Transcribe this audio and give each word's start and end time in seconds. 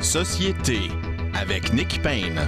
Société 0.00 0.78
avec 1.34 1.72
Nick 1.72 2.00
Payne. 2.02 2.40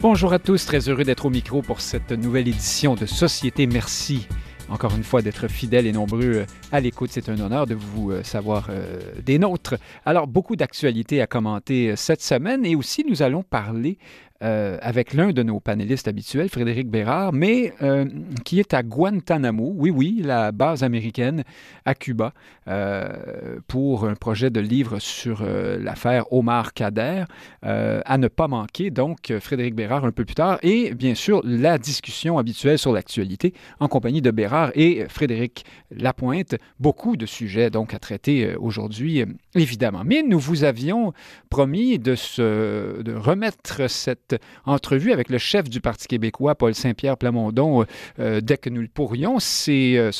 Bonjour 0.00 0.32
à 0.32 0.38
tous, 0.38 0.64
très 0.64 0.88
heureux 0.88 1.04
d'être 1.04 1.26
au 1.26 1.30
micro 1.30 1.60
pour 1.60 1.82
cette 1.82 2.12
nouvelle 2.12 2.48
édition 2.48 2.94
de 2.94 3.04
Société. 3.04 3.66
Merci 3.66 4.26
encore 4.68 4.94
une 4.96 5.04
fois 5.04 5.22
d'être 5.22 5.48
fidèles 5.48 5.86
et 5.86 5.92
nombreux 5.92 6.46
à 6.72 6.80
l'écoute. 6.80 7.10
C'est 7.12 7.28
un 7.28 7.38
honneur 7.38 7.66
de 7.66 7.74
vous 7.74 8.10
euh, 8.10 8.22
savoir 8.22 8.68
euh, 8.70 9.00
des 9.22 9.38
nôtres. 9.38 9.74
Alors, 10.04 10.26
beaucoup 10.26 10.56
d'actualités 10.56 11.20
à 11.20 11.26
commenter 11.26 11.90
euh, 11.90 11.96
cette 11.96 12.22
semaine 12.22 12.64
et 12.64 12.74
aussi 12.74 13.04
nous 13.08 13.22
allons 13.22 13.42
parler 13.42 13.98
euh, 14.44 14.76
avec 14.82 15.14
l'un 15.14 15.32
de 15.32 15.42
nos 15.42 15.58
panélistes 15.58 16.06
habituels, 16.06 16.50
Frédéric 16.50 16.90
Bérard, 16.90 17.32
mais 17.32 17.72
euh, 17.80 18.04
qui 18.44 18.60
est 18.60 18.74
à 18.74 18.82
Guantanamo, 18.82 19.72
oui, 19.74 19.90
oui, 19.90 20.20
la 20.22 20.52
base 20.52 20.82
américaine 20.82 21.44
à 21.86 21.94
Cuba, 21.94 22.34
euh, 22.68 23.58
pour 23.68 24.06
un 24.06 24.14
projet 24.14 24.50
de 24.50 24.60
livre 24.60 24.98
sur 24.98 25.42
l'affaire 25.44 26.30
Omar 26.32 26.74
Kader, 26.74 27.24
à 27.62 28.18
ne 28.18 28.28
pas 28.28 28.48
manquer. 28.48 28.90
Donc, 28.90 29.32
Frédéric 29.40 29.74
Bérard 29.74 30.04
un 30.04 30.12
peu 30.12 30.24
plus 30.24 30.34
tard, 30.34 30.58
et 30.62 30.94
bien 30.94 31.14
sûr, 31.14 31.40
la 31.44 31.78
discussion 31.78 32.36
habituelle 32.38 32.78
sur 32.78 32.92
l'actualité 32.92 33.54
en 33.80 33.88
compagnie 33.88 34.20
de 34.20 34.30
Bérard 34.30 34.72
et 34.74 35.06
Frédéric 35.08 35.64
Lapointe. 35.90 36.56
Beaucoup 36.80 37.16
de 37.16 37.26
sujets 37.26 37.70
donc 37.70 37.94
à 37.94 37.98
traiter 37.98 38.56
aujourd'hui, 38.56 39.24
évidemment. 39.54 40.02
Mais 40.04 40.22
nous 40.22 40.38
vous 40.38 40.64
avions 40.64 41.12
promis 41.48 41.98
de, 41.98 42.14
se, 42.14 43.02
de 43.02 43.14
remettre 43.14 43.88
cette 43.88 44.33
entrevue 44.64 45.12
avec 45.12 45.28
le 45.30 45.38
chef 45.38 45.68
du 45.68 45.80
Parti 45.80 46.06
québécois, 46.06 46.54
Paul 46.54 46.74
Saint-Pierre 46.74 47.16
Plamondon, 47.16 47.82
euh, 47.82 47.84
euh, 48.18 48.40
dès 48.40 48.56
que 48.56 48.70
nous 48.70 48.80
le 48.80 48.88
pourrions. 48.88 49.38
C'est, 49.38 49.96
euh, 49.96 50.10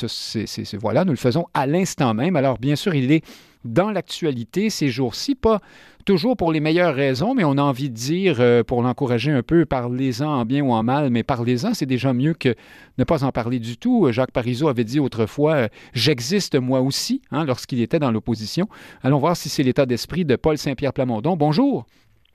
voilà, 0.81 1.05
nous 1.05 1.13
le 1.13 1.19
faisons 1.19 1.47
à 1.55 1.67
l'instant 1.67 2.15
même. 2.15 2.37
Alors, 2.37 2.59
bien 2.59 2.77
sûr, 2.77 2.95
il 2.95 3.13
est 3.13 3.25
dans 3.65 3.91
l'actualité 3.91 4.69
ces 4.69 4.89
jours-ci, 4.89 5.35
pas 5.35 5.61
toujours 6.05 6.37
pour 6.37 6.53
les 6.53 6.61
meilleures 6.61 6.95
raisons, 6.95 7.35
mais 7.35 7.45
on 7.45 7.57
a 7.57 7.63
envie 7.63 7.89
de 7.89 7.95
dire, 7.95 8.43
pour 8.67 8.83
l'encourager 8.83 9.31
un 9.31 9.43
peu, 9.43 9.65
parlez-en 9.65 10.29
en 10.29 10.45
bien 10.45 10.63
ou 10.63 10.71
en 10.73 10.83
mal, 10.83 11.09
mais 11.09 11.23
parlez-en, 11.23 11.73
c'est 11.73 11.87
déjà 11.87 12.13
mieux 12.13 12.35
que 12.35 12.55
ne 12.99 13.05
pas 13.05 13.25
en 13.25 13.33
parler 13.33 13.59
du 13.59 13.79
tout. 13.79 14.13
Jacques 14.13 14.33
Parizeau 14.33 14.69
avait 14.69 14.85
dit 14.85 15.01
autrefois, 15.01 15.69
j'existe 15.95 16.57
moi 16.57 16.83
aussi, 16.83 17.23
hein, 17.31 17.47
lorsqu'il 17.47 17.81
était 17.81 17.99
dans 17.99 18.11
l'opposition. 18.11 18.69
Allons 19.03 19.19
voir 19.19 19.35
si 19.35 19.49
c'est 19.49 19.63
l'état 19.63 19.87
d'esprit 19.87 20.27
de 20.27 20.37
Paul 20.37 20.59
Saint-Pierre 20.59 20.93
Plamondon. 20.93 21.35
Bonjour. 21.35 21.87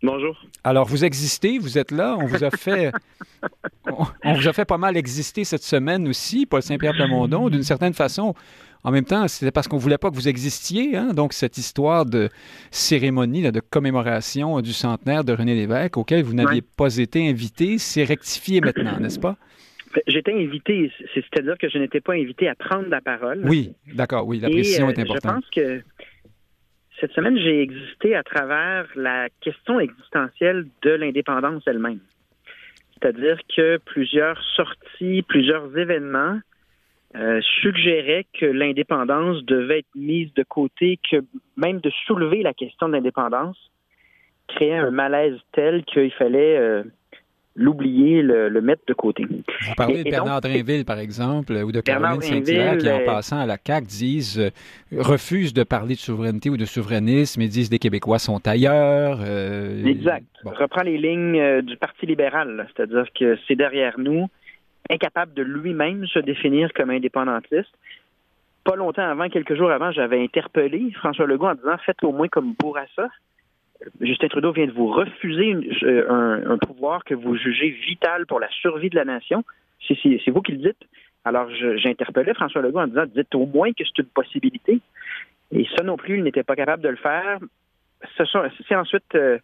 Bonjour. 0.02 0.42
Alors, 0.64 0.88
vous 0.88 1.04
existez, 1.04 1.58
vous 1.58 1.78
êtes 1.78 1.92
là. 1.92 2.16
On 2.20 2.26
vous 2.26 2.44
a 2.44 2.52
fait, 2.52 2.92
on, 4.24 4.34
vous 4.34 4.48
a 4.48 4.54
fait 4.54 4.66
pas 4.66 4.78
mal 4.78 4.96
exister 4.96 5.44
cette 5.44 5.64
semaine 5.64 6.08
aussi, 6.08 6.46
Paul 6.46 6.62
Saint-Pierre 6.62 6.94
Plamondon, 6.94 7.50
d'une 7.50 7.64
certaine 7.64 7.94
façon. 7.94 8.34
En 8.86 8.92
même 8.92 9.04
temps, 9.04 9.28
c'était 9.28 9.52
parce 9.52 9.68
qu'on 9.68 9.78
voulait 9.78 9.98
pas 9.98 10.10
que 10.10 10.16
vous 10.16 10.30
existiez. 10.30 10.96
Hein? 10.96 11.14
Donc, 11.14 11.34
cette 11.34 11.58
histoire 11.58 12.06
de 12.06 12.30
cérémonie, 12.72 13.52
de 13.52 13.60
commémoration 13.60 14.62
du 14.62 14.72
centenaire 14.72 15.26
de 15.26 15.34
René 15.34 15.54
Lévesque, 15.54 15.98
auquel 15.98 16.24
vous 16.24 16.34
n'aviez 16.34 16.62
pas 16.62 16.96
été 16.96 17.28
invité, 17.28 17.78
c'est 17.78 18.06
rectifié 18.06 18.62
maintenant, 18.62 18.98
n'est-ce 19.02 19.20
pas? 19.20 19.36
J'étais 20.08 20.34
invité, 20.34 20.92
c'est-à-dire 21.14 21.58
que 21.58 21.68
je 21.68 21.78
n'étais 21.78 22.00
pas 22.00 22.14
invité 22.14 22.48
à 22.48 22.56
prendre 22.56 22.88
la 22.88 23.02
parole. 23.02 23.42
Oui, 23.46 23.74
d'accord, 23.94 24.28
oui, 24.28 24.40
la 24.40 24.50
précision 24.50 24.88
euh, 24.88 24.92
est 24.92 25.00
importante. 25.00 25.44
Je 25.56 25.62
pense 25.62 25.82
que 25.82 25.84
cette 27.00 27.12
semaine, 27.14 27.38
j'ai 27.38 27.62
existé 27.62 28.16
à 28.16 28.24
travers 28.24 28.86
la 28.96 29.30
question 29.42 29.80
existentielle 29.80 30.66
de 30.82 30.92
l'indépendance 30.92 31.64
elle-même. 31.66 32.00
C'est-à-dire 32.94 33.40
que 33.56 33.78
plusieurs 33.78 34.42
sorties, 34.56 35.22
plusieurs 35.22 35.78
événements 35.78 36.40
euh, 37.16 37.42
suggéraient 37.62 38.26
que 38.40 38.46
l'indépendance 38.46 39.44
devait 39.46 39.80
être 39.80 39.96
mise 39.96 40.34
de 40.34 40.44
côté, 40.44 41.00
que 41.10 41.18
même 41.56 41.80
de 41.80 41.90
soulever 42.06 42.44
la 42.44 42.54
question 42.54 42.88
de 42.88 42.94
l'indépendance 42.94 43.58
créait 44.48 44.76
un 44.76 44.92
malaise 44.92 45.40
tel 45.54 45.84
qu'il 45.86 46.12
fallait 46.12 46.58
euh, 46.58 46.84
l'oublier, 47.60 48.22
le, 48.22 48.62
mettre 48.62 48.84
de 48.88 48.94
côté. 48.94 49.26
Vous 49.30 49.76
parlez 49.76 50.04
de 50.04 50.10
Bernard 50.10 50.42
Drinville, 50.42 50.86
par 50.86 50.98
exemple, 50.98 51.54
ou 51.54 51.72
de 51.72 51.82
Caroline 51.82 52.22
Saint-Hilaire, 52.22 52.78
qui, 52.78 52.90
en 52.90 53.02
euh, 53.02 53.06
passant 53.06 53.40
à 53.40 53.46
la 53.46 53.58
CAQ, 53.64 53.86
disent, 53.86 54.40
euh, 54.40 54.50
refusent 54.98 55.54
de 55.54 55.64
parler 55.64 55.96
de 55.96 56.00
souveraineté 56.00 56.50
ou 56.50 56.58
de 56.58 56.66
souverainisme 56.66 57.42
et 57.42 57.48
disent 57.48 57.70
les 57.70 57.80
Québécois 57.80 58.18
sont 58.18 58.48
ailleurs. 58.48 59.20
Euh, 59.22 59.86
exact. 59.86 60.26
Reprend 60.46 60.84
les 60.84 60.98
lignes 60.98 61.62
du 61.62 61.76
Parti 61.76 62.06
libéral, 62.06 62.68
c'est-à-dire 62.74 63.06
que 63.14 63.38
c'est 63.48 63.56
derrière 63.56 64.00
nous, 64.00 64.28
incapable 64.90 65.34
de 65.34 65.44
lui-même 65.44 66.08
se 66.08 66.20
définir 66.20 66.72
comme 66.74 66.90
indépendantiste. 66.90 67.74
Pas 68.64 68.76
longtemps 68.76 69.10
avant, 69.10 69.28
quelques 69.30 69.56
jours 69.56 69.72
avant, 69.72 69.92
j'avais 69.92 70.24
interpellé 70.24 70.92
François 70.96 71.26
Legault 71.26 71.48
en 71.48 71.56
disant 71.56 71.78
faites 71.86 72.04
au 72.04 72.14
moins 72.14 72.30
comme 72.30 72.54
Bourassa. 72.58 73.10
Justin 74.02 74.28
Trudeau 74.28 74.52
vient 74.52 74.68
de 74.68 74.72
vous 74.72 74.88
refuser 74.88 75.56
un, 76.10 76.58
pouvoir 76.58 77.04
que 77.04 77.14
vous 77.14 77.36
jugez 77.36 77.70
vital 77.70 78.26
pour 78.26 78.40
la 78.40 78.50
survie 78.50 78.90
de 78.90 78.96
la 78.96 79.06
nation. 79.06 79.44
C'est 79.88 80.30
vous 80.30 80.42
qui 80.42 80.54
le 80.54 80.58
dites. 80.58 80.88
Alors, 81.26 81.50
j'interpellais 81.78 82.34
François 82.34 82.62
Legault 82.62 82.80
en 82.80 82.88
disant 82.88 83.06
dites 83.06 83.36
au 83.36 83.46
moins 83.46 83.72
que 83.72 83.84
c'est 83.86 84.02
une 84.02 84.10
possibilité. 84.10 84.82
Et 85.52 85.68
ça 85.76 85.84
non 85.84 85.98
plus, 85.98 86.18
il 86.18 86.24
n'était 86.24 86.44
pas 86.44 86.56
capable 86.56 86.84
de 86.84 86.90
le 86.90 86.96
faire. 86.96 87.40
C'est 88.18 88.76
ensuite 88.76 89.16
euh, 89.16 89.40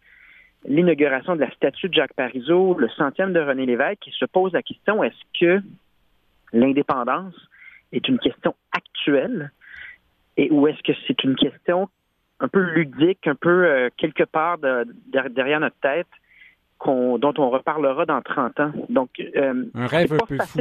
l'inauguration 0.66 1.34
de 1.34 1.40
la 1.40 1.50
statue 1.50 1.88
de 1.88 1.94
Jacques 1.94 2.14
Parizeau, 2.14 2.76
le 2.78 2.88
centième 2.90 3.32
de 3.32 3.40
René 3.40 3.66
Lévesque, 3.66 4.00
qui 4.00 4.10
se 4.12 4.24
pose 4.24 4.52
la 4.52 4.62
question 4.62 5.02
est-ce 5.02 5.38
que 5.38 5.62
l'indépendance 6.52 7.34
est 7.92 8.08
une 8.08 8.18
question 8.18 8.54
actuelle? 8.72 9.50
Et 10.36 10.50
ou 10.50 10.66
est-ce 10.68 10.82
que 10.82 10.92
c'est 11.06 11.22
une 11.24 11.36
question 11.36 11.88
un 12.40 12.48
peu 12.48 12.60
ludique, 12.60 13.26
un 13.26 13.34
peu 13.34 13.66
euh, 13.66 13.88
quelque 13.96 14.24
part 14.24 14.58
derrière 14.58 15.60
notre 15.60 15.76
tête, 15.80 16.06
dont 16.84 17.34
on 17.38 17.50
reparlera 17.50 18.04
dans 18.06 18.20
30 18.20 18.60
ans. 18.60 18.72
Donc, 18.88 19.10
euh, 19.18 19.64
un 19.74 19.86
rêve 19.86 20.12
un 20.12 20.26
peu 20.26 20.38
fou. 20.38 20.60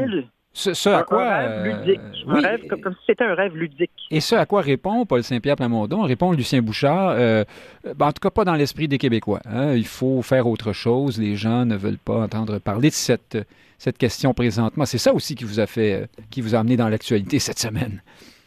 Ce, 0.58 0.88
à 0.88 1.04
quoi, 1.04 1.26
un 1.26 1.64
rêve 1.64 1.78
ludique. 1.78 2.00
Un 2.30 2.40
rêve 2.40 2.68
comme, 2.68 2.94
si 2.94 3.00
c'était 3.08 3.26
un 3.26 3.36
rêve 3.36 3.58
ludique. 3.58 3.92
Et 4.10 4.22
ce 4.22 4.36
à 4.36 4.46
quoi 4.46 4.62
répond 4.62 5.06
Paul 5.06 5.22
Saint-Pierre 5.22 5.58
Plamondon, 5.58 6.04
répond 6.04 6.32
Lucien 6.32 6.62
Bouchard, 6.62 7.10
euh, 7.10 7.44
ben, 7.84 8.08
en 8.08 8.12
tout 8.14 8.22
cas 8.22 8.30
pas 8.30 8.46
dans 8.46 8.56
l'esprit 8.56 8.88
des 8.88 8.98
Québécois. 8.98 9.42
Hein. 9.44 9.74
Il 9.74 9.86
faut 9.86 10.22
faire 10.22 10.48
autre 10.48 10.72
chose. 10.72 11.20
Les 11.20 11.36
gens 11.36 11.66
ne 11.66 11.76
veulent 11.76 11.98
pas 11.98 12.24
entendre 12.24 12.60
parler 12.60 12.88
de 12.88 12.94
cette, 12.94 13.38
cette 13.78 13.98
question 13.98 14.34
présentement. 14.34 14.86
C'est 14.86 14.98
ça 14.98 15.14
aussi 15.14 15.36
qui 15.36 15.44
vous 15.44 15.60
a 15.60 15.68
fait, 15.68 16.08
qui 16.30 16.40
vous 16.40 16.56
a 16.56 16.60
amené 16.60 16.78
dans 16.78 16.88
l'actualité 16.88 17.40
cette 17.40 17.60
semaine. 17.60 18.02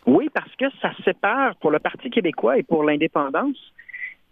Oui, 0.09 0.31
parce 0.33 0.57
que 0.57 0.65
ça 0.81 0.91
sépare, 1.05 1.55
pour 1.57 1.71
le 1.71 1.81
Parti 1.81 2.09
québécois 2.09 2.57
et 2.57 2.63
pour 2.63 2.83
l'indépendance, 2.83 3.59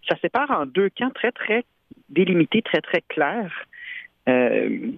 ça 0.09 0.17
sépare 0.23 0.51
en 0.51 0.65
deux 0.65 0.89
camps 0.89 1.11
très, 1.11 1.33
très 1.33 1.65
délimités, 2.09 2.63
très, 2.63 2.81
très 2.81 3.03
clairs. 3.03 3.53
Euh, 4.27 4.91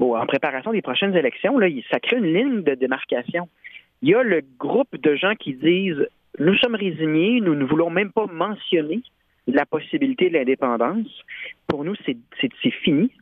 bon, 0.00 0.16
en 0.16 0.26
préparation 0.26 0.72
des 0.72 0.82
prochaines 0.82 1.14
élections, 1.14 1.60
là, 1.60 1.68
ça 1.92 2.00
crée 2.00 2.16
une 2.16 2.34
ligne 2.34 2.62
de 2.64 2.74
démarcation. 2.74 3.48
Il 4.02 4.08
y 4.08 4.16
a 4.16 4.24
le 4.24 4.42
groupe 4.58 4.96
de 4.96 5.14
gens 5.14 5.36
qui 5.36 5.54
disent 5.54 6.08
nous 6.40 6.56
sommes 6.56 6.74
résignés, 6.74 7.40
nous 7.40 7.54
ne 7.54 7.64
voulons 7.64 7.90
même 7.90 8.10
pas 8.10 8.26
mentionner 8.26 9.02
la 9.46 9.64
possibilité 9.64 10.28
de 10.28 10.34
l'indépendance. 10.34 11.22
Pour 11.68 11.84
nous, 11.84 11.94
c'est 12.04 12.70
fini. 12.82 13.12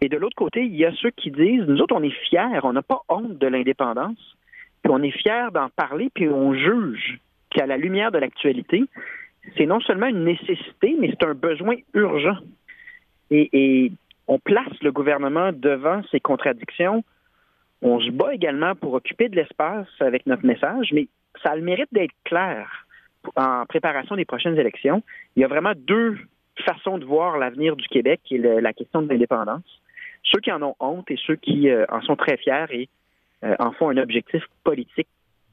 Et 0.00 0.08
de 0.08 0.16
l'autre 0.16 0.36
côté, 0.36 0.64
il 0.64 0.74
y 0.74 0.86
a 0.86 0.94
ceux 0.94 1.10
qui 1.10 1.30
disent 1.30 1.66
nous 1.68 1.82
autres, 1.82 1.94
on 1.94 2.02
est 2.02 2.18
fiers, 2.30 2.60
on 2.62 2.72
n'a 2.72 2.80
pas 2.82 3.02
honte 3.10 3.36
de 3.36 3.46
l'indépendance 3.46 4.37
on 4.88 5.02
est 5.02 5.10
fier 5.10 5.52
d'en 5.52 5.68
parler, 5.70 6.10
puis 6.14 6.28
on 6.28 6.54
juge 6.54 7.20
qu'à 7.50 7.66
la 7.66 7.76
lumière 7.76 8.12
de 8.12 8.18
l'actualité, 8.18 8.84
c'est 9.56 9.66
non 9.66 9.80
seulement 9.80 10.06
une 10.06 10.24
nécessité, 10.24 10.96
mais 10.98 11.10
c'est 11.10 11.26
un 11.26 11.34
besoin 11.34 11.76
urgent. 11.94 12.36
Et, 13.30 13.92
on 14.30 14.38
place 14.38 14.74
le 14.82 14.92
gouvernement 14.92 15.52
devant 15.54 16.02
ces 16.10 16.20
contradictions. 16.20 17.02
On 17.80 17.98
se 17.98 18.10
bat 18.10 18.34
également 18.34 18.74
pour 18.74 18.92
occuper 18.92 19.30
de 19.30 19.36
l'espace 19.36 19.86
avec 20.00 20.26
notre 20.26 20.44
message, 20.44 20.90
mais 20.92 21.08
ça 21.42 21.52
a 21.52 21.56
le 21.56 21.62
mérite 21.62 21.88
d'être 21.92 22.12
clair 22.24 22.86
en 23.36 23.64
préparation 23.64 24.16
des 24.16 24.26
prochaines 24.26 24.58
élections. 24.58 25.02
Il 25.34 25.40
y 25.40 25.44
a 25.44 25.48
vraiment 25.48 25.72
deux 25.74 26.18
façons 26.66 26.98
de 26.98 27.06
voir 27.06 27.38
l'avenir 27.38 27.74
du 27.74 27.88
Québec 27.88 28.20
et 28.30 28.36
la 28.36 28.72
question 28.74 29.00
de 29.00 29.08
l'indépendance. 29.08 29.64
Ceux 30.24 30.40
qui 30.40 30.52
en 30.52 30.62
ont 30.62 30.74
honte 30.78 31.10
et 31.10 31.18
ceux 31.26 31.36
qui 31.36 31.70
euh, 31.70 31.86
en 31.88 32.02
sont 32.02 32.16
très 32.16 32.36
fiers 32.36 32.66
et 32.70 32.88
en 33.42 33.72
font 33.72 33.90
un 33.90 33.96
objectif 33.98 34.42
politique 34.64 35.08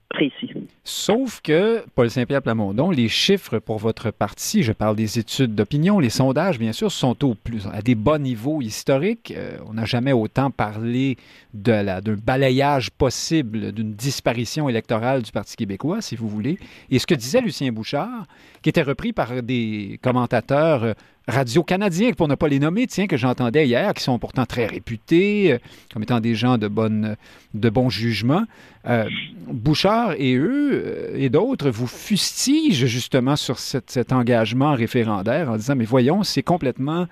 précis. 0.10 0.52
Sauf 0.84 1.42
que, 1.42 1.84
Paul 1.94 2.10
Saint-Pierre 2.10 2.42
Plamondon, 2.42 2.90
les 2.90 3.10
chiffres 3.10 3.60
pour 3.60 3.78
votre 3.78 4.12
parti, 4.12 4.64
je 4.64 4.72
parle 4.72 4.96
des 4.96 5.20
études 5.20 5.56
d'opinion, 5.56 6.00
les 6.00 6.10
sondages, 6.10 6.60
bien 6.60 6.72
sûr, 6.72 6.92
sont 6.92 7.24
au 7.26 7.36
plus, 7.36 7.68
à 7.72 7.82
des 7.82 7.96
bas 7.96 8.18
niveaux 8.18 8.62
historiques. 8.62 9.34
Euh, 9.36 9.58
on 9.68 9.74
n'a 9.74 9.86
jamais 9.86 10.14
autant 10.14 10.52
parlé 10.52 11.18
d'un 11.54 12.02
balayage 12.02 12.92
possible, 12.92 13.72
d'une 13.72 13.94
disparition 13.94 14.70
électorale 14.70 15.22
du 15.22 15.32
Parti 15.32 15.56
québécois, 15.56 16.02
si 16.02 16.16
vous 16.16 16.30
voulez. 16.30 16.58
Et 16.90 17.00
ce 17.00 17.08
que 17.08 17.16
disait 17.16 17.42
Lucien 17.42 17.72
Bouchard, 17.72 18.26
qui 18.62 18.70
était 18.70 18.84
repris 18.84 19.12
par 19.12 19.44
des 19.44 20.00
commentateurs 20.02 20.96
radio-canadiens, 21.28 22.14
pour 22.14 22.28
ne 22.28 22.36
pas 22.36 22.48
les 22.48 22.60
nommer, 22.60 22.88
tiens, 22.88 23.08
que 23.08 23.18
j'entendais 23.18 23.68
hier, 23.68 23.94
qui 23.94 24.04
sont 24.04 24.20
pourtant 24.20 24.46
très 24.46 24.66
réputés 24.66 25.54
euh, 25.54 25.58
comme 25.92 26.04
étant 26.04 26.20
des 26.20 26.36
gens 26.36 26.58
de, 26.58 26.68
bonne, 26.68 27.16
de 27.54 27.70
bon 27.70 27.90
jugement. 27.90 28.44
Euh, 28.88 29.06
Bouchard 29.48 30.14
et 30.18 30.36
eux 30.36 30.72
euh, 30.74 31.16
et 31.16 31.30
d'autres 31.30 31.70
vous 31.70 31.88
fustigent 31.88 32.86
justement 32.86 33.36
sur 33.36 33.58
cet 33.60 34.12
engagement 34.12 34.74
référendaire 34.74 35.50
en 35.50 35.58
disant, 35.58 35.76
mais 35.76 35.86
voyons, 35.86 36.24
c'est 36.24 36.44
complètement 36.44 37.08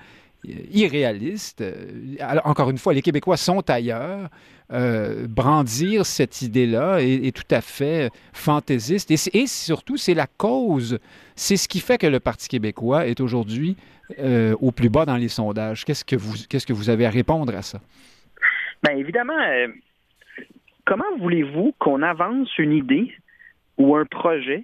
irréaliste. 0.72 1.64
Alors, 2.20 2.46
encore 2.48 2.70
une 2.70 2.78
fois, 2.78 2.94
les 2.94 3.02
Québécois 3.02 3.38
sont 3.38 3.68
ailleurs. 3.70 4.30
Brandir 4.70 6.06
cette 6.06 6.42
idée-là 6.42 7.00
est, 7.02 7.36
tout 7.36 7.56
à 7.56 7.62
fait 7.62 8.10
fantaisiste. 8.34 9.12
Et, 9.12 9.48
surtout, 9.48 9.98
c'est 9.98 10.14
la 10.14 10.28
cause, 10.28 11.00
c'est 11.36 11.58
ce 11.58 11.68
qui 11.68 11.80
fait 11.80 11.98
que 11.98 12.08
le 12.08 12.20
Parti 12.20 12.48
québécois 12.48 13.08
est 13.08 13.20
aujourd'hui 13.20 13.76
au 14.20 14.72
plus 14.72 14.90
bas 14.90 15.06
dans 15.06 15.18
les 15.18 15.28
sondages. 15.28 15.86
Qu'est-ce 15.86 16.06
que 16.06 16.16
vous, 16.16 16.36
qu'est-ce 16.50 16.66
que 16.66 16.74
vous 16.74 16.90
avez 16.90 17.06
à 17.06 17.10
répondre 17.10 17.56
à 17.56 17.62
ça? 17.62 17.80
Bien, 18.84 18.98
évidemment, 18.98 19.38
comment 20.86 21.18
voulez-vous 21.20 21.74
qu'on 21.80 22.02
avance 22.02 22.58
une 22.58 22.74
idée 22.74 23.14
ou 23.78 23.96
un 23.96 24.06
projet 24.06 24.64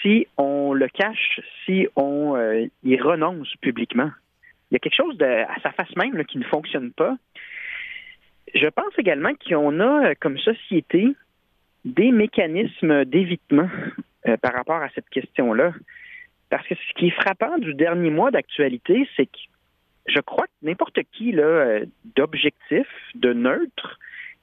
si 0.00 0.26
on 0.36 0.72
le 0.72 0.88
cache, 0.88 1.40
si 1.64 1.86
on 1.94 2.34
euh, 2.36 2.66
y 2.82 2.96
renonce 3.00 3.54
publiquement? 3.60 4.10
Il 4.70 4.74
y 4.74 4.76
a 4.76 4.78
quelque 4.78 4.96
chose 4.96 5.16
à 5.20 5.60
sa 5.62 5.70
face 5.72 5.94
même 5.96 6.24
qui 6.24 6.38
ne 6.38 6.44
fonctionne 6.44 6.92
pas. 6.92 7.16
Je 8.54 8.66
pense 8.68 8.92
également 8.98 9.32
qu'on 9.46 9.80
a 9.80 10.10
euh, 10.10 10.14
comme 10.20 10.38
société 10.38 11.08
des 11.84 12.12
mécanismes 12.12 13.04
d'évitement 13.04 13.68
euh, 14.26 14.36
par 14.36 14.52
rapport 14.52 14.82
à 14.82 14.88
cette 14.94 15.08
question-là. 15.08 15.72
Parce 16.50 16.66
que 16.66 16.74
ce 16.74 16.94
qui 16.98 17.06
est 17.08 17.10
frappant 17.22 17.58
du 17.58 17.74
dernier 17.74 18.10
mois 18.10 18.30
d'actualité, 18.30 19.08
c'est 19.16 19.26
que 19.26 19.38
je 20.06 20.20
crois 20.20 20.46
que 20.46 20.66
n'importe 20.66 20.98
qui 21.12 21.34
d'objectif, 22.16 22.86
de 23.14 23.32
neutre, 23.32 23.98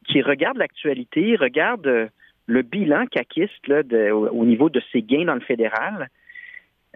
qui 0.07 0.21
regarde 0.21 0.57
l'actualité, 0.57 1.35
regarde 1.35 1.88
euh, 1.88 2.07
le 2.47 2.61
bilan 2.63 3.06
caquiste 3.06 3.67
là, 3.67 3.83
au, 4.13 4.45
niveau 4.45 4.69
de 4.69 4.81
ses 4.91 5.03
gains 5.03 5.25
dans 5.25 5.35
le 5.35 5.41
fédéral, 5.41 6.09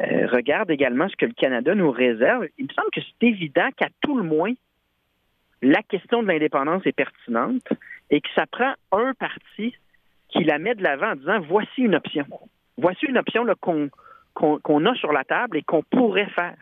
euh, 0.02 0.26
regarde 0.28 0.72
également 0.72 1.08
ce 1.08 1.16
que 1.16 1.28
le 1.28 1.34
Canada 1.34 1.76
nous 1.76 1.92
réserve, 1.92 2.48
il 2.58 2.66
me 2.66 2.74
semble 2.74 2.90
que 2.92 3.02
c'est 3.02 3.28
évident 3.28 3.70
qu'à 3.78 3.90
tout 4.02 4.18
le 4.18 4.24
moins, 4.24 4.54
la 5.64 5.82
question 5.82 6.22
de 6.22 6.28
l'indépendance 6.28 6.86
est 6.86 6.92
pertinente 6.92 7.68
et 8.10 8.20
que 8.22 8.28
ça 8.36 8.46
prend 8.46 8.74
un 8.92 9.14
parti 9.14 9.74
qui 10.30 10.44
la 10.44 10.60
met 10.60 10.76
de 10.76 10.84
l'avant 10.84 11.12
en 11.12 11.16
disant 11.16 11.40
voici 11.40 11.82
une 11.82 11.96
option. 11.96 12.26
Voici 12.78 13.06
une 13.06 13.18
option 13.18 13.46
qu'on 14.34 14.86
a 14.86 14.96
sur 14.96 15.14
la 15.14 15.24
table 15.24 15.58
et 15.58 15.62
qu'on 15.64 15.84
pourrait 15.84 16.30
faire. 16.36 16.58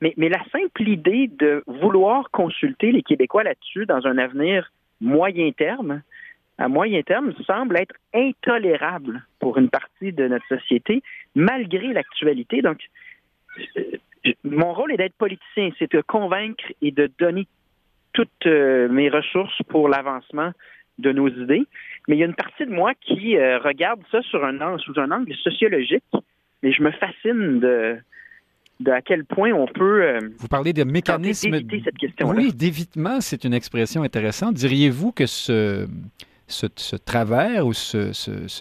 Mais, 0.00 0.14
mais 0.16 0.28
la 0.28 0.42
simple 0.50 0.88
idée 0.88 1.28
de 1.28 1.62
vouloir 1.66 2.30
consulter 2.30 2.90
les 2.90 3.02
Québécois 3.02 3.44
là-dessus 3.44 3.86
dans 3.86 4.06
un 4.06 4.18
avenir 4.18 4.72
moyen 5.00 5.52
terme, 5.52 6.02
à 6.58 6.68
moyen 6.68 7.02
terme, 7.02 7.34
semble 7.46 7.76
être 7.76 7.94
intolérable 8.14 9.26
pour 9.40 9.58
une 9.58 9.68
partie 9.68 10.12
de 10.12 10.26
notre 10.26 10.46
société, 10.46 11.02
malgré 11.34 11.92
l'actualité. 11.92 12.62
Donc, 12.62 12.78
euh, 13.76 13.82
mon 14.44 14.72
rôle 14.72 14.92
est 14.92 14.96
d'être 14.96 15.16
politicien, 15.16 15.70
c'est 15.78 15.92
de 15.92 16.00
convaincre 16.00 16.64
et 16.80 16.92
de 16.92 17.10
donner 17.18 17.46
toutes 18.12 18.46
euh, 18.46 18.88
mes 18.88 19.08
ressources 19.08 19.58
pour 19.68 19.88
l'avancement 19.88 20.52
de 20.98 21.12
nos 21.12 21.28
idées. 21.28 21.66
Mais 22.08 22.16
il 22.16 22.18
y 22.18 22.22
a 22.22 22.26
une 22.26 22.34
partie 22.34 22.66
de 22.66 22.70
moi 22.70 22.92
qui 23.00 23.36
euh, 23.36 23.58
regarde 23.58 24.00
ça 24.10 24.22
sur 24.22 24.44
un, 24.44 24.78
sous 24.78 24.98
un 24.98 25.10
angle 25.10 25.34
sociologique, 25.36 26.04
et 26.62 26.72
je 26.72 26.82
me 26.82 26.90
fascine 26.92 27.60
de, 27.60 27.98
à 28.90 29.02
quel 29.02 29.24
point 29.24 29.52
on 29.52 29.66
peut. 29.66 30.02
Euh, 30.02 30.20
Vous 30.38 30.48
parlez 30.48 30.72
de 30.72 30.84
mécanismes. 30.84 31.58
cette 31.84 31.98
question 31.98 32.28
Oui, 32.28 32.52
d'évitement, 32.52 33.20
c'est 33.20 33.44
une 33.44 33.54
expression 33.54 34.02
intéressante. 34.02 34.54
Diriez-vous 34.54 35.12
que 35.12 35.26
ce, 35.26 35.86
ce, 36.46 36.96
travers 36.96 37.66
ou 37.66 37.72
ce, 37.72 38.12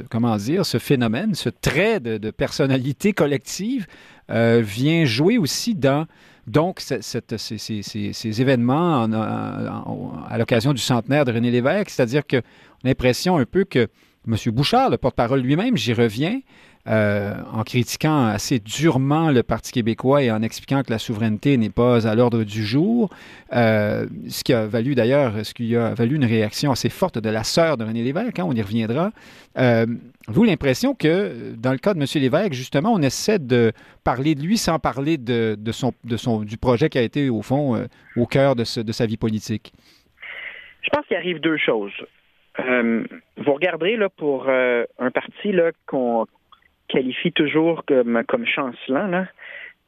comment 0.10 0.36
dire, 0.38 0.66
ce 0.66 0.78
phénomène, 0.78 1.34
ce 1.34 1.50
trait 1.50 2.00
de, 2.00 2.32
personnalité 2.32 3.14
collective 3.14 3.88
euh, 4.30 4.62
vient 4.64 5.06
jouer 5.06 5.38
aussi 5.38 5.76
dans 5.76 6.06
donc 6.52 6.82
ces, 6.82 8.42
événements 8.42 9.04
à 9.04 10.38
l'occasion 10.38 10.74
du 10.74 10.82
centenaire 10.82 11.26
de 11.26 11.32
René 11.32 11.50
Lévesque, 11.50 11.90
c'est-à-dire 11.90 12.28
que 12.28 12.42
l'impression 12.84 13.38
un 13.38 13.46
peu 13.46 13.64
que 13.64 13.88
M. 14.28 14.36
Bouchard, 14.52 14.90
le 14.90 14.98
porte-parole 14.98 15.42
lui-même, 15.42 15.76
j'y 15.78 15.94
reviens, 15.94 16.40
euh, 16.88 17.34
en 17.54 17.64
critiquant 17.64 18.28
assez 18.28 18.60
durement 18.60 19.30
le 19.30 19.44
Parti 19.44 19.72
québécois 19.72 20.24
et 20.24 20.32
en 20.32 20.42
expliquant 20.42 20.84
que 20.84 20.92
la 20.92 21.00
souveraineté 21.00 21.58
n'est 21.58 21.70
pas 21.70 22.08
à 22.08 22.16
l'ordre 22.16 22.44
du 22.44 22.64
jour, 22.64 23.10
euh, 23.54 24.06
ce 24.30 24.44
qui 24.44 24.54
a 24.54 24.68
valu 24.68 24.96
d'ailleurs, 24.96 25.34
ce 25.44 25.76
a 25.76 25.94
valu 25.94 26.16
une 26.16 26.26
réaction 26.26 26.72
assez 26.72 26.90
forte 26.90 27.18
de 27.18 27.30
la 27.30 27.44
sœur 27.44 27.78
de 27.78 27.84
René 27.84 28.04
Lévesque, 28.04 28.40
hein, 28.40 28.46
on 28.48 28.54
y 28.54 28.62
reviendra. 28.62 29.12
Euh, 29.58 29.86
vous 30.28 30.44
l'impression 30.44 30.94
que 30.94 31.54
dans 31.56 31.72
le 31.72 31.78
cas 31.78 31.94
de 31.94 32.00
M. 32.00 32.06
Lévesque, 32.16 32.54
justement, 32.54 32.94
on 32.94 33.02
essaie 33.02 33.40
de 33.40 33.72
parler 34.04 34.36
de 34.36 34.42
lui 34.42 34.58
sans 34.58 34.78
parler 34.78 35.18
de, 35.18 35.58
son, 35.72 35.94
du 36.44 36.58
projet 36.58 36.90
qui 36.90 36.98
a 36.98 37.04
été, 37.04 37.30
au 37.30 37.42
fond, 37.42 37.88
au 38.16 38.26
cœur 38.28 38.56
de, 38.56 38.82
de 38.82 38.92
sa 38.92 39.06
vie 39.06 39.18
politique? 39.18 39.74
Je 40.82 40.90
pense 40.90 41.06
qu'il 41.06 41.18
arrive 41.18 41.40
deux 41.40 41.58
choses. 41.58 41.94
Vous 43.38 43.54
regarderez 43.54 43.98
là, 43.98 44.10
pour 44.10 44.50
un 44.50 45.12
parti 45.12 45.52
là, 45.52 45.72
qu'on 45.88 46.28
qualifie 46.88 47.32
toujours 47.32 47.84
comme, 47.86 48.46
chancelant, 48.46 49.26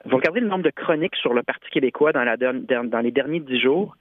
vous 0.06 0.18
regardez 0.18 0.40
le 0.40 0.48
nombre 0.48 0.64
de 0.64 0.70
chroniques 0.70 1.16
sur 1.16 1.34
le 1.34 1.44
Parti 1.44 1.70
québécois 1.70 2.12
dans 2.12 3.02
les 3.02 3.12
derniers 3.12 3.40
dix 3.40 3.60
jours, 3.60 3.96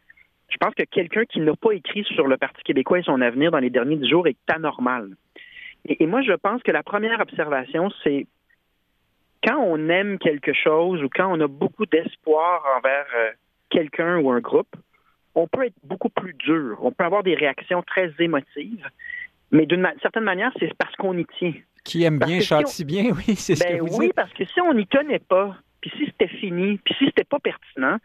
je 0.52 0.58
pense 0.58 0.74
que 0.74 0.82
quelqu'un 0.84 1.24
qui 1.24 1.40
n'a 1.40 1.54
pas 1.56 1.72
écrit 1.72 2.04
sur 2.04 2.26
le 2.26 2.36
Parti 2.36 2.62
québécois 2.62 2.98
et 2.98 3.02
son 3.02 3.20
avenir 3.20 3.50
dans 3.50 3.58
les 3.58 3.70
derniers 3.70 3.96
dix 3.96 4.08
jours 4.08 4.26
est 4.26 4.36
anormal. 4.48 5.08
Et, 5.86 6.06
moi, 6.06 6.22
je 6.22 6.32
pense 6.32 6.62
que 6.62 6.70
la 6.70 6.82
première 6.82 7.20
observation, 7.20 7.90
c'est 8.04 8.26
quand 9.42 9.58
on 9.58 9.88
aime 9.88 10.18
quelque 10.18 10.52
chose 10.52 11.02
ou 11.02 11.08
quand 11.08 11.32
on 11.32 11.40
a 11.40 11.48
beaucoup 11.48 11.86
d'espoir 11.86 12.64
envers 12.76 13.06
euh, 13.16 13.30
quelqu'un 13.70 14.18
ou 14.18 14.30
un 14.30 14.40
groupe, 14.40 14.76
on 15.34 15.46
peut 15.46 15.66
être 15.66 15.74
beaucoup 15.82 16.08
plus 16.08 16.34
dur. 16.34 16.78
On 16.82 16.92
peut 16.92 17.04
avoir 17.04 17.22
des 17.22 17.34
réactions 17.34 17.82
très 17.82 18.12
émotives, 18.18 18.86
mais 19.50 19.66
d'une 19.66 19.88
certaine 20.00 20.24
manière, 20.24 20.52
c'est 20.58 20.72
parce 20.74 20.94
qu'on 20.96 21.16
y 21.16 21.26
tient. 21.38 21.54
Qui 21.84 22.04
aime 22.04 22.18
bien 22.18 22.40
châtie 22.40 22.84
bien, 22.84 23.10
oui, 23.16 23.34
c'est 23.36 23.56
ce 23.56 23.64
que 23.64 23.72
ben 23.72 23.80
vous 23.80 23.96
Oui, 23.96 24.12
parce 24.14 24.32
que 24.32 24.44
si 24.44 24.60
on 24.60 24.74
n'y 24.74 24.86
tenait 24.86 25.18
pas, 25.18 25.56
puis 25.80 25.90
si 25.96 26.06
c'était 26.06 26.28
fini, 26.28 26.78
puis 26.84 26.94
si 26.98 27.06
c'était 27.06 27.24
pas 27.24 27.38
pertinent, 27.38 27.96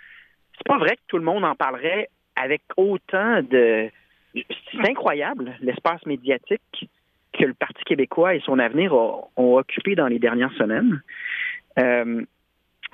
c'est 0.57 0.67
pas 0.67 0.77
vrai 0.77 0.95
que 0.95 1.01
tout 1.07 1.17
le 1.17 1.23
monde 1.23 1.45
en 1.45 1.55
parlerait 1.55 2.09
avec 2.35 2.61
autant 2.75 3.41
de... 3.43 3.89
C'est 4.33 4.89
incroyable, 4.89 5.55
l'espace 5.61 6.05
médiatique 6.05 6.89
que 7.33 7.45
le 7.45 7.53
Parti 7.53 7.83
québécois 7.85 8.35
et 8.35 8.39
son 8.41 8.59
avenir 8.59 8.93
ont, 8.93 9.29
occupé 9.57 9.95
dans 9.95 10.07
les 10.07 10.19
dernières 10.19 10.53
semaines. 10.53 11.01
Euh, 11.79 12.23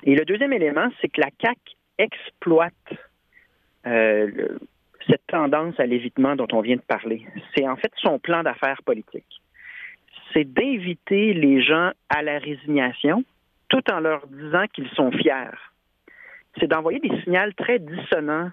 et 0.04 0.14
le 0.14 0.24
deuxième 0.24 0.52
élément, 0.52 0.88
c'est 1.00 1.08
que 1.08 1.20
la 1.20 1.30
CAQ 1.40 1.58
exploite 1.98 2.74
euh, 3.86 4.58
cette 5.08 5.26
tendance 5.26 5.78
à 5.78 5.86
l'évitement 5.86 6.36
dont 6.36 6.48
on 6.52 6.60
vient 6.60 6.76
de 6.76 6.80
parler. 6.80 7.26
C'est 7.54 7.68
en 7.68 7.76
fait 7.76 7.92
son 7.96 8.18
plan 8.18 8.42
d'affaires 8.42 8.82
politique 8.82 9.40
c'est 10.34 10.44
d'inviter 10.44 11.32
les 11.32 11.62
gens 11.62 11.92
à 12.08 12.22
la 12.22 12.38
résignation 12.38 13.24
tout 13.68 13.82
en 13.90 14.00
leur 14.00 14.26
disant 14.26 14.66
qu'ils 14.72 14.90
sont 14.90 15.10
fiers. 15.12 15.56
C'est 16.58 16.66
d'envoyer 16.66 17.00
des 17.00 17.22
signaux 17.22 17.52
très 17.56 17.78
dissonants 17.78 18.50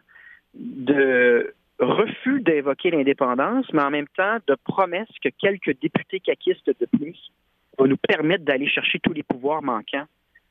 de 0.53 1.53
refus 1.79 2.41
d'évoquer 2.41 2.91
l'indépendance, 2.91 3.65
mais 3.73 3.81
en 3.81 3.89
même 3.89 4.07
temps 4.15 4.38
de 4.47 4.55
promesses 4.63 5.09
que 5.23 5.29
quelques 5.29 5.79
députés 5.79 6.19
caquistes 6.19 6.69
de 6.79 6.85
plus 6.85 7.31
vont 7.77 7.88
nous 7.88 7.97
permettre 7.97 8.45
d'aller 8.45 8.67
chercher 8.67 9.00
tous 9.00 9.13
les 9.13 9.23
pouvoirs 9.23 9.63
manquants 9.63 10.05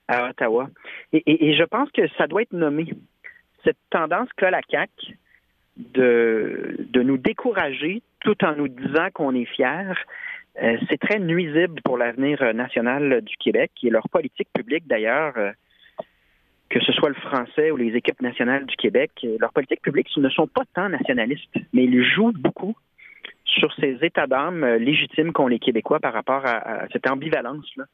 à 0.08 0.28
Ottawa. 0.28 0.68
Et, 1.12 1.54
je 1.54 1.64
pense 1.64 1.90
que 1.92 2.08
ça 2.18 2.26
doit 2.26 2.42
être 2.42 2.52
nommé. 2.52 2.92
Cette 3.64 3.78
tendance 3.90 4.28
qu'a 4.36 4.50
la 4.50 4.60
CAQ 4.70 5.18
de, 5.76 7.02
nous 7.02 7.18
décourager 7.18 8.02
tout 8.20 8.44
en 8.44 8.54
nous 8.54 8.68
disant 8.68 9.08
qu'on 9.12 9.34
est 9.34 9.46
fiers, 9.46 9.94
euh, 10.62 10.76
c'est 10.88 10.98
très 10.98 11.18
nuisible 11.18 11.80
pour 11.84 11.96
l'avenir 11.96 12.42
euh, 12.42 12.52
national 12.52 13.22
du 13.22 13.36
Québec 13.36 13.70
et 13.82 13.90
leur 13.90 14.08
politique 14.08 14.48
publique 14.52 14.86
d'ailleurs, 14.86 15.34
euh, 15.36 15.52
que 16.68 16.80
ce 16.80 16.92
soit 16.92 17.08
le 17.08 17.14
français 17.14 17.70
ou 17.70 17.76
les 17.76 17.96
équipes 17.96 18.20
nationales 18.20 18.66
du 18.66 18.76
Québec, 18.76 19.10
leurs 19.40 19.52
politiques 19.52 19.82
publiques 19.82 20.14
ne 20.16 20.28
sont 20.28 20.46
pas 20.46 20.62
tant 20.74 20.88
nationalistes, 20.88 21.54
mais 21.72 21.84
ils 21.84 22.04
jouent 22.04 22.32
beaucoup 22.32 22.76
sur 23.44 23.72
ces 23.74 23.98
états 24.02 24.28
d'âme 24.28 24.64
légitimes 24.76 25.32
qu'ont 25.32 25.48
les 25.48 25.58
Québécois 25.58 25.98
par 25.98 26.12
rapport 26.12 26.46
à 26.46 26.86
cette 26.92 27.10
ambivalence-là 27.10 27.86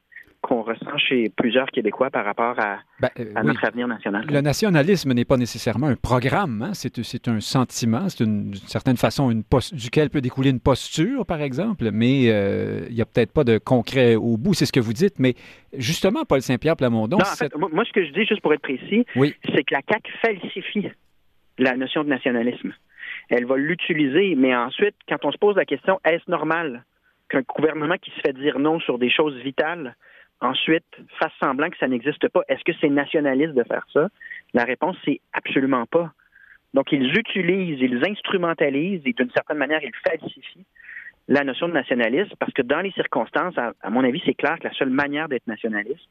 qu'on 0.47 0.63
ressent 0.63 0.97
chez 0.97 1.29
plusieurs 1.29 1.67
Québécois 1.67 2.11
par 2.11 2.25
rapport 2.25 2.59
à, 2.59 2.79
ben, 3.01 3.09
euh, 3.19 3.43
notre 3.43 3.65
avenir 3.65 3.89
national. 3.89 4.25
Le 4.31 4.41
nationalisme 4.41 5.13
n'est 5.13 5.25
pas 5.25 5.37
nécessairement 5.37 5.89
un 5.89 5.97
programme, 5.97 6.63
hein. 6.63 6.71
c'est 6.73 7.29
un 7.29 7.41
sentiment, 7.41 8.09
c'est 8.09 8.25
une, 8.25 8.55
certaine 8.55 8.97
façon 8.97 9.31
une 9.31 9.43
duquel 9.73 10.09
peut 10.09 10.21
découler 10.21 10.51
une 10.51 10.61
posture, 10.61 11.27
par 11.27 11.41
exemple, 11.41 11.91
mais 11.93 12.27
euh, 12.27 12.87
il 12.89 12.95
n'y 12.95 13.03
a 13.03 13.07
peut-être 13.07 13.33
pas 13.33 13.43
de 13.43 13.59
concret 13.59 14.15
au 14.15 14.37
bout, 14.37 14.55
c'est 14.55 14.67
ce 14.67 14.73
que 14.73 14.81
vous 14.81 14.93
dites. 14.93 15.19
Mais 15.19 15.35
justement, 15.77 16.25
Paul 16.25 16.41
Saint-Pierre 16.43 16.77
Plamondon... 16.77 17.19
Non, 17.19 17.25
en 17.25 17.37
fait, 17.37 17.53
moi, 17.57 17.85
ce 17.85 17.93
que 17.93 18.05
je 18.05 18.13
dis, 18.13 18.25
juste 18.25 18.41
pour 18.41 18.55
être 18.55 18.63
précis, 18.63 19.05
c'est 19.17 19.65
que 19.65 19.75
la 19.75 19.81
CAQ 19.89 20.13
falsifie 20.23 20.89
la 21.59 21.77
notion 21.77 22.05
de 22.05 22.09
nationalisme. 22.09 22.73
Elle 23.31 23.47
va 23.47 23.57
l'utiliser, 23.57 24.37
mais 24.37 24.55
ensuite, 24.55 24.95
quand 25.09 25.25
on 25.25 25.33
se 25.33 25.39
pose 25.39 25.57
la 25.57 25.65
question, 25.65 25.99
est-ce 26.05 26.31
normal 26.31 26.85
qu'un 27.29 27.43
gouvernement 27.43 27.97
qui 28.01 28.11
se 28.13 28.21
fait 28.21 28.33
dire 28.33 28.61
non 28.61 28.79
sur 28.79 28.99
des 28.99 29.11
choses 29.11 29.35
vitales, 29.39 29.97
ensuite 30.41 30.85
fasse 31.19 31.33
semblant 31.43 31.71
que 31.71 31.79
ça 31.79 31.89
n'existe 31.89 32.29
pas. 32.29 32.43
Est-ce 32.49 32.65
que 32.65 32.77
c'est 32.81 32.89
nationaliste 32.89 33.55
de 33.55 33.65
faire 33.65 33.87
ça? 33.93 34.09
La 34.55 34.65
réponse, 34.65 34.97
c'est 35.05 35.21
absolument 35.33 35.87
pas. 35.87 36.13
Donc, 36.75 36.93
ils 36.93 37.17
utilisent, 37.19 37.81
ils 37.81 38.03
instrumentalisent 38.07 39.03
et 39.05 39.13
d'une 39.13 39.31
certaine 39.31 39.59
manière, 39.59 39.81
ils 39.83 39.95
falsifient 40.07 40.67
la 41.29 41.43
notion 41.43 41.69
de 41.69 41.73
nationalisme 41.73 42.35
parce 42.39 42.53
que 42.53 42.63
dans 42.63 42.81
les 42.81 42.93
circonstances, 42.93 43.55
à, 43.59 43.91
mon 43.91 44.05
avis, 44.05 44.23
c'est 44.25 44.35
clair 44.35 44.59
que 44.59 44.69
la 44.69 44.75
seule 44.75 44.91
manière 44.91 45.29
d'être 45.29 45.47
nationaliste, 45.47 46.09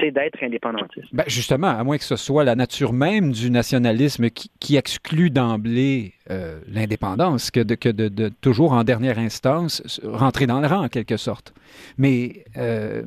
c'est 0.00 0.10
d'être 0.10 0.42
indépendantiste. 0.42 1.08
Ben 1.12 1.24
justement, 1.26 1.68
à 1.68 1.82
moins 1.84 1.98
que 1.98 2.04
ce 2.04 2.16
soit 2.16 2.44
la 2.44 2.54
nature 2.54 2.92
même 2.92 3.32
du 3.32 3.50
nationalisme 3.50 4.30
qui, 4.30 4.76
exclut 4.76 5.30
d'emblée 5.30 6.12
euh, 6.30 6.60
l'indépendance, 6.68 7.50
que, 7.50 7.60
de, 7.60 8.28
toujours 8.40 8.72
en 8.72 8.84
dernière 8.84 9.18
instance 9.18 10.00
rentrer 10.04 10.46
dans 10.46 10.60
le 10.60 10.66
rang 10.66 10.84
en 10.84 10.88
quelque 10.88 11.16
sorte. 11.16 11.54
Mais, 11.98 12.44
euh, 12.56 13.02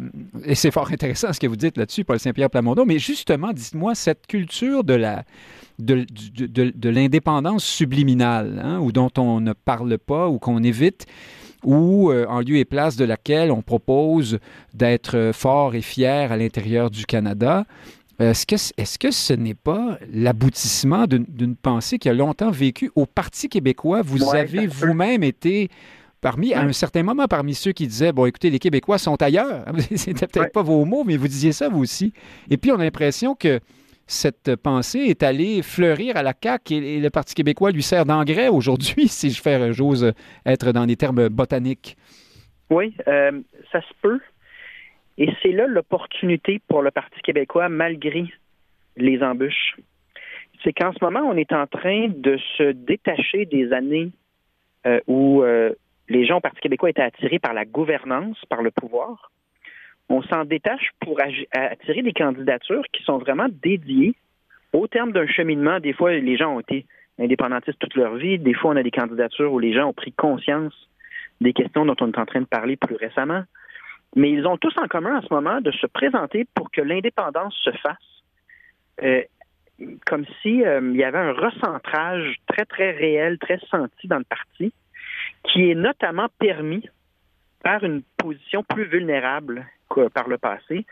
et 0.45 0.55
c'est 0.55 0.71
fort 0.71 0.91
intéressant 0.91 1.33
ce 1.33 1.39
que 1.39 1.47
vous 1.47 1.55
dites 1.55 1.77
là-dessus, 1.77 2.03
Paul 2.03 2.19
Saint-Pierre 2.19 2.49
Plamondon, 2.49 2.85
mais 2.85 2.99
justement, 2.99 3.51
dites-moi, 3.53 3.95
cette 3.95 4.27
culture 4.27 4.83
de 4.83 4.95
l'indépendance 6.89 7.65
subliminale, 7.65 8.61
hein, 8.63 8.79
ou 8.79 8.91
dont 8.91 9.11
on 9.17 9.39
ne 9.41 9.53
parle 9.53 9.97
pas 9.97 10.27
ou 10.27 10.39
qu'on 10.39 10.63
évite, 10.63 11.05
ou 11.63 12.11
euh, 12.11 12.25
en 12.27 12.39
lieu 12.39 12.57
et 12.57 12.65
place 12.65 12.95
de 12.95 13.05
laquelle 13.05 13.51
on 13.51 13.61
propose 13.61 14.39
d'être 14.73 15.31
fort 15.33 15.75
et 15.75 15.81
fier 15.81 16.31
à 16.31 16.37
l'intérieur 16.37 16.89
du 16.89 17.05
Canada. 17.05 17.65
Est-ce 18.19 18.45
que, 18.45 18.55
est-ce 18.55 18.99
que 18.99 19.11
ce 19.11 19.31
n'est 19.31 19.53
pas 19.53 19.97
l'aboutissement 20.11 21.07
d'une, 21.07 21.55
pensée 21.55 21.99
qui 21.99 22.09
a 22.09 22.13
longtemps 22.13 22.51
vécu 22.51 22.91
au 22.95 23.05
Parti 23.05 23.47
québécois? 23.47 24.01
Vous 24.01 24.35
avez 24.35 24.67
vous-même 24.67 25.23
été 25.23 25.69
parmi, 26.21 26.53
à 26.53 26.61
un 26.61 26.73
certain 26.73 27.03
moment, 27.03 27.27
parmi 27.27 27.53
ceux 27.53 27.71
qui 27.71 27.87
disaient, 27.87 28.11
bon, 28.11 28.25
écoutez, 28.25 28.49
les 28.49 28.59
Québécois 28.59 28.97
sont 28.97 29.21
ailleurs. 29.21 29.65
C'était 29.95 30.27
peut-être 30.27 30.51
pas 30.51 30.63
vos 30.63 30.83
mots, 30.85 31.03
mais 31.05 31.17
vous 31.17 31.27
disiez 31.27 31.51
ça 31.51 31.69
vous 31.69 31.79
aussi. 31.79 32.13
Et 32.49 32.57
puis, 32.57 32.71
on 32.71 32.79
a 32.79 32.83
l'impression 32.83 33.35
que 33.35 33.59
cette 34.09 34.55
pensée 34.55 35.01
est 35.01 35.21
allée 35.21 35.61
fleurir 35.61 36.17
à 36.17 36.23
la 36.23 36.33
CAQ 36.33 36.73
et, 36.73 36.99
le 36.99 37.09
Parti 37.11 37.35
québécois 37.35 37.69
lui 37.69 37.83
sert 37.83 38.05
d'engrais 38.05 38.47
aujourd'hui, 38.47 39.07
si 39.07 39.29
je 39.29 39.39
fais, 39.39 39.71
j'ose 39.71 40.13
être 40.45 40.71
dans 40.71 40.87
des 40.87 40.95
termes 40.95 41.29
botaniques. 41.29 41.95
Oui, 42.71 42.95
euh, 43.07 43.39
ça 43.71 43.81
se 43.81 43.93
peut. 44.01 44.19
Et 45.19 45.29
c'est 45.43 45.51
là 45.51 45.67
l'opportunité 45.67 46.59
pour 46.67 46.81
le 46.81 46.89
Parti 46.89 47.21
québécois, 47.21 47.69
malgré 47.69 48.25
les 48.97 49.21
embûches. 49.21 49.75
C'est 50.63 50.73
qu'en 50.73 50.91
ce 50.91 51.03
moment, 51.03 51.21
on 51.21 51.37
est 51.37 51.53
en 51.53 51.67
train 51.67 52.07
de 52.09 52.37
se 52.57 52.71
détacher 52.71 53.45
des 53.45 53.71
années 53.73 54.09
euh, 54.87 54.99
où 55.07 55.43
euh, 55.43 55.73
les 56.07 56.25
gens 56.25 56.37
au 56.37 56.41
Parti 56.41 56.61
québécois 56.61 56.89
étaient 56.89 57.01
attirés 57.01 57.39
par 57.39 57.53
la 57.53 57.65
gouvernance, 57.65 58.43
par 58.49 58.63
le 58.63 58.71
pouvoir 58.71 59.31
on 60.09 60.23
s'en 60.23 60.43
détache 60.43 60.91
pour 60.99 61.19
attirer 61.21 62.01
des 62.01 62.13
candidatures 62.13 62.83
qui 62.91 63.03
sont 63.03 63.19
vraiment 63.19 63.47
dédiées 63.49 64.15
au 64.73 64.87
terme 64.87 65.11
d'un 65.11 65.27
cheminement. 65.27 65.79
Des 65.79 65.93
fois, 65.93 66.11
les 66.13 66.37
gens 66.37 66.55
ont 66.55 66.59
été 66.59 66.85
indépendantistes 67.19 67.79
toute 67.79 67.95
leur 67.95 68.15
vie. 68.15 68.39
Des 68.39 68.53
fois, 68.53 68.71
on 68.71 68.75
a 68.75 68.83
des 68.83 68.91
candidatures 68.91 69.53
où 69.53 69.59
les 69.59 69.73
gens 69.73 69.89
ont 69.89 69.93
pris 69.93 70.11
conscience 70.11 70.73
des 71.41 71.53
questions 71.53 71.85
dont 71.85 71.95
on 72.01 72.11
est 72.11 72.17
en 72.17 72.25
train 72.25 72.41
de 72.41 72.45
parler 72.45 72.75
plus 72.75 72.95
récemment. 72.95 73.43
Mais 74.15 74.31
ils 74.31 74.47
ont 74.47 74.57
tous 74.57 74.73
en 74.77 74.87
commun 74.87 75.19
en 75.19 75.21
ce 75.21 75.31
moment 75.31 75.61
de 75.61 75.71
se 75.71 75.85
présenter 75.85 76.47
pour 76.55 76.71
que 76.71 76.81
l'indépendance 76.81 77.55
se 77.63 77.71
fasse. 77.71 77.97
Euh, 79.03 79.21
comme 80.05 80.25
si 80.41 80.65
euh, 80.65 80.81
il 80.83 80.97
y 80.97 81.03
avait 81.03 81.19
un 81.19 81.33
recentrage 81.33 82.35
très, 82.47 82.65
très 82.65 82.91
réel, 82.91 83.37
très 83.37 83.59
senti 83.69 84.07
dans 84.07 84.17
le 84.17 84.25
parti, 84.25 84.73
qui 85.43 85.69
est 85.69 85.75
notamment 85.75 86.27
permis 86.39 86.83
par 87.63 87.83
une 87.83 88.01
position 88.17 88.63
plus 88.63 88.85
vulnérable 88.85 89.65
par 90.13 90.27
le 90.27 90.37
passé. 90.37 90.85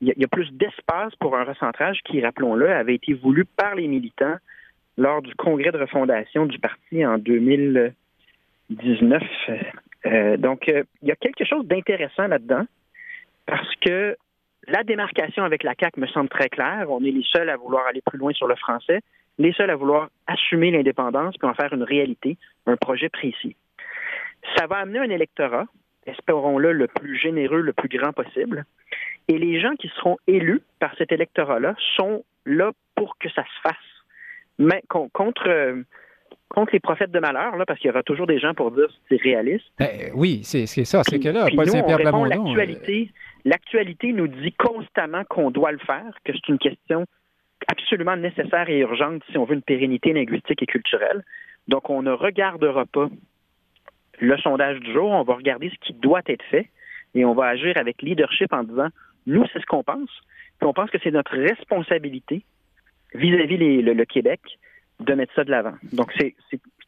Il 0.00 0.14
y, 0.16 0.24
a, 0.24 0.28
plus 0.28 0.48
d'espace 0.52 1.12
pour 1.16 1.36
un 1.36 1.42
recentrage 1.42 1.98
qui, 2.04 2.20
rappelons-le, 2.20 2.70
avait 2.70 2.94
été 2.94 3.14
voulu 3.14 3.44
par 3.44 3.74
les 3.74 3.88
militants 3.88 4.36
lors 4.96 5.22
du 5.22 5.34
congrès 5.34 5.72
de 5.72 5.78
refondation 5.78 6.46
du 6.46 6.60
parti 6.60 7.04
en 7.04 7.18
2019. 7.18 9.22
Euh, 10.06 10.36
donc, 10.36 10.68
euh, 10.68 10.84
il 11.02 11.08
y 11.08 11.10
a 11.10 11.16
quelque 11.16 11.44
chose 11.44 11.66
d'intéressant 11.66 12.28
là-dedans 12.28 12.64
parce 13.46 13.74
que 13.76 14.16
la 14.68 14.84
démarcation 14.84 15.42
avec 15.42 15.64
la 15.64 15.74
CAQ 15.78 16.00
me 16.00 16.06
semble 16.06 16.28
très 16.28 16.48
claire. 16.48 16.86
On 16.90 17.02
est 17.02 17.10
les 17.10 17.24
seuls 17.32 17.48
à 17.48 17.56
vouloir 17.56 17.86
aller 17.86 18.02
plus 18.06 18.18
loin 18.18 18.32
sur 18.32 18.46
le 18.46 18.54
français, 18.54 19.00
les 19.38 19.52
seuls 19.52 19.70
à 19.70 19.76
vouloir 19.76 20.10
assumer 20.26 20.70
l'indépendance 20.70 21.36
puis 21.38 21.48
en 21.48 21.54
faire 21.54 21.72
une 21.72 21.82
réalité, 21.82 22.36
un 22.66 22.76
projet 22.76 23.08
précis. 23.08 23.56
Ça 24.56 24.66
va 24.66 24.76
amener 24.76 25.00
un 25.00 25.10
électorat 25.10 25.64
espérons-le, 26.08 26.72
le 26.72 26.86
plus 26.88 27.16
généreux, 27.18 27.60
le 27.60 27.72
plus 27.72 27.88
grand 27.88 28.12
possible. 28.12 28.64
Et 29.28 29.38
les 29.38 29.60
gens 29.60 29.74
qui 29.78 29.88
seront 29.96 30.16
élus 30.26 30.62
par 30.80 30.94
cet 30.96 31.12
électorat-là 31.12 31.74
sont 31.96 32.24
là 32.46 32.72
pour 32.94 33.18
que 33.18 33.28
ça 33.30 33.44
se 33.44 33.60
fasse. 33.62 33.76
Mais 34.58 34.82
contre, 34.88 35.84
contre 36.48 36.72
les 36.72 36.80
prophètes 36.80 37.10
de 37.10 37.20
malheur, 37.20 37.56
là, 37.56 37.64
parce 37.66 37.78
qu'il 37.78 37.88
y 37.88 37.90
aura 37.90 38.02
toujours 38.02 38.26
des 38.26 38.38
gens 38.38 38.54
pour 38.54 38.70
dire 38.72 38.86
que 38.86 38.92
c'est 39.08 39.22
réaliste. 39.22 39.66
Ben, 39.78 40.10
oui, 40.14 40.40
c'est 40.42 40.66
ça. 40.66 41.02
C'est 41.04 41.20
que 41.20 41.28
là, 41.28 41.46
Paul 41.54 41.68
Saint-Pierre 41.68 41.98
L'actualité, 41.98 43.10
l'actualité 43.44 44.12
nous 44.12 44.28
dit 44.28 44.52
constamment 44.52 45.24
qu'on 45.24 45.50
doit 45.50 45.72
le 45.72 45.78
faire, 45.78 46.10
que 46.24 46.32
c'est 46.32 46.48
une 46.48 46.58
question 46.58 47.04
absolument 47.66 48.16
nécessaire 48.16 48.68
et 48.68 48.78
urgente 48.78 49.22
si 49.30 49.38
on 49.38 49.44
veut 49.44 49.54
une 49.54 49.62
pérennité 49.62 50.12
linguistique 50.12 50.62
et 50.62 50.66
culturelle. 50.66 51.22
Donc, 51.66 51.90
on 51.90 52.02
ne 52.02 52.12
regardera 52.12 52.86
pas 52.86 53.08
le 54.20 54.36
sondage 54.38 54.80
du 54.80 54.92
jour, 54.92 55.10
on 55.10 55.22
va 55.22 55.34
regarder 55.34 55.70
ce 55.70 55.86
qui 55.86 55.92
doit 55.92 56.22
être 56.26 56.44
fait 56.44 56.68
et 57.14 57.24
on 57.24 57.34
va 57.34 57.46
agir 57.46 57.76
avec 57.76 58.02
leadership 58.02 58.52
en 58.52 58.64
disant 58.64 58.88
nous, 59.26 59.44
c'est 59.52 59.60
ce 59.60 59.66
qu'on 59.66 59.82
pense, 59.82 60.10
puis 60.58 60.68
on 60.68 60.72
pense 60.72 60.90
que 60.90 60.98
c'est 61.02 61.10
notre 61.10 61.36
responsabilité 61.36 62.44
vis-à-vis 63.14 63.82
le, 63.82 64.04
Québec 64.04 64.40
de 65.00 65.14
mettre 65.14 65.34
ça 65.34 65.44
de 65.44 65.50
l'avant. 65.50 65.74
Donc, 65.92 66.12
c'est 66.18 66.34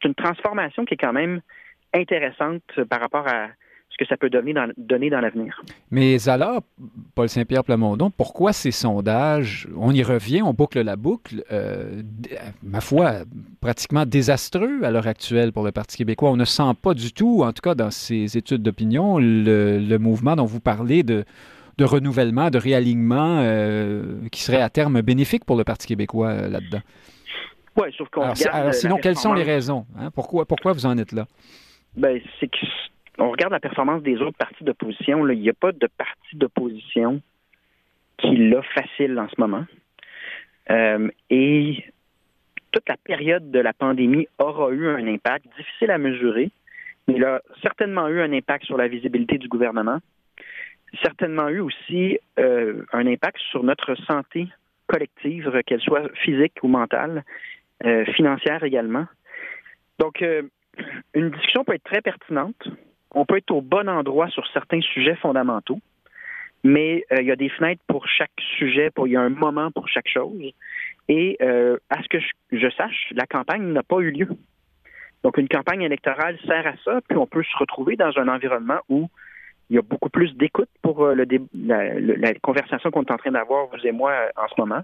une 0.03 0.15
transformation 0.15 0.85
qui 0.85 0.95
est 0.95 0.97
quand 0.97 1.13
même 1.13 1.41
intéressante 1.93 2.63
par 2.89 2.99
rapport 2.99 3.27
à 3.27 3.47
ce 3.91 3.97
que 3.97 4.07
ça 4.07 4.17
peut 4.17 4.29
donner 4.29 4.53
dans, 4.53 4.71
donner 4.77 5.09
dans 5.09 5.19
l'avenir. 5.19 5.61
Mais 5.91 6.29
alors, 6.29 6.61
Paul 7.13 7.27
Saint-Pierre 7.27 7.63
Plamondon, 7.63 8.09
pourquoi 8.09 8.53
ces 8.53 8.71
sondages, 8.71 9.67
on 9.75 9.91
y 9.91 10.01
revient, 10.01 10.41
on 10.41 10.53
boucle 10.53 10.81
la 10.81 10.95
boucle, 10.95 11.43
euh, 11.51 12.01
ma 12.63 12.79
foi, 12.79 13.23
pratiquement 13.59 14.05
désastreux 14.05 14.83
à 14.83 14.91
l'heure 14.91 15.07
actuelle 15.07 15.51
pour 15.51 15.63
le 15.63 15.71
Parti 15.71 15.97
québécois. 15.97 16.31
On 16.31 16.37
ne 16.37 16.45
sent 16.45 16.71
pas 16.81 16.93
du 16.93 17.11
tout, 17.11 17.43
en 17.43 17.51
tout 17.51 17.61
cas 17.61 17.75
dans 17.75 17.91
ces 17.91 18.37
études 18.37 18.63
d'opinion, 18.63 19.17
le, 19.19 19.97
mouvement 19.97 20.35
dont 20.35 20.45
vous 20.45 20.61
parlez 20.61 21.03
de, 21.03 21.25
de 21.77 21.85
renouvellement, 21.85 22.49
de 22.49 22.57
réalignement 22.57 23.41
euh, 23.41 24.27
qui 24.31 24.41
serait 24.41 24.61
à 24.61 24.69
terme 24.69 25.01
bénéfique 25.01 25.43
pour 25.45 25.57
le 25.57 25.63
Parti 25.63 25.87
québécois 25.87 26.29
euh, 26.29 26.49
là-dedans. 26.49 26.81
Oui, 27.77 27.87
sauf 27.97 28.09
qu'on 28.09 28.21
alors, 28.21 28.73
sinon, 28.73 28.97
quelles 28.97 29.17
sont 29.17 29.33
les 29.33 29.43
raisons? 29.43 29.85
Hein? 29.97 30.11
Pourquoi, 30.11 30.45
pourquoi 30.45 30.73
vous 30.73 30.85
en 30.85 30.97
êtes 30.97 31.11
là? 31.11 31.25
Ben, 31.95 32.19
c'est 32.39 32.47
que 32.47 32.65
on 33.21 33.29
regarde 33.29 33.53
la 33.53 33.59
performance 33.59 34.01
des 34.01 34.17
autres 34.17 34.37
partis 34.37 34.63
d'opposition, 34.63 35.27
il 35.27 35.39
n'y 35.39 35.49
a 35.49 35.53
pas 35.53 35.71
de 35.71 35.87
parti 35.97 36.35
d'opposition 36.35 37.21
qui 38.17 38.35
l'a 38.35 38.63
facile 38.63 39.19
en 39.19 39.29
ce 39.29 39.35
moment. 39.39 39.65
Euh, 40.71 41.07
et 41.29 41.85
toute 42.71 42.89
la 42.89 42.97
période 42.97 43.51
de 43.51 43.59
la 43.59 43.73
pandémie 43.73 44.27
aura 44.39 44.71
eu 44.71 44.87
un 44.87 45.07
impact 45.07 45.45
difficile 45.55 45.91
à 45.91 45.99
mesurer, 45.99 46.49
mais 47.07 47.15
il 47.15 47.23
a 47.23 47.41
certainement 47.61 48.07
eu 48.07 48.21
un 48.21 48.33
impact 48.33 48.65
sur 48.65 48.77
la 48.77 48.87
visibilité 48.87 49.37
du 49.37 49.47
gouvernement, 49.47 49.99
certainement 51.03 51.49
eu 51.49 51.59
aussi 51.59 52.17
euh, 52.39 52.83
un 52.91 53.05
impact 53.05 53.37
sur 53.51 53.63
notre 53.63 53.93
santé 54.05 54.47
collective, 54.87 55.61
qu'elle 55.67 55.81
soit 55.81 56.09
physique 56.15 56.57
ou 56.63 56.67
mentale, 56.67 57.23
euh, 57.85 58.03
financière 58.13 58.63
également. 58.63 59.05
Donc, 59.99 60.23
une 61.13 61.29
discussion 61.29 61.63
peut 61.63 61.75
être 61.75 61.83
très 61.83 62.01
pertinente, 62.01 62.67
on 63.13 63.25
peut 63.25 63.37
être 63.37 63.51
au 63.51 63.61
bon 63.61 63.89
endroit 63.89 64.29
sur 64.29 64.47
certains 64.47 64.81
sujets 64.81 65.15
fondamentaux, 65.15 65.79
mais 66.63 67.05
euh, 67.11 67.17
il 67.21 67.27
y 67.27 67.31
a 67.31 67.35
des 67.35 67.49
fenêtres 67.49 67.81
pour 67.87 68.07
chaque 68.07 68.31
sujet, 68.57 68.89
pour, 68.91 69.07
il 69.07 69.11
y 69.11 69.15
a 69.15 69.21
un 69.21 69.29
moment 69.29 69.71
pour 69.71 69.87
chaque 69.87 70.07
chose. 70.07 70.53
Et 71.07 71.37
euh, 71.41 71.77
à 71.89 72.01
ce 72.03 72.07
que 72.07 72.19
je, 72.51 72.69
sache, 72.69 73.11
la 73.11 73.25
campagne 73.25 73.63
n'a 73.73 73.83
pas 73.83 73.99
eu 73.99 74.11
lieu. 74.11 74.27
Donc, 75.23 75.37
une 75.37 75.47
campagne 75.47 75.81
électorale 75.81 76.37
sert 76.45 76.65
à 76.65 76.73
ça, 76.83 76.99
puis 77.07 77.17
on 77.17 77.27
peut 77.27 77.43
se 77.43 77.57
retrouver 77.57 77.95
dans 77.95 78.11
un 78.17 78.27
environnement 78.27 78.79
où 78.89 79.09
il 79.69 79.75
y 79.75 79.79
a 79.79 79.81
beaucoup 79.81 80.09
plus 80.09 80.35
d'écoute 80.35 80.69
pour 80.81 81.05
euh, 81.05 81.15
la, 81.15 82.33
conversation 82.35 82.91
qu'on 82.91 83.03
est 83.03 83.11
en 83.11 83.17
train 83.17 83.31
d'avoir, 83.31 83.67
vous 83.67 83.85
et 83.85 83.91
moi, 83.91 84.13
en 84.35 84.47
ce 84.47 84.59
moment. 84.59 84.81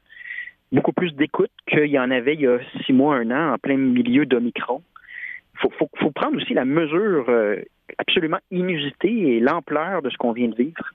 Beaucoup 0.72 0.94
plus 0.94 1.14
d'écoute 1.14 1.52
qu'il 1.68 1.88
y 1.88 2.00
en 2.00 2.12
avait 2.12 2.34
il 2.34 2.42
y 2.42 2.48
a 2.48 2.60
six 2.86 2.94
mois, 2.94 3.16
un 3.16 3.32
an, 3.32 3.54
en 3.54 3.58
plein 3.58 3.78
milieu 3.78 4.26
d'Omicron. 4.26 4.82
Il 5.64 5.70
faut, 5.72 6.12
prendre 6.12 6.38
aussi 6.38 6.54
la 6.54 6.66
mesure 6.66 7.30
absolument 7.98 8.40
inusité 8.52 9.10
et 9.10 9.40
l'ampleur 9.40 10.02
de 10.02 10.10
ce 10.10 10.18
qu'on 10.18 10.32
vient 10.32 10.48
de 10.48 10.56
vivre 10.56 10.94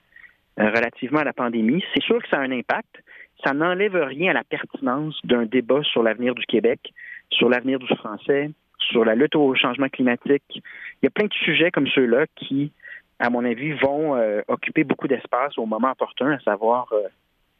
euh, 0.59 0.69
relativement 0.69 1.19
à 1.19 1.23
la 1.23 1.33
pandémie. 1.33 1.83
C'est 1.93 2.03
sûr 2.03 2.21
que 2.21 2.27
ça 2.29 2.37
a 2.37 2.41
un 2.41 2.51
impact. 2.51 3.03
Ça 3.43 3.53
n'enlève 3.53 3.95
rien 3.95 4.31
à 4.31 4.33
la 4.33 4.43
pertinence 4.43 5.19
d'un 5.23 5.45
débat 5.45 5.81
sur 5.83 6.03
l'avenir 6.03 6.35
du 6.35 6.45
Québec, 6.45 6.93
sur 7.31 7.49
l'avenir 7.49 7.79
du 7.79 7.87
français, 7.95 8.51
sur 8.79 9.03
la 9.05 9.15
lutte 9.15 9.35
au 9.35 9.53
changement 9.55 9.89
climatique. 9.89 10.43
Il 10.49 11.03
y 11.03 11.07
a 11.07 11.09
plein 11.09 11.27
de 11.27 11.33
sujets 11.33 11.71
comme 11.71 11.87
ceux-là 11.87 12.25
qui 12.35 12.71
à 13.19 13.29
mon 13.29 13.45
avis, 13.45 13.71
vont 13.73 14.19
occuper 14.49 14.83
beaucoup 14.83 15.07
d'espace 15.07 15.57
au 15.57 15.65
moment 15.65 15.91
opportun, 15.91 16.31
à 16.31 16.39
savoir 16.39 16.91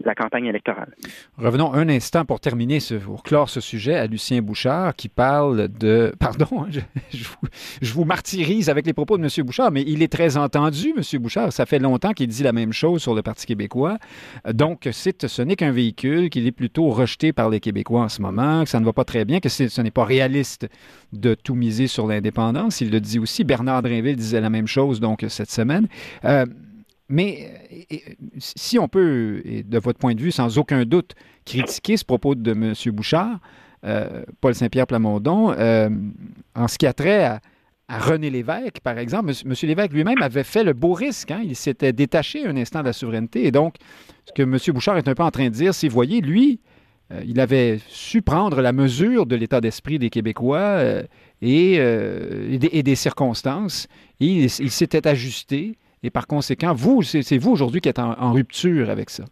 la 0.03 0.15
campagne 0.15 0.45
électorale. 0.45 0.95
Revenons 1.37 1.73
un 1.73 1.87
instant 1.89 2.25
pour 2.25 2.39
terminer, 2.39 2.79
pour 3.05 3.23
clore 3.23 3.49
ce 3.49 3.61
sujet, 3.61 3.95
à 3.95 4.07
Lucien 4.07 4.41
Bouchard 4.41 4.95
qui 4.95 5.09
parle 5.09 5.67
de... 5.67 6.13
Pardon, 6.19 6.47
hein, 6.59 6.67
je, 7.11 7.93
vous, 7.93 8.05
martyrise 8.05 8.69
avec 8.69 8.85
les 8.85 8.93
propos 8.93 9.17
de 9.17 9.23
M. 9.23 9.45
Bouchard, 9.45 9.71
mais 9.71 9.83
il 9.85 10.01
est 10.01 10.11
très 10.11 10.37
entendu, 10.37 10.93
M. 10.95 11.21
Bouchard. 11.21 11.53
Ça 11.53 11.65
fait 11.65 11.79
longtemps 11.79 12.11
qu'il 12.11 12.27
dit 12.27 12.43
la 12.43 12.53
même 12.53 12.73
chose 12.73 13.01
sur 13.01 13.13
le 13.13 13.21
Parti 13.21 13.45
québécois. 13.45 13.97
Donc, 14.51 14.89
ce 14.91 15.41
n'est 15.41 15.55
qu'un 15.55 15.71
véhicule, 15.71 16.29
qu'il 16.29 16.47
est 16.47 16.51
plutôt 16.51 16.89
rejeté 16.89 17.33
par 17.33 17.49
les 17.49 17.59
Québécois 17.59 18.01
en 18.01 18.09
ce 18.09 18.21
moment, 18.21 18.63
que 18.63 18.69
ça 18.69 18.79
ne 18.79 18.85
va 18.85 18.93
pas 18.93 19.05
très 19.05 19.25
bien, 19.25 19.39
que 19.39 19.49
ce 19.49 19.81
n'est 19.81 19.91
pas 19.91 20.05
réaliste 20.05 20.67
de 21.13 21.35
tout 21.35 21.55
miser 21.55 21.87
sur 21.87 22.07
l'indépendance. 22.07 22.81
Il 22.81 22.91
le 22.91 22.99
dit 22.99 23.19
aussi. 23.19 23.43
Bernard 23.43 23.83
Drinville 23.83 24.15
disait 24.15 24.41
la 24.41 24.49
même 24.49 24.67
chose, 24.67 24.99
donc, 24.99 25.25
cette 25.29 25.51
semaine. 25.51 25.87
Euh, 26.25 26.45
mais 27.13 27.47
si 28.39 28.79
on 28.79 28.87
peut, 28.87 29.43
de 29.45 29.77
votre 29.77 29.99
point 29.99 30.15
de 30.15 30.21
vue, 30.21 30.31
sans 30.31 30.57
aucun 30.57 30.83
doute, 30.83 31.13
critiquer 31.45 31.95
ce 31.95 32.03
propos 32.03 32.33
de 32.33 32.51
M. 32.53 32.73
Bouchard, 32.91 33.39
euh, 33.85 34.23
Paul 34.41 34.55
Saint-Pierre 34.55 34.87
Plamondon, 34.87 35.51
euh, 35.51 35.89
en 36.55 36.67
ce 36.67 36.79
qui 36.79 36.87
a 36.87 36.93
trait 36.93 37.23
à, 37.23 37.39
René 37.99 38.31
Lévesque, 38.31 38.79
par 38.81 38.97
exemple, 38.97 39.31
M. 39.45 39.53
Lévesque 39.61 39.93
lui-même 39.93 40.23
avait 40.23 40.43
fait 40.43 40.63
le 40.63 40.73
beau 40.73 40.93
risque. 40.93 41.29
Hein. 41.29 41.41
il 41.43 41.55
s'était 41.55 41.93
détaché 41.93 42.47
un 42.47 42.57
instant 42.57 42.79
de 42.79 42.85
la 42.85 42.93
souveraineté. 42.93 43.45
Et 43.45 43.51
donc, 43.51 43.75
ce 44.25 44.31
que 44.33 44.41
M. 44.41 44.57
Bouchard 44.73 44.97
est 44.97 45.07
un 45.07 45.13
peu 45.13 45.21
en 45.21 45.29
train 45.29 45.45
de 45.45 45.49
dire, 45.49 45.75
c'est, 45.75 45.89
voyez, 45.89 46.19
lui, 46.19 46.61
euh, 47.11 47.21
il 47.27 47.39
avait 47.39 47.79
su 47.89 48.23
prendre 48.23 48.59
la 48.61 48.71
mesure 48.71 49.27
de 49.27 49.35
l'état 49.35 49.61
d'esprit 49.61 49.99
des 49.99 50.09
Québécois 50.09 50.81
et, 51.43 51.77
des, 52.57 52.95
circonstances. 52.95 53.87
Il 54.19 54.49
s'était 54.49 55.07
ajusté. 55.07 55.77
Et 56.03 56.09
par 56.09 56.27
conséquent, 56.27 56.73
vous, 56.73 57.01
c'est 57.01 57.37
vous 57.37 57.51
aujourd'hui 57.51 57.81
qui 57.81 57.89
êtes 57.89 57.99
en, 57.99 58.33
rupture 58.33 58.89
avec 58.89 59.09
ça. 59.09 59.23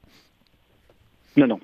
Non, 1.38 1.48
non. 1.48 1.60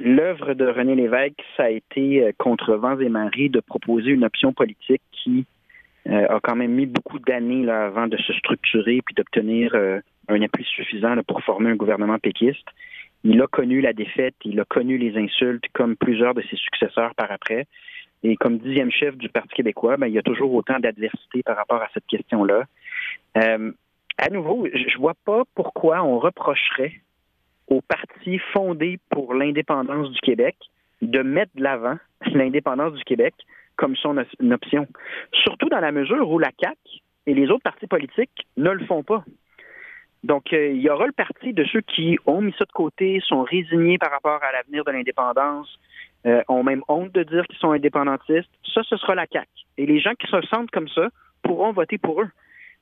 L'œuvre 0.00 0.54
de 0.54 0.66
René 0.66 0.94
Lévesque, 0.94 1.42
ça 1.56 1.64
a 1.64 1.70
été 1.70 2.22
euh, 2.22 2.32
contre 2.36 2.74
vents 2.74 3.00
et 3.00 3.08
marées 3.08 3.48
de 3.48 3.60
proposer 3.60 4.10
une 4.10 4.24
option 4.24 4.52
politique 4.52 5.00
qui 5.10 5.46
euh, 6.06 6.26
a 6.28 6.38
quand 6.40 6.54
même 6.54 6.72
mis 6.72 6.84
beaucoup 6.84 7.18
d'années 7.18 7.68
avant 7.70 8.06
de 8.06 8.16
se 8.18 8.32
structurer 8.34 9.00
puis 9.04 9.14
d'obtenir 9.14 9.72
euh, 9.74 10.00
un 10.28 10.42
appui 10.42 10.64
suffisant 10.64 11.16
pour 11.26 11.42
former 11.42 11.70
un 11.70 11.76
gouvernement 11.76 12.18
péquiste. 12.18 12.66
Il 13.24 13.40
a 13.40 13.46
connu 13.46 13.80
la 13.80 13.94
défaite, 13.94 14.34
il 14.44 14.60
a 14.60 14.64
connu 14.66 14.98
les 14.98 15.16
insultes 15.16 15.64
comme 15.72 15.96
plusieurs 15.96 16.34
de 16.34 16.42
ses 16.42 16.56
successeurs 16.56 17.14
par 17.14 17.32
après. 17.32 17.66
Et 18.22 18.36
comme 18.36 18.58
dixième 18.58 18.90
chef 18.90 19.16
du 19.16 19.28
Parti 19.28 19.54
québécois, 19.54 19.96
ben, 19.96 20.06
il 20.06 20.14
y 20.14 20.18
a 20.18 20.22
toujours 20.22 20.52
autant 20.52 20.78
d'adversité 20.78 21.42
par 21.42 21.56
rapport 21.56 21.82
à 21.82 21.88
cette 21.94 22.06
question-là. 22.06 22.64
Euh, 23.36 23.72
à 24.18 24.30
nouveau, 24.30 24.66
je 24.72 24.98
vois 24.98 25.14
pas 25.24 25.42
pourquoi 25.54 26.02
on 26.02 26.18
reprocherait 26.18 26.94
au 27.68 27.80
parti 27.80 28.38
fondé 28.52 28.98
pour 29.10 29.34
l'indépendance 29.34 30.10
du 30.10 30.20
Québec 30.20 30.56
de 31.02 31.22
mettre 31.22 31.52
de 31.54 31.62
l'avant 31.62 31.98
l'indépendance 32.32 32.94
du 32.94 33.04
Québec 33.04 33.34
comme 33.76 33.96
son 33.96 34.16
option. 34.50 34.86
Surtout 35.32 35.68
dans 35.68 35.80
la 35.80 35.92
mesure 35.92 36.30
où 36.30 36.38
la 36.38 36.50
CAQ 36.58 36.78
et 37.26 37.34
les 37.34 37.50
autres 37.50 37.62
partis 37.62 37.86
politiques 37.86 38.46
ne 38.56 38.70
le 38.70 38.84
font 38.86 39.02
pas. 39.02 39.24
Donc, 40.24 40.52
euh, 40.52 40.68
il 40.68 40.80
y 40.80 40.88
aura 40.88 41.06
le 41.06 41.12
parti 41.12 41.52
de 41.52 41.64
ceux 41.64 41.82
qui 41.82 42.18
ont 42.26 42.40
mis 42.40 42.54
ça 42.58 42.64
de 42.64 42.72
côté, 42.72 43.20
sont 43.26 43.42
résignés 43.42 43.98
par 43.98 44.10
rapport 44.10 44.42
à 44.42 44.50
l'avenir 44.52 44.82
de 44.84 44.90
l'indépendance, 44.90 45.78
euh, 46.26 46.42
ont 46.48 46.64
même 46.64 46.82
honte 46.88 47.12
de 47.12 47.22
dire 47.22 47.46
qu'ils 47.46 47.58
sont 47.58 47.70
indépendantistes. 47.70 48.50
Ça, 48.74 48.82
ce 48.82 48.96
sera 48.96 49.14
la 49.14 49.26
CAQ. 49.30 49.46
Et 49.76 49.86
les 49.86 50.00
gens 50.00 50.14
qui 50.14 50.26
se 50.26 50.40
sentent 50.48 50.70
comme 50.70 50.88
ça 50.88 51.08
pourront 51.42 51.72
voter 51.72 51.98
pour 51.98 52.22
eux. 52.22 52.30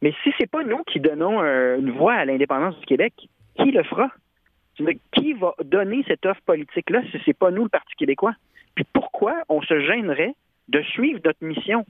Mais 0.03 0.13
si 0.23 0.33
c'est 0.39 0.51
pas 0.51 0.65
nous 0.65 0.83
qui 0.85 1.01
donnons 1.01 1.43
euh, 1.43 1.79
une 1.79 1.93
voix 1.93 2.15
à 2.15 2.25
l'indépendance 2.25 2.79
du 2.79 2.87
Québec, 2.87 3.13
qui 3.57 3.71
le 3.71 3.83
fera? 3.85 4.11
Qui 5.12 5.35
va 5.35 5.55
donner 5.64 6.05
cette 6.09 6.27
offre 6.27 6.40
politique-là 6.42 7.03
si 7.11 7.18
c'est 7.25 7.38
pas 7.38 7.51
nous, 7.51 7.64
le 7.64 7.68
Parti 7.68 7.95
québécois? 7.97 8.35
Puis 8.75 8.85
pourquoi 8.92 9.35
on 9.49 9.62
se 9.62 9.81
gênerait 9.81 10.35
de 10.68 10.83
suivre 10.83 11.21
notre 11.25 11.45
mission? 11.45 11.87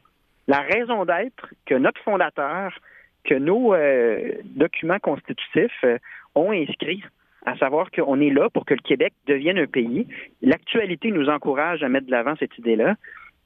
La 0.46 0.61
raison 0.61 1.05
d'être 1.07 1.48
que 1.64 1.74
notre 1.74 2.00
fondateur, 2.02 2.78
que 3.24 3.35
nos 3.35 3.74
euh, 3.74 4.33
documents 4.44 4.98
constitutifs 4.98 5.85
euh, 5.85 5.98
ont 6.35 6.52
inscrit, 6.52 7.02
à 7.46 7.57
savoir 7.57 7.90
qu'on 7.90 8.20
est 8.20 8.31
là 8.31 8.48
pour 8.50 8.64
que 8.64 8.74
le 8.74 8.81
Québec 8.81 9.12
devienne 9.26 9.59
un 9.59 9.66
pays. 9.66 10.07
L'actualité 10.42 11.11
nous 11.11 11.28
encourage 11.28 11.83
à 11.83 11.88
mettre 11.88 12.07
de 12.07 12.11
l'avant 12.11 12.35
cette 12.38 12.57
idée-là, 12.59 12.96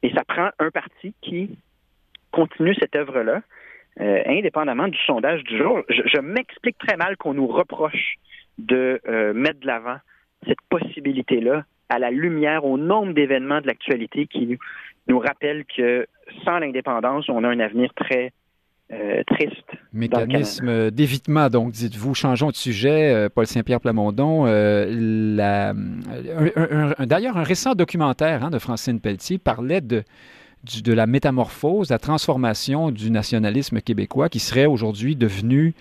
et 0.02 0.12
ça 0.14 0.24
prend 0.24 0.50
un 0.58 0.70
parti 0.70 1.14
qui 1.20 1.58
continue 2.30 2.74
cette 2.74 2.94
œuvre-là. 2.94 3.42
Euh, 4.00 4.22
indépendamment 4.26 4.86
du 4.86 4.98
sondage 5.06 5.42
du 5.42 5.58
jour, 5.58 5.82
je, 5.88 6.20
m'explique 6.20 6.78
très 6.78 6.96
mal 6.96 7.16
qu'on 7.16 7.34
nous 7.34 7.48
reproche 7.48 8.14
de 8.58 9.00
euh, 9.08 9.34
mettre 9.34 9.58
de 9.58 9.66
l'avant 9.66 9.96
cette 10.46 10.60
possibilité-là 10.68 11.64
à 11.88 11.98
la 11.98 12.12
lumière, 12.12 12.64
au 12.64 12.78
nombre 12.78 13.12
d'événements 13.12 13.60
de 13.60 13.66
l'actualité 13.66 14.26
qui 14.26 14.56
nous, 15.08 15.18
rappellent 15.18 15.64
que 15.64 16.06
sans 16.44 16.60
l'indépendance, 16.60 17.28
on 17.28 17.42
a 17.42 17.48
un 17.48 17.58
avenir 17.58 17.92
très 17.94 18.32
euh, 18.92 19.24
triste. 19.26 19.66
Mécanisme 19.92 20.92
d'évitement, 20.92 21.48
donc, 21.48 21.72
dites-vous. 21.72 22.14
Changeons 22.14 22.50
de 22.50 22.56
sujet, 22.56 23.28
Paul 23.34 23.46
Saint-Pierre 23.46 23.80
Plamondon. 23.80 24.44
D'ailleurs, 27.00 27.36
un, 27.36 27.42
récent 27.42 27.74
documentaire 27.74 28.44
hein, 28.44 28.50
de 28.50 28.60
Francine 28.60 29.00
Pelletier 29.00 29.38
parlait 29.38 29.80
de 29.80 30.04
de 30.64 30.92
la 30.92 31.06
métamorphose, 31.06 31.90
la 31.90 31.98
transformation 31.98 32.90
du 32.90 33.10
nationalisme 33.10 33.80
québécois 33.80 34.28
qui 34.28 34.40
serait 34.40 34.66
aujourd'hui 34.66 35.16
devenu 35.16 35.74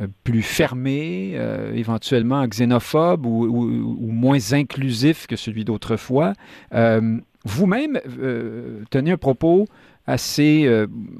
euh, 0.00 0.06
plus 0.22 0.42
fermé, 0.42 1.32
euh, 1.34 1.74
éventuellement 1.74 2.46
xénophobe 2.46 3.26
ou, 3.26 4.10
moins 4.12 4.52
inclusif 4.52 5.26
que 5.26 5.34
celui 5.34 5.64
d'autrefois. 5.64 6.34
Euh, 6.72 7.18
vous-même 7.44 7.98
tenez 8.90 9.12
un 9.12 9.16
propos 9.16 9.66
assez, 10.06 10.68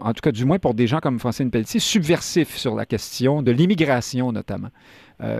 en 0.01 0.13
tout 0.13 0.21
cas 0.21 0.33
du 0.33 0.45
moins 0.45 0.59
pour 0.59 0.75
des 0.75 0.87
gens 0.87 0.99
comme 0.99 1.19
Francine 1.19 1.51
Pelletier, 1.51 1.81
subversif 1.81 2.57
sur 2.57 2.75
la 2.75 2.87
question 2.87 3.43
de 3.43 3.51
l'immigration 3.51 4.33
notamment. 4.33 4.69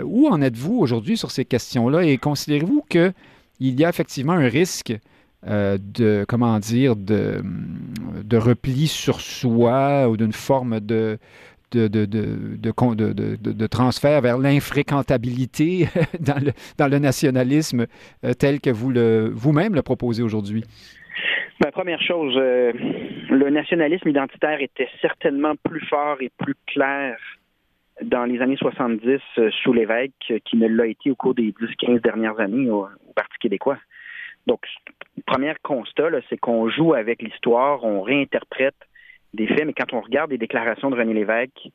où 0.05 0.29
en 0.29 0.41
êtes-vous 0.41 0.79
aujourd'hui 0.79 1.17
sur 1.17 1.31
ces 1.31 1.45
questions-là 1.45 2.05
et 2.05 2.17
considérez-vous 2.17 2.85
qu'il 2.89 3.13
y 3.61 3.85
a 3.85 3.89
effectivement 3.89 4.35
un 4.35 4.49
risque 4.49 4.95
euh, 5.47 5.79
de, 5.81 6.25
comment 6.29 6.59
dire, 6.59 6.97
de, 6.97 7.43
repli 8.37 8.89
sur 8.89 9.21
soi 9.21 10.09
ou 10.09 10.17
d'une 10.17 10.33
forme 10.33 10.81
de, 10.81 11.17
de, 11.71 11.87
de, 11.87 12.07
de, 12.07 13.67
transfert 13.69 14.21
vers 14.21 14.37
l'infréquentabilité 14.37 15.87
dans 16.21 16.45
le, 16.45 16.51
dans 16.77 16.89
le 16.89 16.99
nationalisme 16.99 17.87
euh, 18.25 18.33
tel 18.33 18.61
que 18.61 18.71
vous 18.71 18.91
le, 18.91 19.31
vous-même 19.33 19.77
le 19.77 19.83
proposez 19.83 20.25
aujourd'hui? 20.25 20.65
Ben, 21.61 21.71
première 21.71 22.03
chose, 22.03 22.35
euh, 22.37 22.73
le 23.31 23.51
nationalisme 23.51 24.09
identitaire 24.09 24.61
était 24.61 24.89
certainement 25.01 25.55
plus 25.63 25.87
fort 25.87 26.17
et 26.21 26.33
plus 26.37 26.57
clair 26.67 27.17
dans 28.03 28.25
les 28.25 28.41
années 28.41 28.57
70 28.57 29.21
sous 29.63 29.73
l'évêque 29.73 30.33
qu'il 30.45 30.59
ne 30.59 30.67
l'a 30.67 30.87
été 30.87 31.13
au 31.13 31.15
cours 31.15 31.35
des 31.35 31.53
10-15 31.53 32.01
dernières 32.03 32.41
années 32.41 32.71
au 32.71 32.89
Parti 33.15 33.39
québécois. 33.41 33.79
Donc, 34.49 34.61
premier 35.27 35.53
constat, 35.63 36.09
c'est 36.29 36.39
qu'on 36.39 36.71
joue 36.71 36.95
avec 36.95 37.23
l'histoire, 37.23 37.85
on 37.85 38.01
réinterprète 38.01 38.75
des 39.35 39.47
faits, 39.47 39.67
mais 39.67 39.75
quand 39.75 39.93
on 39.93 40.01
regarde 40.01 40.31
les 40.31 40.39
déclarations 40.39 40.89
de 40.91 40.97
René 40.97 41.13
Lévesque 41.13 41.69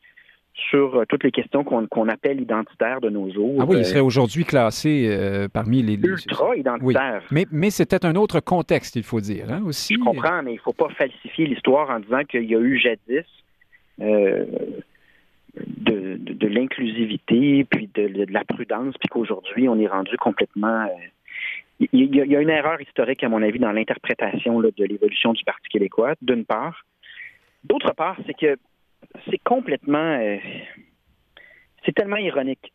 sur 0.70 0.96
euh, 0.96 1.06
toutes 1.08 1.24
les 1.24 1.32
questions 1.32 1.64
qu'on 1.64 2.10
appelle 2.10 2.42
identitaires 2.42 3.00
de 3.00 3.10
nos 3.10 3.32
jours. 3.32 3.58
Ah 3.60 3.66
oui, 3.68 3.78
il 3.78 3.82
euh, 3.82 3.84
serait 3.84 4.00
aujourd'hui 4.00 4.44
classé 4.44 5.08
euh, 5.08 5.48
parmi 5.48 5.84
les... 5.84 5.96
Ultra-identitaires. 5.96 7.24
Mais, 7.32 7.46
mais 7.52 7.70
c'était 7.70 8.06
un 8.06 8.16
autre 8.16 8.40
contexte, 8.40 8.96
il 8.96 9.04
faut 9.04 9.20
dire, 9.20 9.52
hein, 9.52 9.62
aussi. 9.66 9.94
Je 9.96 10.00
comprends, 10.00 10.42
mais 10.44 10.54
il 10.54 10.58
ne 10.58 10.62
faut 10.62 10.74
pas 10.74 10.90
falsifier 10.90 11.46
l'histoire 11.46 11.92
en 11.92 12.00
disant 12.00 12.24
qu'il 12.24 12.46
y 12.46 12.56
a 12.56 12.60
eu 12.60 12.80
jadis 12.80 13.26
de, 15.56 16.48
l'inclusivité, 16.48 17.66
puis 17.70 17.90
de, 17.94 18.26
la 18.32 18.44
prudence, 18.44 18.96
puis 19.00 19.10
qu'aujourd'hui, 19.10 19.70
on 19.70 19.80
est 19.80 19.88
rendu 19.88 20.18
complètement 20.18 20.88
il 21.92 22.16
y, 22.16 22.36
a, 22.36 22.42
une 22.42 22.50
erreur 22.50 22.80
historique, 22.82 23.24
à 23.24 23.30
mon 23.30 23.42
avis, 23.42 23.60
dans 23.60 23.72
l'interprétation 23.72 24.60
de 24.60 24.86
l'évolution 24.86 25.34
du 25.34 25.44
Parti 25.44 25.68
québécois, 25.70 26.14
d'une 26.22 26.46
part. 26.46 26.86
D'autre 27.64 27.94
part, 27.94 28.18
c'est 28.26 28.34
que 28.34 28.58
c'est 29.30 29.42
complètement. 29.44 30.18
Euh, 30.20 30.38
c'est 31.86 31.94
tellement 31.94 32.18
ironique. 32.18 32.72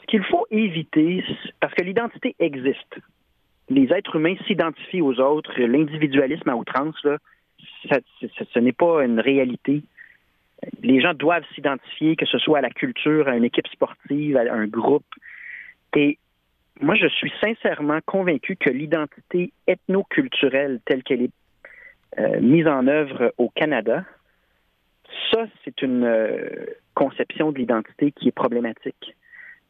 Ce 0.00 0.06
qu'il 0.06 0.24
faut 0.24 0.46
éviter, 0.50 1.24
parce 1.60 1.74
que 1.74 1.82
l'identité 1.82 2.34
existe. 2.38 2.98
Les 3.70 3.90
êtres 3.92 4.16
humains 4.16 4.36
s'identifient 4.46 5.00
aux 5.00 5.18
autres. 5.20 5.58
L'individualisme 5.58 6.48
à 6.50 6.56
outrance, 6.56 7.02
là, 7.04 7.18
ce 7.88 8.58
n'est 8.58 8.72
pas 8.72 9.04
une 9.04 9.20
réalité. 9.20 9.82
Les 10.82 11.00
gens 11.00 11.14
doivent 11.14 11.46
s'identifier, 11.54 12.16
que 12.16 12.26
ce 12.26 12.38
soit 12.38 12.58
à 12.58 12.60
la 12.60 12.70
culture, 12.70 13.28
à 13.28 13.36
une 13.36 13.44
équipe 13.44 13.66
sportive, 13.68 14.36
à 14.36 14.52
un 14.52 14.66
groupe. 14.66 15.06
Et 15.96 16.18
moi, 16.80 16.94
je 16.96 17.06
suis 17.06 17.32
sincèrement 17.40 18.00
convaincu 18.04 18.56
que 18.56 18.70
l'identité 18.70 19.52
ethno-culturelle 19.66 20.80
telle 20.84 21.02
qu'elle 21.02 21.22
est 21.22 21.32
euh, 22.18 22.40
mise 22.40 22.66
en 22.66 22.86
œuvre 22.86 23.32
au 23.38 23.48
Canada, 23.48 24.04
Ça, 25.32 25.46
c'est 25.64 25.82
une 25.82 26.04
euh, 26.04 26.66
conception 26.94 27.52
de 27.52 27.58
l'identité 27.58 28.12
qui 28.12 28.28
est 28.28 28.32
problématique. 28.32 29.16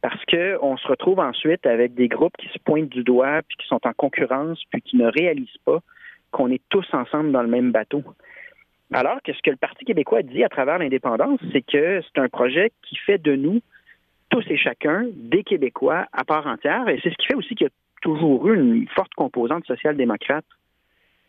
Parce 0.02 0.22
qu'on 0.26 0.76
se 0.76 0.86
retrouve 0.86 1.20
ensuite 1.20 1.64
avec 1.66 1.94
des 1.94 2.08
groupes 2.08 2.36
qui 2.38 2.48
se 2.48 2.58
pointent 2.58 2.90
du 2.90 3.02
doigt, 3.02 3.40
puis 3.48 3.56
qui 3.58 3.66
sont 3.66 3.80
en 3.86 3.92
concurrence, 3.94 4.62
puis 4.70 4.82
qui 4.82 4.96
ne 4.96 5.06
réalisent 5.06 5.60
pas 5.64 5.80
qu'on 6.30 6.50
est 6.50 6.62
tous 6.68 6.86
ensemble 6.92 7.32
dans 7.32 7.42
le 7.42 7.48
même 7.48 7.72
bateau. 7.72 8.02
Alors 8.92 9.22
que 9.22 9.32
ce 9.32 9.40
que 9.42 9.50
le 9.50 9.56
Parti 9.56 9.84
québécois 9.84 10.22
dit 10.22 10.44
à 10.44 10.48
travers 10.48 10.78
l'indépendance, 10.78 11.40
c'est 11.52 11.62
que 11.62 12.02
c'est 12.02 12.20
un 12.20 12.28
projet 12.28 12.72
qui 12.82 12.96
fait 12.96 13.18
de 13.18 13.34
nous, 13.34 13.60
tous 14.34 14.44
et 14.50 14.56
chacun, 14.56 15.06
des 15.14 15.44
Québécois 15.44 16.06
à 16.12 16.24
part 16.24 16.46
entière. 16.46 16.88
Et 16.88 16.98
c'est 17.02 17.10
ce 17.10 17.16
qui 17.16 17.26
fait 17.26 17.36
aussi 17.36 17.54
qu'il 17.54 17.66
y 17.66 17.70
a 17.70 17.72
toujours 18.02 18.48
eu 18.48 18.56
une 18.56 18.88
forte 18.88 19.14
composante 19.14 19.64
social-démocrate 19.66 20.44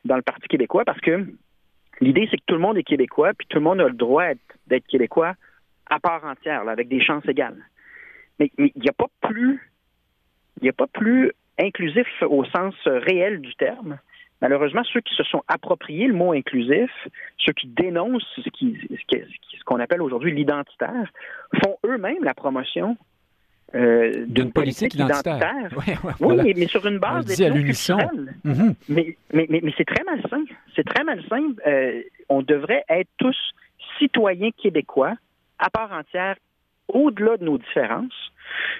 dans 0.05 0.15
le 0.15 0.23
Parti 0.23 0.47
québécois, 0.47 0.83
parce 0.85 0.99
que 1.01 1.25
l'idée, 2.01 2.27
c'est 2.29 2.37
que 2.37 2.43
tout 2.47 2.55
le 2.55 2.61
monde 2.61 2.77
est 2.77 2.83
québécois, 2.83 3.33
puis 3.37 3.47
tout 3.47 3.57
le 3.57 3.63
monde 3.63 3.79
a 3.79 3.87
le 3.87 3.93
droit 3.93 4.25
d'être 4.67 4.87
québécois 4.87 5.35
à 5.87 5.99
part 5.99 6.25
entière, 6.25 6.67
avec 6.67 6.87
des 6.87 6.99
chances 6.99 7.27
égales. 7.27 7.63
Mais 8.39 8.51
il 8.57 8.71
n'y 8.75 8.89
a 8.89 8.93
pas 8.93 9.09
plus 9.21 9.61
il 10.61 10.63
n'y 10.63 10.69
a 10.69 10.73
pas 10.73 10.87
plus 10.87 11.31
inclusif 11.59 12.07
au 12.21 12.43
sens 12.45 12.73
réel 12.85 13.41
du 13.41 13.53
terme. 13.55 13.99
Malheureusement, 14.41 14.83
ceux 14.83 15.01
qui 15.01 15.15
se 15.15 15.23
sont 15.23 15.43
appropriés 15.47 16.07
le 16.07 16.13
mot 16.13 16.33
inclusif, 16.33 16.91
ceux 17.37 17.53
qui 17.53 17.67
dénoncent 17.67 18.23
ce 18.35 19.63
qu'on 19.65 19.79
appelle 19.79 20.01
aujourd'hui 20.01 20.33
l'identitaire, 20.33 21.11
font 21.63 21.77
eux-mêmes 21.85 22.23
la 22.23 22.33
promotion 22.33 22.97
euh, 23.73 24.25
d'une 24.27 24.51
politique, 24.51 24.93
identitaire. 24.93 25.69
oui, 26.19 26.53
mais 26.55 26.67
sur 26.67 26.85
une 26.85 26.99
base 26.99 27.25
des 27.25 27.49
mm 27.49 28.73
mais, 28.89 29.17
mais, 29.33 29.47
mais, 29.49 29.73
c'est 29.77 29.85
très 29.85 30.03
malsain. 30.03 30.43
C'est 30.75 30.85
très 30.85 31.03
malsain. 31.03 31.53
Euh, 31.65 32.01
on 32.29 32.41
devrait 32.41 32.83
être 32.89 33.09
tous 33.17 33.35
citoyens 33.99 34.51
québécois 34.51 35.15
à 35.59 35.69
part 35.69 35.91
entière 35.91 36.35
au-delà 36.87 37.37
de 37.37 37.45
nos 37.45 37.57
différences, 37.57 38.31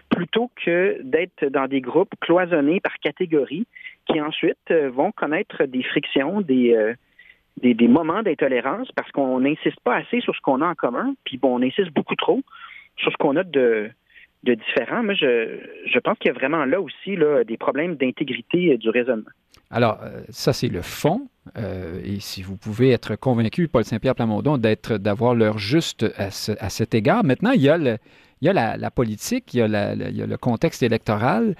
plutôt 0.10 0.52
que 0.64 1.02
d'être 1.02 1.46
dans 1.46 1.68
des 1.68 1.82
groupes 1.82 2.14
cloisonnés 2.22 2.80
par 2.80 2.94
catégorie 3.00 3.66
qui 4.06 4.22
ensuite 4.22 4.58
euh, 4.72 4.90
vont 4.90 5.12
connaître 5.12 5.66
des 5.66 5.84
frictions, 5.84 6.40
euh, 6.50 6.94
des, 7.62 7.74
des, 7.74 7.88
moments 7.88 8.24
d'intolérance 8.24 8.92
parce 8.96 9.12
qu'on 9.12 9.40
n'insiste 9.40 9.80
pas 9.84 9.96
assez 9.96 10.22
sur 10.22 10.36
ce 10.36 10.42
qu'on 10.42 10.62
a 10.62 10.68
en 10.68 10.76
commun, 10.76 11.14
puis 11.24 11.38
bon, 11.38 11.60
on 11.60 11.62
insiste 11.62 11.92
beaucoup 11.92 12.16
trop 12.16 12.42
sur 12.98 13.12
ce 13.12 13.18
qu'on 13.18 13.36
a 13.36 13.44
de, 13.44 13.90
de 14.44 14.54
différent. 14.54 15.04
Moi, 15.04 15.14
je, 15.14 15.60
je 15.86 16.00
pense 16.00 16.18
qu'il 16.20 16.32
y 16.32 16.36
a 16.36 16.38
vraiment 16.38 16.66
là 16.66 16.80
aussi 16.80 17.16
là, 17.16 17.44
des 17.44 17.58
problèmes 17.58 17.96
d'intégrité 17.96 18.74
euh, 18.74 18.78
du 18.78 18.90
raisonnement. 18.90 19.32
Alors, 19.72 20.00
ça, 20.30 20.54
c'est 20.54 20.68
le 20.68 20.84
fond. 20.84 21.28
et 21.58 22.20
si 22.20 22.44
vous 22.44 22.56
pouvez 22.56 22.92
être 22.92 23.16
convaincu, 23.16 23.68
Paul 23.68 23.84
Saint-Pierre 23.84 24.14
Plamondon, 24.14 24.60
d'avoir 24.60 25.34
l'heure 25.34 25.58
juste 25.58 26.06
à, 26.18 26.28
à, 26.28 26.70
cet 26.70 26.94
égard. 26.94 27.24
Maintenant, 27.24 27.50
il 27.50 27.62
y 27.64 27.70
a, 27.70 27.78
le, 27.78 27.98
il 28.42 28.46
y 28.46 28.50
a 28.50 28.78
la, 28.78 28.92
politique, 28.92 29.54
il 29.54 29.58
y 29.58 29.62
a, 29.64 29.96
le 29.96 30.38
contexte 30.38 30.84
électoral. 30.84 31.56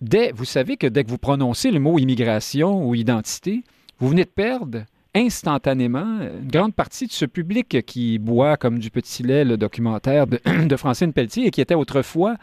Dès, 0.00 0.32
vous 0.32 0.44
savez 0.44 0.76
que 0.76 0.86
dès 0.86 1.04
que 1.04 1.10
vous 1.10 1.18
prononcez 1.18 1.70
le 1.70 1.78
mot 1.78 1.98
immigration 1.98 2.86
ou 2.86 2.94
identité, 2.94 3.64
vous 3.98 4.08
venez 4.08 4.24
de 4.24 4.30
perdre 4.30 4.84
instantanément 5.14 6.20
une 6.20 6.48
grande 6.48 6.74
partie 6.74 7.06
de 7.06 7.12
ce 7.12 7.24
public 7.24 7.84
qui 7.84 8.18
boit 8.18 8.56
comme 8.56 8.78
du 8.78 8.90
petit 8.90 9.22
lait 9.22 9.44
le 9.44 9.56
documentaire 9.56 10.26
de, 10.26 10.40
de 10.66 10.76
Francine 10.76 11.12
Pelletier 11.12 11.46
et 11.46 11.50
qui 11.50 11.60
était 11.60 11.74
autrefois 11.74 12.36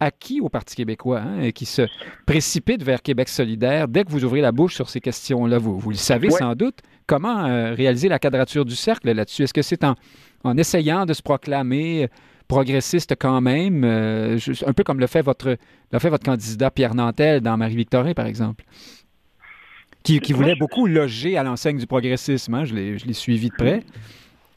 acquis 0.00 0.40
au 0.40 0.48
Parti 0.48 0.76
québécois 0.76 1.20
hein, 1.20 1.40
et 1.42 1.52
qui 1.52 1.66
se 1.66 1.82
précipite 2.26 2.82
vers 2.82 3.02
Québec 3.02 3.28
solidaire 3.28 3.88
dès 3.88 4.04
que 4.04 4.10
vous 4.10 4.24
ouvrez 4.24 4.40
la 4.40 4.52
bouche 4.52 4.74
sur 4.74 4.88
ces 4.88 5.00
questions-là. 5.00 5.58
Vous, 5.58 5.78
vous 5.78 5.90
le 5.90 5.96
savez 5.96 6.30
sans 6.30 6.54
doute. 6.54 6.78
Comment 7.06 7.44
euh, 7.44 7.74
réaliser 7.74 8.08
la 8.08 8.18
quadrature 8.18 8.64
du 8.64 8.76
cercle 8.76 9.12
là-dessus? 9.12 9.42
Est-ce 9.42 9.54
que 9.54 9.62
c'est 9.62 9.84
en, 9.84 9.94
en, 10.44 10.56
essayant 10.56 11.06
de 11.06 11.12
se 11.12 11.22
proclamer 11.22 12.08
progressiste 12.50 13.14
quand 13.18 13.40
même, 13.40 13.84
euh, 13.84 14.38
un 14.66 14.72
peu 14.72 14.82
comme 14.82 15.00
le 15.00 15.06
fait 15.06 15.22
votre, 15.22 15.56
le 15.92 15.98
fait 15.98 16.10
votre 16.10 16.24
candidat 16.24 16.70
Pierre 16.70 16.94
Nantel 16.94 17.40
dans 17.40 17.56
Marie-Victorin, 17.56 18.12
par 18.12 18.26
exemple, 18.26 18.64
qui, 20.02 20.32
voulait 20.32 20.56
beaucoup 20.56 20.86
loger 20.86 21.38
à 21.38 21.42
l'enseigne 21.42 21.78
du 21.78 21.86
progressisme. 21.86 22.54
Hein, 22.54 22.64
je 22.64 22.74
l'ai 22.74 23.12
suivi 23.12 23.48
de 23.48 23.54
près. 23.54 23.82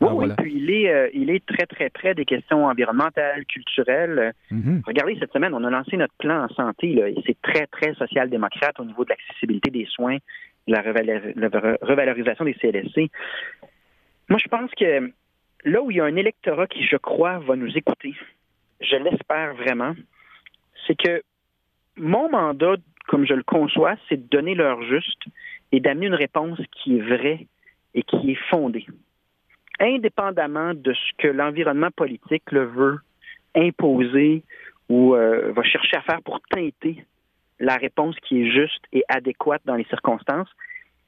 Oui, 0.02 0.10
ah, 0.10 0.16
oui, 0.16 0.28
puis 0.38 0.54
il 0.56 0.70
est, 0.70 0.90
euh, 0.90 1.08
il 1.14 1.30
est 1.30 1.46
très, 1.46 1.66
très 1.66 1.90
près 1.90 2.14
des 2.14 2.26
questions 2.26 2.66
environnementales, 2.66 3.46
culturelles. 3.46 4.34
Mm-hmm. 4.52 4.82
Regardez, 4.86 5.16
cette 5.20 5.32
semaine, 5.32 5.54
on 5.54 5.64
a 5.64 5.70
lancé 5.70 5.96
notre 5.96 6.14
plan 6.20 6.44
en 6.44 6.54
santé, 6.56 6.94
là, 6.94 7.08
et 7.08 7.16
c'est 7.26 7.38
très, 7.42 7.68
très 7.68 7.94
social-démocrate 7.94 8.78
au 8.80 8.86
niveau 8.86 9.06
de 9.06 9.10
l'accessibilité 9.10 9.70
des 9.70 9.86
soins, 9.86 10.18
de 10.68 10.74
la, 10.74 10.82
revalorisation 10.82 12.44
des 12.44 12.54
CLSC. 12.56 13.10
Moi, 14.30 14.40
je 14.44 14.48
pense 14.50 14.72
que 14.72 15.12
là 15.64 15.82
où 15.82 15.92
il 15.92 15.98
y 15.98 16.02
a 16.02 16.06
un 16.06 16.16
électorat 16.16 16.68
qui, 16.68 16.84
je 16.86 16.98
crois, 16.98 17.40
va 17.40 17.56
nous 17.56 17.78
écouter, 17.78 18.14
je 18.82 18.96
l'espère 18.98 19.56
vraiment, 19.56 19.94
c'est 20.86 20.96
que 20.96 21.24
mon 21.98 22.30
mandat, 22.30 22.76
comme 23.08 23.26
je 23.26 23.34
le 23.34 23.44
conçois, 23.44 23.96
c'est 24.10 24.18
de 24.18 24.28
donner 24.30 24.56
l'heure 24.56 24.82
juste 24.84 25.22
et 25.72 25.80
d'amener 25.80 26.08
une 26.08 26.16
réponse 26.16 26.60
qui 26.72 26.98
est 26.98 27.02
vraie 27.02 27.48
et 27.94 28.04
qui 28.04 28.32
est 28.32 28.40
fondée. 28.50 28.86
Indépendamment 29.80 30.74
de 30.74 30.94
ce 30.94 31.12
que 31.18 31.28
l'environnement 31.28 31.92
politique 31.92 32.52
le 32.52 32.66
veut 32.66 33.00
imposer 33.56 34.44
ou 34.90 35.16
euh, 35.16 35.52
va 35.52 35.64
chercher 35.64 35.98
à 35.98 36.02
faire 36.02 36.22
pour 36.24 36.42
teinter 36.42 37.06
la 37.60 37.78
réponse 37.78 38.16
qui 38.22 38.42
est 38.42 38.52
juste 38.52 38.84
et 38.92 39.04
adéquate 39.08 39.62
dans 39.66 39.76
les 39.76 39.86
circonstances, 39.86 40.50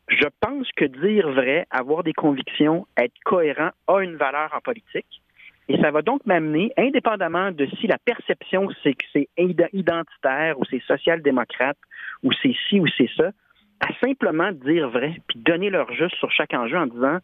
je 0.08 0.28
pense 0.40 0.68
que 0.76 0.86
dire 0.86 1.30
vrai, 1.30 1.66
avoir 1.72 2.04
des 2.04 2.14
convictions, 2.14 2.88
être 2.98 3.18
cohérent 3.24 3.72
a 3.88 4.00
une 4.02 4.16
valeur 4.16 4.54
en 4.56 4.60
politique. 4.60 5.22
Et 5.68 5.82
ça 5.82 5.90
va 5.90 6.04
donc 6.04 6.26
m'amener, 6.26 6.72
indépendamment 6.78 7.52
de 7.52 7.66
si 7.80 7.88
la 7.88 7.98
perception 7.98 8.70
c'est 8.84 8.94
que 8.94 9.06
c'est 9.12 9.28
identitaire 9.38 10.60
ou 10.60 10.66
c'est 10.70 10.82
social-démocrate 10.84 11.78
ou 12.22 12.32
c'est 12.42 12.56
ci 12.70 12.80
ou 12.80 12.86
c'est 12.98 13.10
ça, 13.18 13.32
à 13.80 13.88
simplement 14.00 14.52
dire 14.52 14.90
vrai 14.90 15.18
puis 15.28 15.40
donner 15.40 15.70
leur 15.70 15.92
juste 15.94 16.16
sur 16.16 16.32
chaque 16.32 16.54
enjeu 16.54 16.78
en 16.78 16.86
disant 16.86 17.18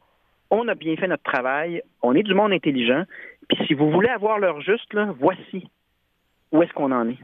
on 0.49 0.67
a 0.67 0.75
bien 0.75 0.97
fait 0.97 1.07
notre 1.07 1.23
travail, 1.23 1.81
on 2.01 2.13
est 2.13 2.23
du 2.23 2.33
monde 2.33 2.51
intelligent, 2.51 3.05
puis 3.47 3.57
si 3.67 3.73
vous 3.73 3.89
voulez 3.89 4.09
avoir 4.09 4.37
leur 4.37 4.59
juste, 4.59 4.93
là, 4.93 5.13
voici 5.17 5.69
où 6.51 6.61
est-ce 6.61 6.73
qu'on 6.73 6.91
en 6.91 7.07
est. 7.07 7.19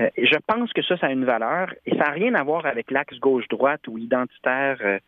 Euh, 0.00 0.08
je 0.16 0.36
pense 0.46 0.72
que 0.72 0.82
ça, 0.82 0.96
ça 0.96 1.06
a 1.06 1.12
une 1.12 1.24
valeur 1.24 1.72
et 1.86 1.92
ça 1.92 2.04
n'a 2.04 2.10
rien 2.10 2.34
à 2.34 2.42
voir 2.42 2.66
avec 2.66 2.90
l'axe 2.90 3.18
gauche-droite 3.18 3.86
ou 3.86 3.98
identitaire 3.98 4.78
euh, 4.82 4.98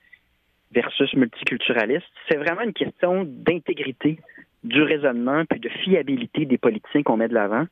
versus 0.73 1.13
multiculturaliste. 1.15 2.07
C'est 2.29 2.37
vraiment 2.37 2.63
une 2.63 2.73
question 2.73 3.25
d'intégrité 3.27 4.19
du 4.63 4.83
raisonnement 4.83 5.45
puis 5.49 5.61
de 5.61 5.69
fiabilité 5.69 6.45
des 6.45 6.59
politiciens 6.59 7.03
qu'on 7.03 7.17
met 7.17 7.29
de 7.29 7.35
l'avant. 7.35 7.67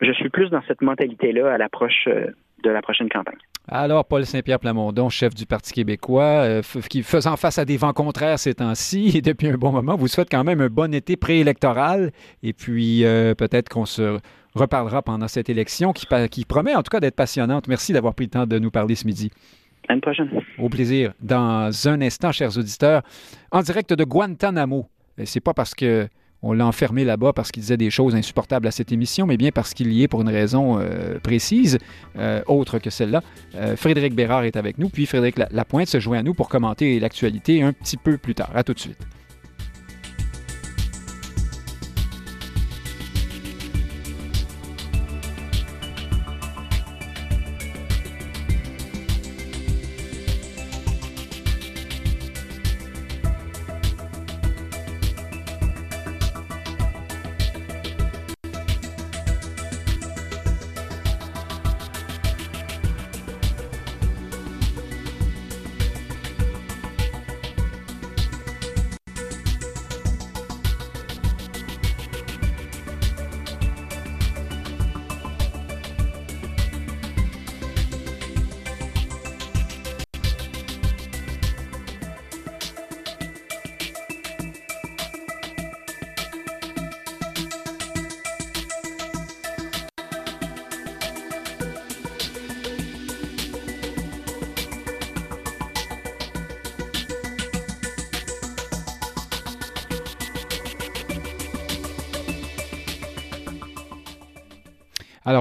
Je 0.00 0.12
suis 0.12 0.30
plus 0.30 0.48
dans 0.50 0.62
cette 0.66 0.80
mentalité-là 0.80 1.52
à 1.52 1.58
l'approche 1.58 2.08
euh, 2.08 2.26
de 2.62 2.70
la 2.70 2.82
prochaine 2.82 3.08
campagne. 3.08 3.38
Alors, 3.68 4.04
Paul 4.04 4.26
Saint-Pierre 4.26 4.58
Plamondon, 4.58 5.08
chef 5.08 5.34
du 5.34 5.46
Parti 5.46 5.72
québécois, 5.72 6.60
faisant 6.62 7.36
face 7.36 7.58
à 7.58 7.64
des 7.64 7.78
vents 7.78 7.92
contraires 7.94 8.38
ces 8.38 8.54
temps-ci 8.54 9.12
et 9.16 9.22
depuis 9.22 9.48
un 9.48 9.56
bon 9.56 9.72
moment, 9.72 9.96
vous 9.96 10.08
souhaite 10.08 10.30
quand 10.30 10.44
même 10.44 10.60
un 10.60 10.68
bon 10.68 10.92
été 10.92 11.16
préélectoral 11.16 12.10
et 12.42 12.52
puis 12.52 13.02
peut-être 13.38 13.70
qu'on 13.70 13.86
se 13.86 14.18
reparlera 14.54 15.02
pendant 15.02 15.28
cette 15.28 15.48
élection 15.48 15.92
qui, 15.92 16.06
qui 16.30 16.44
promet 16.44 16.74
en 16.74 16.82
tout 16.82 16.90
cas 16.90 17.00
d'être 17.00 17.16
passionnante. 17.16 17.68
Merci 17.68 17.92
d'avoir 17.92 18.14
pris 18.14 18.26
le 18.26 18.30
temps 18.30 18.46
de 18.46 18.58
nous 18.58 18.70
parler 18.70 18.94
ce 18.94 19.06
midi. 19.06 19.30
À 19.88 19.94
une 19.94 20.00
prochaine. 20.00 20.28
Au 20.58 20.68
plaisir. 20.68 21.12
Dans 21.20 21.70
un 21.88 22.00
instant, 22.00 22.32
chers 22.32 22.56
auditeurs, 22.56 23.02
en 23.50 23.62
direct 23.62 23.92
de 23.92 24.04
Guantanamo. 24.04 24.88
C'est 25.24 25.40
pas 25.40 25.54
parce 25.54 25.74
que 25.74 26.08
on 26.42 26.52
l'a 26.54 26.66
enfermé 26.66 27.04
là-bas 27.04 27.32
parce 27.34 27.52
qu'il 27.52 27.60
disait 27.60 27.76
des 27.76 27.90
choses 27.90 28.14
insupportables 28.14 28.66
à 28.66 28.70
cette 28.70 28.92
émission, 28.92 29.26
mais 29.26 29.36
bien 29.36 29.50
parce 29.50 29.74
qu'il 29.74 29.92
y 29.92 30.02
est 30.02 30.08
pour 30.08 30.22
une 30.22 30.28
raison 30.28 30.78
euh, 30.78 31.18
précise, 31.18 31.78
euh, 32.16 32.42
autre 32.46 32.78
que 32.78 32.88
celle-là. 32.88 33.22
Euh, 33.56 33.76
Frédéric 33.76 34.14
Bérard 34.14 34.44
est 34.44 34.56
avec 34.56 34.78
nous, 34.78 34.88
puis 34.88 35.06
Frédéric 35.06 35.38
Lapointe 35.50 35.88
se 35.88 36.00
joint 36.00 36.18
à 36.18 36.22
nous 36.22 36.34
pour 36.34 36.48
commenter 36.48 36.98
l'actualité 36.98 37.62
un 37.62 37.72
petit 37.72 37.96
peu 37.96 38.16
plus 38.16 38.34
tard. 38.34 38.50
À 38.54 38.64
tout 38.64 38.72
de 38.72 38.78
suite. 38.78 38.98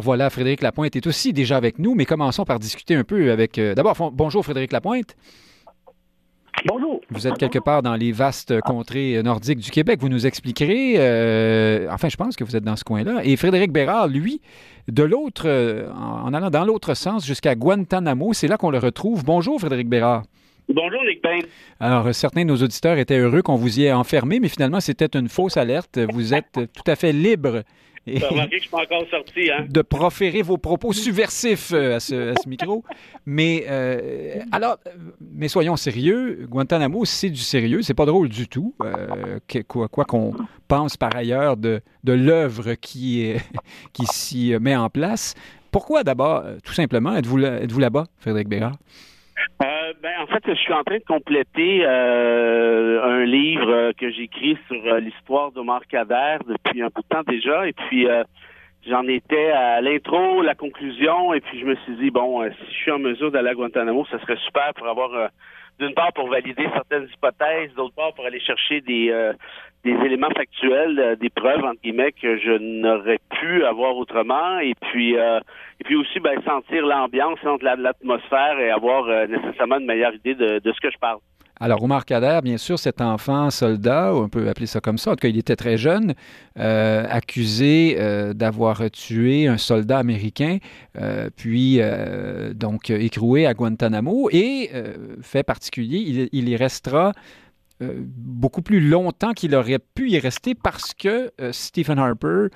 Voilà, 0.10 0.32
Frédéric 0.32 0.64
Lapointe 0.64 0.96
est 0.96 1.06
aussi 1.06 1.34
déjà 1.34 1.56
avec 1.56 1.78
nous, 1.78 1.94
mais 1.94 2.04
commençons 2.04 2.44
par 2.44 2.58
discuter 2.58 2.96
un 2.96 3.04
peu 3.04 3.32
avec... 3.32 3.60
Euh, 3.60 3.76
d'abord, 3.76 3.96
bonjour 4.12 4.44
Frédéric 4.44 4.72
Lapointe. 4.72 5.16
Bonjour. 6.66 7.00
Vous 7.12 7.28
êtes 7.28 7.38
quelque 7.38 7.60
part 7.60 7.84
dans 7.84 7.94
les 7.94 8.12
vastes 8.12 8.60
contrées 8.62 9.22
nordiques 9.22 9.60
du 9.60 9.70
Québec. 9.70 10.00
Vous 10.02 10.10
nous 10.10 10.26
expliquerez. 10.26 10.96
Euh, 10.98 11.88
enfin, 11.92 12.10
je 12.10 12.18
pense 12.18 12.36
que 12.36 12.44
vous 12.44 12.56
êtes 12.56 12.64
dans 12.64 12.76
ce 12.76 12.84
coin-là. 12.84 13.22
Et 13.24 13.36
Frédéric 13.36 13.72
Bérard, 13.72 14.08
lui, 14.08 14.42
de 14.88 15.04
l'autre, 15.04 15.44
euh, 15.46 15.92
en 15.94 16.34
allant 16.34 16.50
dans 16.50 16.66
l'autre 16.66 16.96
sens 16.96 17.24
jusqu'à 17.24 17.54
Guantanamo, 17.54 18.34
c'est 18.34 18.48
là 18.48 18.58
qu'on 18.58 18.72
le 18.72 18.80
retrouve. 18.80 19.24
Bonjour, 19.24 19.60
Frédéric 19.60 19.90
Bérard. 19.90 20.24
Bonjour, 20.74 21.04
Nick 21.08 21.22
Payne. 21.22 21.46
Alors, 21.80 22.16
certains 22.16 22.42
de 22.42 22.48
nos 22.48 22.58
auditeurs 22.58 22.98
étaient 22.98 23.20
heureux 23.20 23.44
qu'on 23.44 23.58
vous 23.58 23.80
y 23.80 23.84
ait 23.84 23.94
enfermé, 23.94 24.40
mais 24.40 24.50
finalement, 24.50 24.80
c'était 24.80 25.20
une 25.20 25.30
fausse 25.30 25.56
alerte. 25.56 26.00
Vous 26.12 26.34
êtes 26.34 26.60
tout 26.74 26.84
à 26.88 26.96
fait 26.96 27.14
libre 27.14 27.62
Hein? 29.52 29.66
De 29.70 29.82
proférer 29.82 30.42
vos 30.42 30.58
propos 30.58 30.94
subversifs 30.94 31.72
euh, 31.74 31.96
à 31.96 32.00
ce, 32.00 32.48
micro. 32.48 32.84
Mais 33.26 33.66
euh, 33.68 34.42
alors, 34.52 34.78
mais 35.20 35.48
soyons 35.48 35.76
sérieux, 35.76 36.46
Guantanamo, 36.50 37.06
c'est 37.06 37.30
du 37.30 37.42
sérieux, 37.42 37.82
c'est 37.82 37.94
pas 37.94 38.06
drôle 38.06 38.30
du 38.30 38.48
tout. 38.48 38.74
Euh, 38.84 39.40
quoi 39.68 40.06
qu'on 40.06 40.34
pense 40.68 40.98
par 40.98 41.16
ailleurs 41.16 41.58
de, 41.58 41.82
de 42.04 42.14
l'œuvre 42.14 42.74
qui, 42.76 43.34
qui 43.94 44.06
s'y 44.06 44.54
met 44.60 44.76
en 44.76 44.90
place. 44.90 45.36
Pourquoi 45.72 46.04
d'abord, 46.04 46.44
tout 46.64 46.74
simplement, 46.74 47.16
êtes-vous 47.16 47.44
êtes 47.44 47.78
là-bas, 47.78 48.06
Frédéric 48.18 48.48
Bérard? 48.48 48.76
Euh, 49.62 49.94
ben, 50.02 50.12
en 50.22 50.28
fait, 50.28 50.44
je 50.48 50.54
suis 50.54 50.74
en 50.74 50.84
train 50.84 51.00
de 51.00 51.04
compléter 51.04 51.82
euh, 51.84 53.04
un 53.04 53.26
livre 53.26 53.92
que 53.94 54.10
j'écris 54.10 54.58
sur 54.68 54.82
euh, 54.86 55.00
l'histoire 55.00 55.52
d'Omar 55.52 55.86
Kader 55.88 56.38
depuis 56.48 56.82
un 56.82 56.88
bout 56.88 57.02
de 57.02 57.08
temps 57.08 57.24
déjà. 57.28 57.68
Et 57.68 57.74
puis, 57.74 58.08
j'en 58.88 59.06
étais 59.08 59.52
à 59.52 59.82
l'intro, 59.82 60.42
la 60.42 60.56
conclusion. 60.56 61.34
Et 61.34 61.42
puis, 61.42 61.60
je 61.60 61.66
me 61.66 61.76
suis 61.76 61.96
dit, 61.98 62.10
bon, 62.10 62.50
si 62.50 62.74
je 62.74 62.78
suis 62.78 62.92
en 62.92 63.00
mesure 63.00 63.32
d'aller 63.32 63.50
à 63.50 63.54
Guantanamo, 63.54 64.06
ça 64.10 64.20
serait 64.20 64.38
super 64.38 64.74
pour 64.76 64.88
avoir 64.88 65.30
d'une 65.80 65.94
part 65.94 66.12
pour 66.14 66.28
valider 66.28 66.68
certaines 66.74 67.08
hypothèses, 67.14 67.74
d'autre 67.76 67.96
part 67.96 68.14
pour 68.14 68.26
aller 68.26 68.40
chercher 68.42 68.82
des, 68.82 69.10
euh, 69.10 69.34
des 69.84 69.96
éléments 70.06 70.30
factuels, 70.36 71.00
euh, 71.00 71.16
des 71.16 71.30
preuves 71.30 71.64
entre 71.64 71.82
guillemets 71.82 72.12
que 72.12 72.38
je 72.38 72.58
n'aurais 72.58 73.20
pu 73.40 73.64
avoir 73.64 73.96
autrement, 73.98 74.60
et 74.60 74.74
puis 74.82 75.18
euh, 75.18 75.40
et 75.80 75.84
puis 75.84 75.96
aussi 75.96 76.20
ben, 76.20 76.42
sentir 76.44 76.86
l'ambiance, 76.86 77.40
sentir 77.42 77.78
l'atmosphère 77.78 78.60
et 78.60 78.72
avoir 78.72 79.28
nécessairement 79.28 79.80
une 79.80 79.86
meilleure 79.86 80.14
idée 80.14 80.36
de, 80.36 80.60
de 80.60 80.72
ce 80.74 80.80
que 80.82 80.92
je 80.92 80.98
parle. 80.98 81.20
Alors, 81.62 81.84
Omar 81.84 82.06
Kader, 82.06 82.40
bien 82.42 82.58
sûr, 82.58 82.80
cet 82.80 83.02
enfant 83.02 83.50
soldat, 83.50 84.16
on 84.16 84.30
peut 84.30 84.48
appeler 84.48 84.66
ça 84.66 84.80
comme 84.80 84.98
ça, 84.98 85.12
en 85.12 85.16
tout 85.16 85.24
cas, 85.24 85.28
il 85.28 85.38
était 85.38 85.58
très 85.58 85.76
jeune, 85.76 86.14
euh, 86.58 87.06
accusé 87.10 87.98
euh, 88.00 88.34
d'avoir 88.34 88.90
tué 88.92 89.48
un 89.48 89.58
soldat 89.58 89.98
américain, 89.98 90.60
euh, 90.98 91.30
puis 91.36 91.82
donc 92.56 92.90
écroué 92.90 93.46
à 93.46 93.54
Guantanamo. 93.54 94.30
Et, 94.32 94.70
fait 95.22 95.44
particulier, 95.44 95.98
il, 95.98 96.30
il 96.32 96.50
y 96.50 96.56
restera 96.56 97.12
beaucoup 97.82 98.62
plus 98.62 98.82
longtemps 98.82 99.34
qu'il 99.34 99.56
aurait 99.56 99.80
pu 99.80 100.10
y 100.10 100.20
rester 100.20 100.54
parce 100.56 100.94
que 100.94 101.32
Stephen 101.52 101.98
Harper 101.98 102.48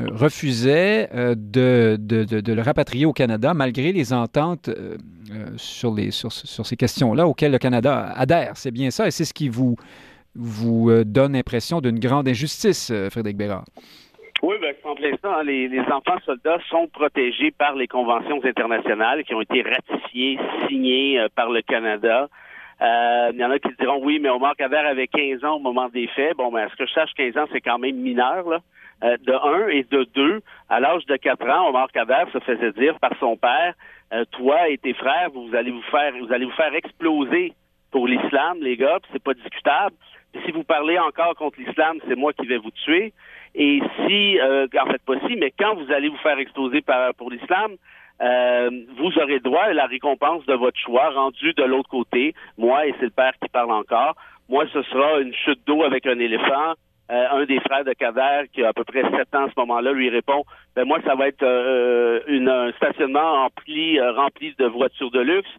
euh, 0.00 0.06
refusait 0.12 1.08
euh, 1.14 1.34
de, 1.36 1.98
le 2.54 2.62
rapatrier 2.62 3.06
au 3.06 3.12
Canada 3.12 3.54
malgré 3.54 3.92
les 3.92 4.12
ententes 4.12 4.68
euh, 4.68 4.96
sur, 5.56 5.92
ces 6.32 6.76
questions-là 6.76 7.26
auxquelles 7.26 7.52
le 7.52 7.58
Canada 7.58 8.12
adhère. 8.14 8.56
C'est 8.56 8.70
bien 8.70 8.90
ça 8.90 9.06
et 9.06 9.10
c'est 9.10 9.24
ce 9.24 9.34
qui 9.34 9.48
vous, 9.48 9.76
donne 10.36 11.32
l'impression 11.32 11.80
d'une 11.80 11.98
grande 11.98 12.28
injustice, 12.28 12.92
Frédéric 13.10 13.36
Bérard. 13.36 13.64
Oui, 14.42 14.54
ben, 14.60 14.72
c'est 14.80 14.88
en 14.88 14.94
plein 14.94 15.10
ça. 15.20 15.40
Hein. 15.40 15.42
Les, 15.42 15.80
enfants 15.92 16.18
soldats 16.24 16.60
sont 16.70 16.86
protégés 16.86 17.50
par 17.50 17.74
les 17.74 17.88
conventions 17.88 18.40
internationales 18.44 19.24
qui 19.24 19.34
ont 19.34 19.42
été 19.42 19.62
ratifiées, 19.62 20.38
signées 20.68 21.18
par 21.34 21.50
le 21.50 21.62
Canada. 21.62 22.28
Il 22.80 23.36
y 23.38 23.44
en 23.44 23.50
a 23.50 23.58
qui 23.58 23.68
diront 23.78 24.00
oui, 24.02 24.18
mais 24.20 24.30
Omar 24.30 24.56
Kader 24.56 24.76
avait 24.76 25.06
15 25.06 25.44
ans 25.44 25.56
au 25.56 25.60
moment 25.60 25.88
des 25.88 26.06
faits. 26.08 26.36
Bon, 26.36 26.50
ben, 26.50 26.66
est-ce 26.66 26.76
que 26.76 26.86
je 26.86 26.92
sache 26.92 27.12
15 27.14 27.36
ans, 27.36 27.46
c'est 27.52 27.60
quand 27.60 27.78
même 27.78 27.96
mineur, 27.96 28.48
là. 28.48 28.60
Euh, 29.02 29.16
de 29.16 29.32
un 29.32 29.68
et 29.68 29.82
de 29.84 30.04
deux, 30.14 30.42
à 30.68 30.78
l'âge 30.78 31.06
de 31.06 31.16
quatre 31.16 31.48
ans, 31.48 31.70
Omar 31.70 31.90
Kader 31.90 32.24
se 32.34 32.38
faisait 32.40 32.72
dire 32.72 32.98
par 32.98 33.12
son 33.18 33.34
père, 33.34 33.72
euh, 34.12 34.26
toi 34.32 34.68
et 34.68 34.76
tes 34.76 34.92
frères, 34.92 35.30
vous 35.30 35.54
allez 35.54 35.70
vous 35.70 35.82
faire, 35.90 36.12
vous 36.20 36.30
allez 36.30 36.44
vous 36.44 36.52
faire 36.52 36.74
exploser 36.74 37.54
pour 37.90 38.06
l'islam, 38.06 38.58
les 38.60 38.76
gars, 38.76 38.98
c'est 39.10 39.22
pas 39.22 39.32
discutable. 39.32 39.96
si 40.44 40.52
vous 40.52 40.64
parlez 40.64 40.98
encore 40.98 41.34
contre 41.34 41.58
l'islam, 41.58 41.98
c'est 42.06 42.14
moi 42.14 42.34
qui 42.34 42.46
vais 42.46 42.58
vous 42.58 42.70
tuer. 42.70 43.14
Et 43.54 43.80
si, 44.06 44.38
euh, 44.38 44.66
en 44.78 44.86
fait 44.90 45.02
pas 45.02 45.18
si, 45.26 45.34
mais 45.36 45.50
quand 45.58 45.76
vous 45.76 45.90
allez 45.90 46.10
vous 46.10 46.18
faire 46.18 46.38
exploser 46.38 46.82
par, 46.82 47.14
pour 47.14 47.30
l'islam, 47.30 47.76
euh, 48.20 48.70
vous 48.98 49.18
aurez 49.18 49.40
droit 49.40 49.62
à 49.62 49.72
la 49.72 49.86
récompense 49.86 50.44
de 50.46 50.54
votre 50.54 50.78
choix 50.78 51.10
rendu 51.10 51.52
de 51.54 51.62
l'autre 51.64 51.88
côté. 51.88 52.34
Moi, 52.58 52.86
et 52.86 52.94
c'est 52.98 53.06
le 53.06 53.10
père 53.10 53.32
qui 53.42 53.48
parle 53.48 53.72
encore, 53.72 54.14
moi, 54.48 54.64
ce 54.72 54.82
sera 54.82 55.20
une 55.20 55.32
chute 55.32 55.60
d'eau 55.66 55.84
avec 55.84 56.06
un 56.06 56.18
éléphant, 56.18 56.74
euh, 57.10 57.26
un 57.30 57.44
des 57.44 57.60
frères 57.60 57.84
de 57.84 57.92
Kader, 57.92 58.48
qui 58.52 58.64
a 58.64 58.68
à 58.68 58.72
peu 58.72 58.84
près 58.84 59.02
sept 59.02 59.34
ans 59.34 59.44
à 59.44 59.48
ce 59.48 59.58
moment-là, 59.58 59.92
lui 59.92 60.10
répond 60.10 60.44
ben 60.76 60.84
moi, 60.84 60.98
ça 61.04 61.14
va 61.14 61.28
être 61.28 61.42
euh, 61.42 62.20
une, 62.26 62.48
un 62.48 62.72
stationnement 62.72 63.42
rempli, 63.42 63.98
euh, 63.98 64.12
rempli 64.12 64.54
de 64.58 64.66
voitures 64.66 65.10
de 65.10 65.20
luxe. 65.20 65.50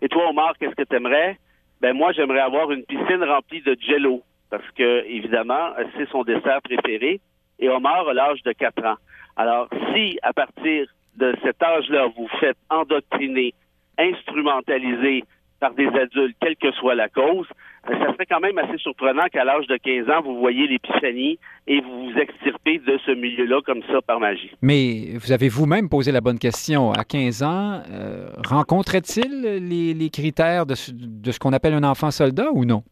Et 0.00 0.08
toi, 0.08 0.28
Omar, 0.28 0.54
qu'est-ce 0.58 0.74
que 0.74 0.82
tu 0.82 0.96
aimerais? 0.96 1.38
Ben 1.80 1.92
moi, 1.96 2.12
j'aimerais 2.12 2.40
avoir 2.40 2.70
une 2.70 2.84
piscine 2.84 3.24
remplie 3.24 3.62
de 3.62 3.76
jello. 3.80 4.22
Parce 4.50 4.68
que, 4.76 5.04
évidemment, 5.06 5.70
c'est 5.96 6.08
son 6.10 6.22
dessert 6.22 6.60
préféré. 6.62 7.20
Et 7.58 7.68
Omar 7.68 8.08
a 8.08 8.14
l'âge 8.14 8.42
de 8.42 8.52
quatre 8.52 8.84
ans. 8.84 8.96
Alors, 9.36 9.68
si 9.92 10.18
à 10.22 10.32
partir 10.32 10.86
de 11.16 11.34
cet 11.42 11.62
âge-là, 11.62 12.08
vous 12.16 12.28
faites 12.40 12.56
endoctriner, 12.70 13.54
instrumentaliser 13.98 15.24
par 15.60 15.74
des 15.74 15.86
adultes, 15.86 16.36
quelle 16.40 16.56
que 16.56 16.72
soit 16.72 16.96
la 16.96 17.08
cause, 17.08 17.46
ça 17.86 18.12
serait 18.12 18.26
quand 18.28 18.40
même 18.40 18.58
assez 18.58 18.78
surprenant 18.78 19.26
qu'à 19.32 19.44
l'âge 19.44 19.66
de 19.68 19.76
15 19.76 20.10
ans, 20.10 20.22
vous 20.22 20.38
voyez 20.38 20.66
l'épiphanie 20.66 21.38
et 21.66 21.80
vous 21.80 22.10
vous 22.10 22.18
extirpez 22.18 22.78
de 22.78 22.98
ce 23.06 23.12
milieu-là 23.12 23.60
comme 23.64 23.82
ça 23.90 24.00
par 24.02 24.18
magie. 24.20 24.50
Mais 24.60 25.16
vous 25.16 25.32
avez 25.32 25.48
vous-même 25.48 25.88
posé 25.88 26.10
la 26.12 26.20
bonne 26.20 26.38
question. 26.38 26.92
À 26.92 27.04
15 27.04 27.42
ans, 27.42 27.82
euh, 27.90 28.28
rencontrait-il 28.44 29.42
les, 29.68 30.10
critères 30.10 30.66
de, 30.66 30.74
ce 30.74 31.38
qu'on 31.38 31.52
appelle 31.52 31.74
un 31.74 31.84
enfant 31.84 32.10
soldat 32.10 32.50
ou 32.52 32.64
non? 32.64 32.82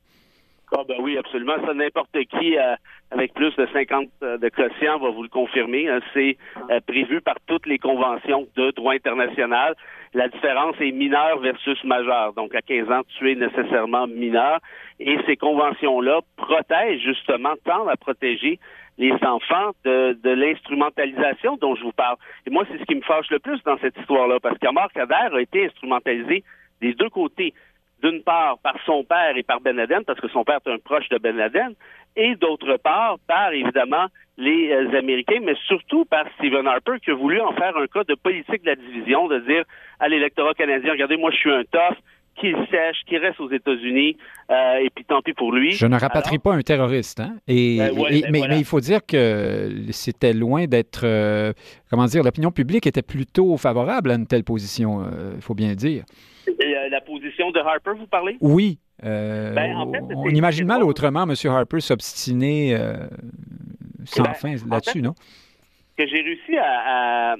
Ah 0.72 0.84
ben 0.86 0.96
oui, 1.00 1.18
absolument. 1.18 1.56
Ça, 1.66 1.74
n'importe 1.74 2.16
qui 2.38 2.56
euh, 2.56 2.74
avec 3.10 3.34
plus 3.34 3.54
de 3.56 3.66
50 3.72 4.08
euh, 4.22 4.38
de 4.38 4.48
quotient 4.48 4.98
va 4.98 5.10
vous 5.10 5.24
le 5.24 5.28
confirmer. 5.28 5.88
Hein. 5.88 6.00
C'est 6.14 6.36
prévu 6.86 7.20
par 7.20 7.36
toutes 7.46 7.66
les 7.66 7.78
conventions 7.78 8.46
de 8.56 8.70
droit 8.70 8.94
international 8.94 9.74
la 10.12 10.28
différence 10.28 10.74
est 10.80 10.90
mineure 10.90 11.38
versus 11.38 11.82
majeure. 11.84 12.32
Donc, 12.34 12.54
à 12.54 12.62
15 12.62 12.90
ans, 12.90 13.02
tu 13.16 13.30
es 13.30 13.34
nécessairement 13.34 14.06
mineur. 14.06 14.58
Et 14.98 15.18
ces 15.26 15.36
conventions-là 15.36 16.20
protègent 16.36 17.02
justement, 17.02 17.54
tendent 17.64 17.88
à 17.88 17.96
protéger 17.96 18.58
les 18.98 19.12
enfants 19.22 19.70
de, 19.84 20.18
de 20.22 20.30
l'instrumentalisation 20.30 21.56
dont 21.56 21.74
je 21.76 21.84
vous 21.84 21.92
parle. 21.92 22.16
Et 22.46 22.50
moi, 22.50 22.64
c'est 22.70 22.78
ce 22.78 22.84
qui 22.84 22.96
me 22.96 23.02
fâche 23.02 23.30
le 23.30 23.38
plus 23.38 23.62
dans 23.62 23.78
cette 23.78 23.96
histoire-là, 23.98 24.40
parce 24.40 24.58
qu'Amar 24.58 24.92
Kader 24.92 25.34
a 25.34 25.40
été 25.40 25.66
instrumentalisé 25.66 26.42
des 26.80 26.92
deux 26.94 27.08
côtés 27.08 27.54
d'une 28.02 28.22
part 28.22 28.58
par 28.58 28.76
son 28.86 29.04
père 29.04 29.36
et 29.36 29.42
par 29.42 29.60
Ben 29.60 29.76
Laden, 29.76 30.04
parce 30.04 30.20
que 30.20 30.28
son 30.28 30.44
père 30.44 30.58
est 30.64 30.70
un 30.70 30.78
proche 30.78 31.08
de 31.08 31.18
Ben 31.18 31.36
Laden, 31.36 31.74
et 32.16 32.34
d'autre 32.36 32.76
part 32.78 33.18
par, 33.26 33.52
évidemment, 33.52 34.06
les 34.36 34.72
euh, 34.72 34.98
Américains, 34.98 35.40
mais 35.42 35.54
surtout 35.66 36.04
par 36.04 36.24
Stephen 36.38 36.66
Harper, 36.66 36.98
qui 37.04 37.10
a 37.10 37.14
voulu 37.14 37.40
en 37.40 37.52
faire 37.52 37.76
un 37.76 37.86
cas 37.86 38.04
de 38.04 38.14
politique 38.14 38.62
de 38.62 38.70
la 38.70 38.76
division, 38.76 39.28
de 39.28 39.38
dire 39.40 39.64
à 40.00 40.08
l'électorat 40.08 40.54
canadien, 40.54 40.92
regardez, 40.92 41.16
moi 41.16 41.30
je 41.30 41.36
suis 41.36 41.52
un 41.52 41.62
tough, 41.64 41.98
qu'il 42.36 42.56
sèche, 42.70 42.96
qu'il 43.06 43.18
reste 43.18 43.38
aux 43.38 43.50
États-Unis, 43.50 44.16
euh, 44.50 44.76
et 44.76 44.88
puis 44.88 45.04
tant 45.04 45.20
pis 45.20 45.34
pour 45.34 45.52
lui. 45.52 45.72
Je 45.72 45.84
ne 45.84 45.98
rapatrie 45.98 46.38
pas 46.38 46.54
un 46.54 46.62
terroriste, 46.62 47.20
hein? 47.20 47.34
Et, 47.46 47.76
ben 47.78 47.94
ben 47.94 48.22
mais, 48.30 48.40
mais, 48.48 48.58
il 48.58 48.64
faut 48.64 48.80
dire 48.80 49.04
que 49.06 49.68
c'était 49.90 50.32
loin 50.32 50.64
d'être, 50.64 51.02
euh, 51.04 51.52
comment 51.90 52.06
dire, 52.06 52.22
l'opinion 52.22 52.50
publique 52.50 52.86
était 52.86 53.02
plutôt 53.02 53.58
favorable 53.58 54.10
à 54.10 54.14
une 54.14 54.26
telle 54.26 54.44
position, 54.44 55.04
il 55.34 55.42
faut 55.42 55.54
bien 55.54 55.74
dire. 55.74 56.04
La 56.90 57.00
position 57.00 57.50
de 57.50 57.58
Harper, 57.58 57.92
vous 57.98 58.06
parlez? 58.06 58.36
Oui, 58.40 58.78
euh, 59.04 59.54
ben, 59.54 59.74
on 60.14 60.28
imagine 60.28 60.66
mal 60.66 60.82
autrement 60.82 61.22
M. 61.22 61.34
Harper 61.46 61.80
s'obstiner 61.80 62.76
euh, 62.76 63.06
sans 64.04 64.24
ben, 64.24 64.34
fin 64.34 64.54
là-dessus, 64.68 65.02
non? 65.02 65.14
Ce 65.16 66.04
que 66.04 66.08
j'ai 66.08 66.22
réussi 66.22 66.56
à, 66.58 67.36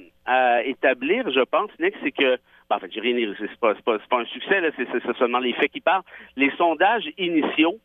établir, 0.65 1.29
je 1.31 1.41
pense, 1.41 1.69
Nick, 1.79 1.93
c'est 2.03 2.11
que 2.11 2.37
ben, 2.69 2.77
en 2.77 2.79
fait, 2.79 2.91
j'ai 2.93 3.01
rien 3.01 3.33
c'est 3.37 3.59
pas, 3.59 3.73
pas, 3.83 3.97
un 4.19 4.25
succès, 4.25 4.61
c'est 4.77 5.17
seulement 5.17 5.39
les 5.39 5.53
faits 5.53 5.71
qui 5.71 5.81
parlent. 5.81 6.03
Les 6.35 6.51
sondages 6.57 7.09
initiaux 7.17 7.77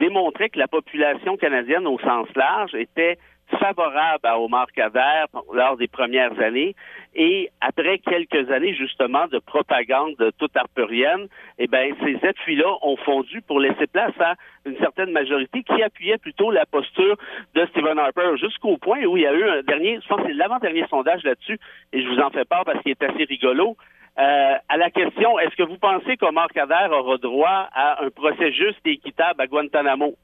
démontraient 0.00 0.48
que 0.48 0.58
la 0.58 0.68
population 0.68 1.36
canadienne 1.36 1.86
au 1.86 1.98
sens 1.98 2.28
large 2.36 2.74
était 2.74 3.18
favorable 3.58 4.24
à 4.24 4.38
Omar 4.38 4.66
Kader 4.72 5.24
lors 5.52 5.76
des 5.76 5.88
premières 5.88 6.38
années. 6.40 6.74
Et 7.14 7.50
après 7.60 7.98
quelques 7.98 8.50
années, 8.50 8.74
justement, 8.74 9.26
de 9.28 9.38
propagande 9.38 10.16
toute 10.38 10.56
harperienne, 10.56 11.28
eh 11.58 11.66
ben, 11.66 11.94
ces 12.04 12.26
appuis-là 12.26 12.76
ont 12.82 12.96
fondu 12.96 13.40
pour 13.42 13.60
laisser 13.60 13.86
place 13.86 14.12
à 14.20 14.34
une 14.66 14.76
certaine 14.78 15.10
majorité 15.10 15.62
qui 15.62 15.82
appuyait 15.82 16.18
plutôt 16.18 16.50
la 16.50 16.66
posture 16.66 17.16
de 17.54 17.66
Stephen 17.66 17.98
Harper 17.98 18.36
jusqu'au 18.36 18.76
point 18.76 19.02
où 19.04 19.16
il 19.16 19.22
y 19.22 19.26
a 19.26 19.32
eu 19.32 19.48
un 19.48 19.62
dernier, 19.62 19.98
je 20.02 20.08
pense 20.08 20.20
que 20.20 20.28
c'est 20.28 20.34
l'avant-dernier 20.34 20.84
sondage 20.88 21.22
là-dessus, 21.24 21.58
et 21.92 22.02
je 22.02 22.08
vous 22.08 22.20
en 22.20 22.30
fais 22.30 22.44
part 22.44 22.64
parce 22.64 22.80
qu'il 22.82 22.92
est 22.92 23.02
assez 23.02 23.24
rigolo. 23.24 23.76
Euh, 24.18 24.54
à 24.68 24.76
la 24.76 24.90
question, 24.90 25.38
est-ce 25.38 25.54
que 25.54 25.62
vous 25.62 25.78
pensez 25.78 26.16
qu'Omar 26.16 26.48
Kader 26.48 26.88
aura 26.90 27.18
droit 27.18 27.68
à 27.72 28.04
un 28.04 28.10
procès 28.10 28.52
juste 28.52 28.80
et 28.84 28.92
équitable 28.92 29.40
à 29.40 29.46
Guantanamo? 29.46 30.16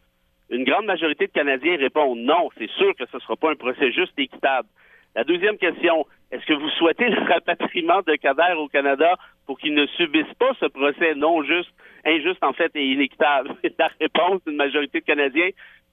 Une 0.50 0.64
grande 0.64 0.86
majorité 0.86 1.26
de 1.26 1.32
Canadiens 1.32 1.76
répondent 1.76 2.18
non, 2.18 2.50
c'est 2.58 2.70
sûr 2.70 2.94
que 2.96 3.06
ce 3.06 3.16
ne 3.16 3.20
sera 3.20 3.36
pas 3.36 3.50
un 3.50 3.56
procès 3.56 3.92
juste 3.92 4.12
et 4.18 4.22
équitable. 4.22 4.68
La 5.14 5.24
deuxième 5.24 5.56
question, 5.58 6.06
est-ce 6.30 6.44
que 6.44 6.54
vous 6.54 6.68
souhaitez 6.70 7.08
le 7.08 7.22
rapatriement 7.22 8.02
de 8.06 8.16
Kader 8.16 8.54
au 8.58 8.68
Canada 8.68 9.14
pour 9.46 9.58
qu'il 9.58 9.74
ne 9.74 9.86
subisse 9.86 10.32
pas 10.38 10.52
ce 10.60 10.66
procès 10.66 11.14
non 11.14 11.42
juste, 11.42 11.70
injuste 12.04 12.42
en 12.42 12.52
fait 12.52 12.70
et 12.74 12.84
inéquitable? 12.84 13.54
La 13.78 13.90
réponse 14.00 14.44
d'une 14.44 14.56
majorité 14.56 15.00
de 15.00 15.04
Canadiens, 15.04 15.50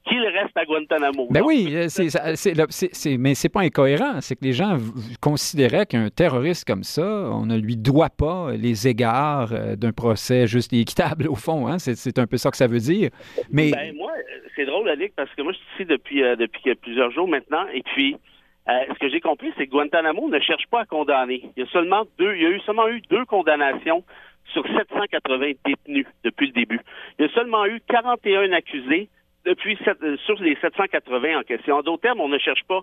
qu'il 0.08 0.26
reste 0.26 0.56
à 0.56 0.66
Guantanamo. 0.66 1.28
Ben 1.30 1.42
oui, 1.44 1.68
euh, 1.76 1.88
c'est, 1.90 3.18
mais 3.18 3.36
c'est 3.36 3.50
pas 3.50 3.62
incohérent. 3.62 4.22
C'est 4.22 4.36
que 4.36 4.44
les 4.44 4.54
gens 4.54 4.78
considéraient 5.22 5.86
qu'un 5.86 6.10
terroriste 6.10 6.66
comme 6.66 6.84
ça, 6.84 7.04
on 7.04 7.46
ne 7.46 7.58
lui 7.58 7.78
doit 7.78 8.10
pas 8.10 8.52
les 8.54 8.88
égards 8.88 9.54
euh, 9.54 9.76
d'un 9.76 9.92
procès 9.92 10.48
juste 10.48 10.74
et 10.74 10.80
équitable, 10.80 11.28
au 11.28 11.36
fond. 11.36 11.68
Hein? 11.68 11.78
C'est, 11.80 12.20
un 12.20 12.28
peu 12.28 12.38
ça 12.38 12.52
que 12.52 12.58
ça 12.58 12.68
veut 12.68 12.80
dire. 12.80 13.10
Mais... 13.52 13.72
Ben, 13.72 13.96
moi, 13.96 14.12
c'est 14.56 14.66
drôle, 14.66 14.90
Alec, 14.90 15.14
parce 15.16 15.34
que 15.36 15.42
moi, 15.42 15.52
je 15.54 15.58
suis 15.58 15.68
ici 15.76 15.86
depuis, 15.86 16.24
euh, 16.24 16.36
depuis 16.36 16.74
plusieurs 16.76 17.12
jours 17.12 17.28
maintenant, 17.28 17.66
et 17.74 17.84
puis 17.84 18.16
ce 18.68 19.00
que 19.00 19.10
j'ai 19.10 19.20
compris, 19.20 19.52
c'est 19.58 19.66
que 19.66 19.72
Guantanamo 19.72 20.30
ne 20.30 20.40
cherche 20.40 20.66
pas 20.68 20.82
à 20.82 20.86
condamner. 20.86 21.44
Il 21.58 21.64
y 21.64 21.68
a 21.68 21.70
seulement 21.72 22.04
deux, 22.18 22.36
il 22.36 22.42
y 22.42 22.46
a 22.46 22.50
eu 22.50 22.60
seulement 22.62 22.88
eu 22.88 23.02
deux 23.10 23.26
condamnations 23.26 24.04
sur 24.54 24.66
780 24.66 25.52
détenus 25.66 26.06
depuis 26.24 26.48
le 26.48 26.54
début. 26.54 26.80
Il 27.20 27.26
y 27.26 27.30
a 27.30 27.32
seulement 27.34 27.66
eu 27.66 27.82
41 27.88 28.52
accusés 28.54 29.10
depuis 29.46 29.78
euh, 29.88 30.18
sur 30.26 30.42
les 30.42 30.56
780 30.62 31.40
en 31.40 31.44
question. 31.44 31.78
En 31.78 31.82
d'autres 31.82 32.02
termes, 32.02 32.22
on 32.22 32.30
ne 32.30 32.38
cherche 32.38 32.64
pas 32.68 32.82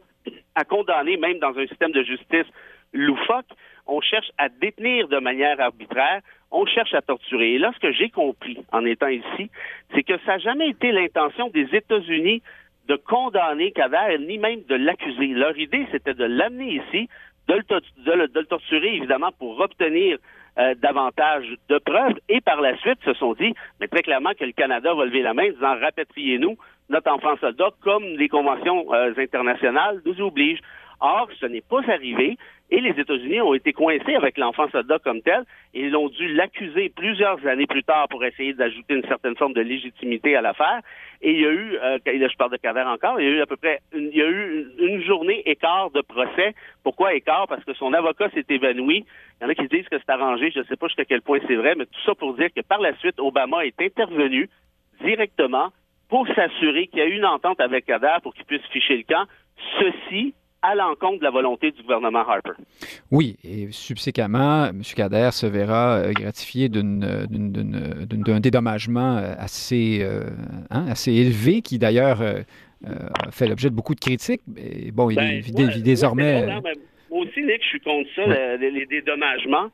à 0.54 0.64
condamner, 0.64 1.16
même 1.16 1.38
dans 1.38 1.56
un 1.56 1.66
système 1.66 1.92
de 1.92 2.02
justice 2.02 2.46
loufoque, 2.92 3.46
on 3.86 4.00
cherche 4.00 4.30
à 4.38 4.48
détenir 4.48 5.08
de 5.08 5.18
manière 5.18 5.60
arbitraire, 5.60 6.20
on 6.50 6.66
cherche 6.66 6.94
à 6.94 7.02
torturer. 7.02 7.54
Et 7.54 7.58
là, 7.58 7.72
ce 7.74 7.80
que 7.80 7.92
j'ai 7.92 8.10
compris 8.10 8.58
en 8.72 8.84
étant 8.84 9.08
ici, 9.08 9.50
c'est 9.94 10.02
que 10.02 10.18
ça 10.24 10.32
n'a 10.32 10.38
jamais 10.38 10.68
été 10.68 10.92
l'intention 10.92 11.48
des 11.48 11.68
États-Unis 11.72 12.42
de 12.88 12.96
condamner 12.96 13.72
Kader, 13.72 14.18
ni 14.18 14.38
même 14.38 14.62
de 14.64 14.74
l'accuser. 14.74 15.28
Leur 15.28 15.56
idée, 15.58 15.86
c'était 15.92 16.14
de 16.14 16.24
l'amener 16.24 16.82
ici, 16.82 17.08
de 17.48 17.54
le, 17.54 18.44
torturer, 18.44 18.96
évidemment, 18.96 19.30
pour 19.38 19.60
obtenir 19.60 20.18
euh, 20.58 20.74
davantage 20.76 21.46
de 21.68 21.78
preuves 21.78 22.18
et 22.28 22.40
par 22.40 22.60
la 22.60 22.76
suite 22.78 22.98
se 23.04 23.14
sont 23.14 23.34
dit, 23.34 23.54
mais 23.80 23.88
très 23.88 24.02
clairement 24.02 24.32
que 24.38 24.44
le 24.44 24.52
Canada 24.52 24.92
va 24.94 25.04
lever 25.04 25.22
la 25.22 25.34
main 25.34 25.48
en 25.48 25.52
disant 25.52 25.78
rapatriez-nous 25.80 26.56
notre 26.88 27.10
enfant 27.12 27.36
soldat 27.36 27.70
comme 27.82 28.04
les 28.04 28.28
conventions 28.28 28.92
euh, 28.92 29.12
internationales 29.18 30.00
nous 30.04 30.20
obligent. 30.20 30.62
Or, 31.00 31.28
ce 31.40 31.46
n'est 31.46 31.60
pas 31.60 31.80
arrivé 31.88 32.36
et 32.70 32.80
les 32.80 32.90
États-Unis 32.90 33.40
ont 33.40 33.54
été 33.54 33.72
coincés 33.72 34.14
avec 34.14 34.36
l'enfant 34.36 34.68
soldat 34.70 34.98
comme 34.98 35.22
tel 35.22 35.44
et 35.72 35.86
ils 35.86 35.96
ont 35.96 36.08
dû 36.08 36.34
l'accuser 36.34 36.90
plusieurs 36.90 37.44
années 37.46 37.66
plus 37.66 37.82
tard 37.82 38.08
pour 38.08 38.22
essayer 38.24 38.52
d'ajouter 38.52 38.94
une 38.94 39.06
certaine 39.06 39.36
forme 39.36 39.54
de 39.54 39.62
légitimité 39.62 40.36
à 40.36 40.42
l'affaire. 40.42 40.80
Et 41.22 41.32
il 41.32 41.40
y 41.40 41.46
a 41.46 41.50
eu, 41.50 41.78
euh, 41.82 41.98
je 42.04 42.36
parle 42.36 42.50
de 42.50 42.58
Cader 42.58 42.82
encore, 42.82 43.20
il 43.20 43.26
y 43.26 43.30
a 43.30 43.36
eu 43.36 43.40
à 43.40 43.46
peu 43.46 43.56
près, 43.56 43.80
une, 43.92 44.08
il 44.08 44.16
y 44.16 44.22
a 44.22 44.28
eu 44.28 44.66
une, 44.80 45.02
journée 45.02 45.42
écart 45.46 45.90
de 45.90 46.02
procès. 46.02 46.54
Pourquoi 46.82 47.14
écart? 47.14 47.46
Parce 47.48 47.64
que 47.64 47.72
son 47.72 47.94
avocat 47.94 48.28
s'est 48.30 48.44
évanoui. 48.48 49.06
Il 49.40 49.44
y 49.44 49.46
en 49.46 49.48
a 49.48 49.54
qui 49.54 49.66
disent 49.68 49.88
que 49.88 49.96
c'est 49.98 50.10
arrangé. 50.10 50.50
Je 50.50 50.58
ne 50.58 50.64
sais 50.64 50.76
pas 50.76 50.88
jusqu'à 50.88 51.06
quel 51.06 51.22
point 51.22 51.38
c'est 51.46 51.56
vrai, 51.56 51.74
mais 51.74 51.86
tout 51.86 52.00
ça 52.04 52.14
pour 52.14 52.34
dire 52.34 52.48
que 52.54 52.60
par 52.60 52.80
la 52.80 52.94
suite, 52.98 53.18
Obama 53.18 53.64
est 53.64 53.80
intervenu 53.80 54.50
directement 55.00 55.70
pour 56.10 56.26
s'assurer 56.28 56.86
qu'il 56.88 56.98
y 56.98 57.02
a 57.02 57.06
eu 57.06 57.16
une 57.16 57.26
entente 57.26 57.60
avec 57.60 57.86
Kader 57.86 58.16
pour 58.22 58.34
qu'il 58.34 58.44
puisse 58.44 58.64
ficher 58.70 58.96
le 58.96 59.04
camp. 59.04 59.24
Ceci 59.78 60.34
à 60.62 60.74
l'encontre 60.74 61.18
de 61.20 61.24
la 61.24 61.30
volonté 61.30 61.70
du 61.70 61.82
gouvernement 61.82 62.20
Harper. 62.28 62.52
Oui, 63.10 63.36
et 63.44 63.68
subséquemment, 63.70 64.66
M. 64.66 64.82
Kader 64.82 65.30
se 65.32 65.46
verra 65.46 65.98
euh, 65.98 66.12
gratifié 66.12 66.68
d'un 66.68 68.40
dédommagement 68.40 69.18
euh, 69.18 69.34
assez, 69.38 70.00
euh, 70.02 70.24
hein, 70.70 70.86
assez 70.88 71.12
élevé, 71.12 71.62
qui 71.62 71.78
d'ailleurs 71.78 72.22
fait 73.32 73.48
l'objet 73.48 73.70
de 73.70 73.74
beaucoup 73.74 73.94
de 73.94 74.00
critiques. 74.00 74.42
Et 74.56 74.90
bon, 74.90 75.10
il, 75.10 75.16
ben, 75.16 75.42
est 75.42 75.82
désormais... 75.82 76.46
moi 76.46 76.60
aussi, 77.10 77.42
Nick, 77.42 77.62
je 77.62 77.68
suis 77.68 77.80
contre 77.80 78.08
ça, 78.14 78.56
les, 78.56 78.86
dédommagements, 78.86 79.70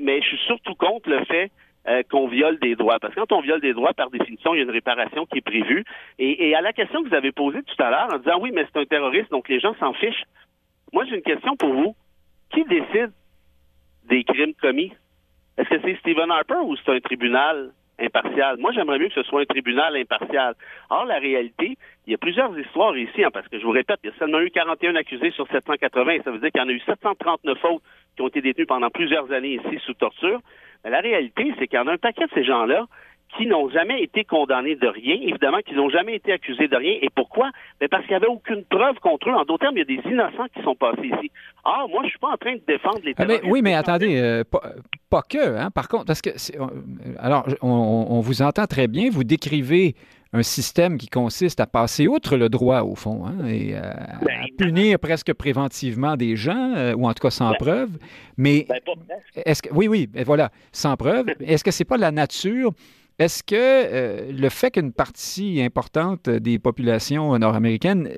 mais 0.00 0.20
je 0.20 0.26
suis 0.26 0.46
surtout 0.46 0.74
contre 0.74 1.10
le 1.10 1.24
fait 1.24 1.50
euh, 1.88 2.02
qu'on 2.10 2.28
viole 2.28 2.58
des 2.58 2.76
droits. 2.76 2.98
Parce 2.98 3.14
que 3.14 3.20
quand 3.20 3.32
on 3.32 3.40
viole 3.40 3.62
des 3.62 3.72
droits, 3.72 3.94
par 3.94 4.10
définition, 4.10 4.54
il 4.54 4.58
y 4.58 4.60
a 4.60 4.64
une 4.64 4.70
réparation 4.70 5.24
qui 5.24 5.38
est 5.38 5.42
prévue. 5.42 5.84
Et, 6.18 6.54
à 6.54 6.60
la 6.60 6.74
question 6.74 7.02
que 7.02 7.08
vous 7.08 7.14
avez 7.14 7.32
posée 7.32 7.62
tout 7.62 7.82
à 7.82 7.90
l'heure, 7.90 8.08
en 8.12 8.18
disant 8.18 8.38
oui, 8.40 8.50
mais 8.52 8.66
c'est 8.66 8.80
un 8.80 8.84
terroriste, 8.84 9.30
donc 9.30 9.48
les 9.48 9.58
gens 9.58 9.74
s'en 9.80 9.94
fichent. 9.94 10.24
Moi, 10.92 11.04
j'ai 11.06 11.16
une 11.16 11.22
question 11.22 11.56
pour 11.56 11.72
vous. 11.72 11.96
Qui 12.50 12.64
décide 12.64 13.12
des 14.04 14.24
crimes 14.24 14.54
commis? 14.60 14.92
Est-ce 15.56 15.68
que 15.68 15.80
c'est 15.82 15.96
Stephen 16.00 16.30
Harper 16.30 16.60
ou 16.62 16.76
c'est 16.76 16.92
un 16.92 17.00
tribunal 17.00 17.70
impartial? 17.98 18.58
Moi, 18.58 18.72
j'aimerais 18.72 18.98
mieux 18.98 19.08
que 19.08 19.14
ce 19.14 19.22
soit 19.22 19.40
un 19.40 19.46
tribunal 19.46 19.96
impartial. 19.96 20.54
Or, 20.90 21.06
la 21.06 21.18
réalité, 21.18 21.76
il 22.06 22.10
y 22.10 22.14
a 22.14 22.18
plusieurs 22.18 22.58
histoires 22.58 22.96
ici, 22.96 23.24
hein, 23.24 23.30
parce 23.32 23.48
que 23.48 23.58
je 23.58 23.64
vous 23.64 23.72
répète, 23.72 23.98
il 24.04 24.10
y 24.10 24.12
a 24.12 24.18
seulement 24.18 24.40
eu 24.40 24.50
41 24.50 24.94
accusés 24.96 25.30
sur 25.30 25.46
780. 25.48 26.22
Ça 26.24 26.30
veut 26.30 26.38
dire 26.38 26.50
qu'il 26.50 26.60
y 26.60 26.64
en 26.64 26.68
a 26.68 26.72
eu 26.72 26.80
739 26.80 27.64
autres 27.64 27.84
qui 28.16 28.22
ont 28.22 28.28
été 28.28 28.40
détenus 28.40 28.66
pendant 28.66 28.90
plusieurs 28.90 29.30
années 29.32 29.54
ici 29.54 29.78
sous 29.84 29.94
torture. 29.94 30.40
Mais 30.84 30.90
la 30.90 31.00
réalité, 31.00 31.52
c'est 31.58 31.66
qu'il 31.66 31.78
y 31.78 31.82
en 31.82 31.86
a 31.86 31.92
un 31.92 31.98
paquet 31.98 32.26
de 32.26 32.30
ces 32.34 32.44
gens-là 32.44 32.86
qui 33.36 33.46
n'ont 33.46 33.68
jamais 33.68 34.02
été 34.02 34.24
condamnés 34.24 34.74
de 34.74 34.86
rien, 34.86 35.16
évidemment, 35.20 35.58
qui 35.58 35.74
n'ont 35.74 35.90
jamais 35.90 36.14
été 36.14 36.32
accusés 36.32 36.68
de 36.68 36.76
rien. 36.76 36.96
Et 37.02 37.10
pourquoi? 37.14 37.50
Mais 37.80 37.88
parce 37.88 38.02
qu'il 38.04 38.12
n'y 38.12 38.16
avait 38.16 38.26
aucune 38.26 38.64
preuve 38.64 38.98
contre 39.00 39.28
eux. 39.28 39.34
En 39.34 39.44
d'autres 39.44 39.64
termes, 39.64 39.76
il 39.76 39.80
y 39.80 39.82
a 39.82 40.02
des 40.02 40.08
innocents 40.08 40.46
qui 40.54 40.62
sont 40.62 40.74
passés 40.74 41.06
ici. 41.06 41.30
Ah, 41.64 41.84
moi, 41.90 42.02
je 42.04 42.08
suis 42.08 42.18
pas 42.18 42.30
en 42.30 42.36
train 42.36 42.54
de 42.54 42.62
défendre 42.66 43.00
les 43.04 43.12
ah, 43.16 43.26
terroristes. 43.26 43.44
oui, 43.50 43.60
mais 43.62 43.74
attendez, 43.74 44.18
euh, 44.18 44.44
pas, 45.10 45.22
que, 45.22 45.58
hein, 45.58 45.70
par 45.70 45.88
contre, 45.88 46.06
parce 46.06 46.22
que, 46.22 46.30
alors, 47.18 47.46
on, 47.60 48.20
vous 48.20 48.42
entend 48.42 48.66
très 48.66 48.88
bien, 48.88 49.10
vous 49.10 49.24
décrivez 49.24 49.94
un 50.32 50.42
système 50.42 50.98
qui 50.98 51.08
consiste 51.08 51.58
à 51.60 51.66
passer 51.66 52.06
outre 52.06 52.36
le 52.36 52.48
droit, 52.48 52.82
au 52.82 52.94
fond, 52.94 53.24
hein, 53.26 53.46
et 53.46 53.74
euh, 53.74 53.80
ben, 54.22 54.42
à, 54.42 54.46
punir 54.58 54.98
presque 54.98 55.32
préventivement 55.32 56.16
des 56.16 56.36
gens, 56.36 56.74
euh, 56.76 56.94
ou 56.94 57.06
en 57.06 57.14
tout 57.14 57.22
cas 57.22 57.30
sans 57.30 57.50
ben, 57.50 57.56
preuve. 57.58 57.90
Mais 58.36 58.66
ben, 58.68 58.78
est-ce 59.46 59.62
que 59.62 59.72
oui, 59.72 59.88
oui, 59.88 60.08
voilà, 60.26 60.50
sans 60.72 60.96
preuve. 60.96 61.26
Est-ce 61.40 61.64
que 61.64 61.70
c'est 61.70 61.84
pas 61.84 61.96
la 61.96 62.10
nature? 62.10 62.72
Est-ce 63.18 63.42
que 63.42 63.56
euh, 63.56 64.30
le 64.30 64.48
fait 64.48 64.70
qu'une 64.70 64.92
partie 64.92 65.60
importante 65.62 66.28
des 66.28 66.60
populations 66.60 67.36
nord-américaines 67.36 68.08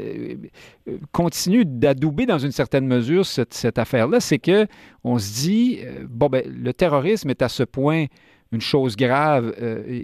continue 1.12 1.64
d'adouber 1.64 2.27
dans 2.27 2.38
une 2.38 2.53
certaine 2.53 2.87
mesure 2.87 3.25
cette, 3.25 3.55
cette 3.55 3.79
affaire-là, 3.79 4.20
c'est 4.20 4.38
que 4.38 4.66
on 5.05 5.18
se 5.18 5.33
dit 5.33 5.79
bon 6.07 6.27
ben 6.27 6.42
le 6.46 6.75
terrorisme 6.75 7.31
est 7.31 7.40
à 7.40 7.49
ce 7.49 7.62
point 7.62 8.07
une 8.52 8.60
chose 8.60 8.96
grave, 8.96 9.54
euh, 9.62 10.02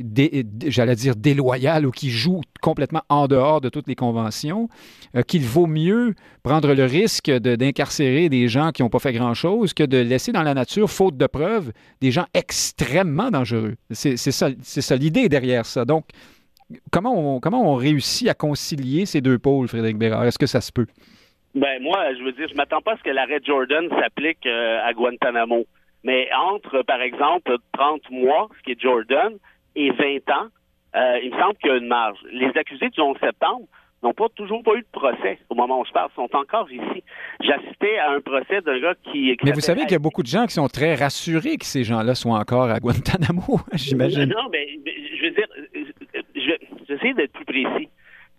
j'allais 0.66 0.94
dire 0.94 1.16
déloyale 1.16 1.86
ou 1.86 1.90
qui 1.90 2.10
joue 2.10 2.40
complètement 2.62 3.02
en 3.08 3.26
dehors 3.26 3.60
de 3.60 3.68
toutes 3.68 3.88
les 3.88 3.94
conventions, 3.94 4.68
euh, 5.16 5.22
qu'il 5.22 5.42
vaut 5.42 5.66
mieux 5.66 6.14
prendre 6.42 6.72
le 6.74 6.84
risque 6.84 7.30
d'incarcérer 7.30 8.28
des 8.28 8.48
gens 8.48 8.70
qui 8.70 8.82
n'ont 8.82 8.88
pas 8.88 9.00
fait 9.00 9.12
grand-chose 9.12 9.74
que 9.74 9.82
de 9.82 9.98
laisser 9.98 10.30
dans 10.30 10.42
la 10.42 10.54
nature, 10.54 10.88
faute 10.88 11.16
de 11.16 11.26
preuves, 11.26 11.72
des 12.00 12.12
gens 12.12 12.26
extrêmement 12.34 13.30
dangereux. 13.30 13.74
C'est 13.90 14.16
ça, 14.16 14.48
ça 14.62 14.96
l'idée 14.96 15.28
derrière 15.28 15.66
ça. 15.66 15.84
Donc, 15.84 16.04
comment 16.92 17.36
on, 17.36 17.40
comment 17.40 17.72
on 17.72 17.74
réussit 17.74 18.28
à 18.28 18.34
concilier 18.34 19.06
ces 19.06 19.20
deux 19.20 19.38
pôles, 19.38 19.66
Frédéric 19.66 19.98
Bérard? 19.98 20.24
Est-ce 20.24 20.38
que 20.38 20.46
ça 20.46 20.60
se 20.60 20.70
peut? 20.70 20.86
Ben 21.56 21.82
moi, 21.82 22.12
je 22.18 22.22
veux 22.22 22.32
dire, 22.32 22.48
je 22.48 22.54
m'attends 22.54 22.82
pas 22.82 22.92
à 22.92 22.96
ce 22.98 23.02
que 23.02 23.10
l'arrêt 23.10 23.40
Jordan 23.42 23.88
s'applique 23.88 24.44
euh, 24.46 24.78
à 24.84 24.92
Guantanamo. 24.92 25.64
Mais 26.06 26.28
entre, 26.32 26.82
par 26.82 27.00
exemple, 27.02 27.56
30 27.72 28.10
mois, 28.12 28.48
ce 28.56 28.62
qui 28.62 28.70
est 28.72 28.80
Jordan, 28.80 29.32
et 29.74 29.90
20 29.90 30.30
ans, 30.30 30.46
euh, 30.94 31.18
il 31.20 31.34
me 31.34 31.38
semble 31.40 31.56
qu'il 31.56 31.68
y 31.68 31.72
a 31.72 31.76
une 31.78 31.88
marge. 31.88 32.18
Les 32.30 32.56
accusés 32.56 32.90
du 32.90 33.00
11 33.00 33.16
septembre 33.18 33.66
n'ont 34.04 34.14
pas 34.14 34.28
toujours 34.36 34.62
pas 34.62 34.74
eu 34.76 34.82
de 34.82 34.86
procès 34.92 35.40
au 35.50 35.56
moment 35.56 35.80
où 35.80 35.84
se 35.84 35.90
parle, 35.90 36.08
sont 36.14 36.28
encore 36.32 36.70
ici. 36.70 37.02
J'assistais 37.40 37.98
à 37.98 38.12
un 38.12 38.20
procès 38.20 38.60
d'un 38.60 38.78
gars 38.78 38.94
qui... 39.10 39.36
mais 39.42 39.50
vous 39.50 39.60
savez 39.60 39.80
qu'il 39.82 39.92
y 39.92 39.96
a 39.96 39.98
beaucoup 39.98 40.22
de 40.22 40.28
gens 40.28 40.46
qui 40.46 40.54
sont 40.54 40.68
très 40.68 40.94
rassurés 40.94 41.56
que 41.56 41.66
ces 41.66 41.82
gens-là 41.82 42.14
soient 42.14 42.38
encore 42.38 42.70
à 42.70 42.78
Guantanamo, 42.78 43.58
j'imagine. 43.72 44.26
Non, 44.26 44.48
mais, 44.52 44.68
je 44.86 45.24
veux 45.24 45.30
dire, 45.32 45.48
je 46.36 46.48
vais 46.48 46.94
essayer 46.94 47.14
d'être 47.14 47.32
plus 47.32 47.46
précis. 47.46 47.88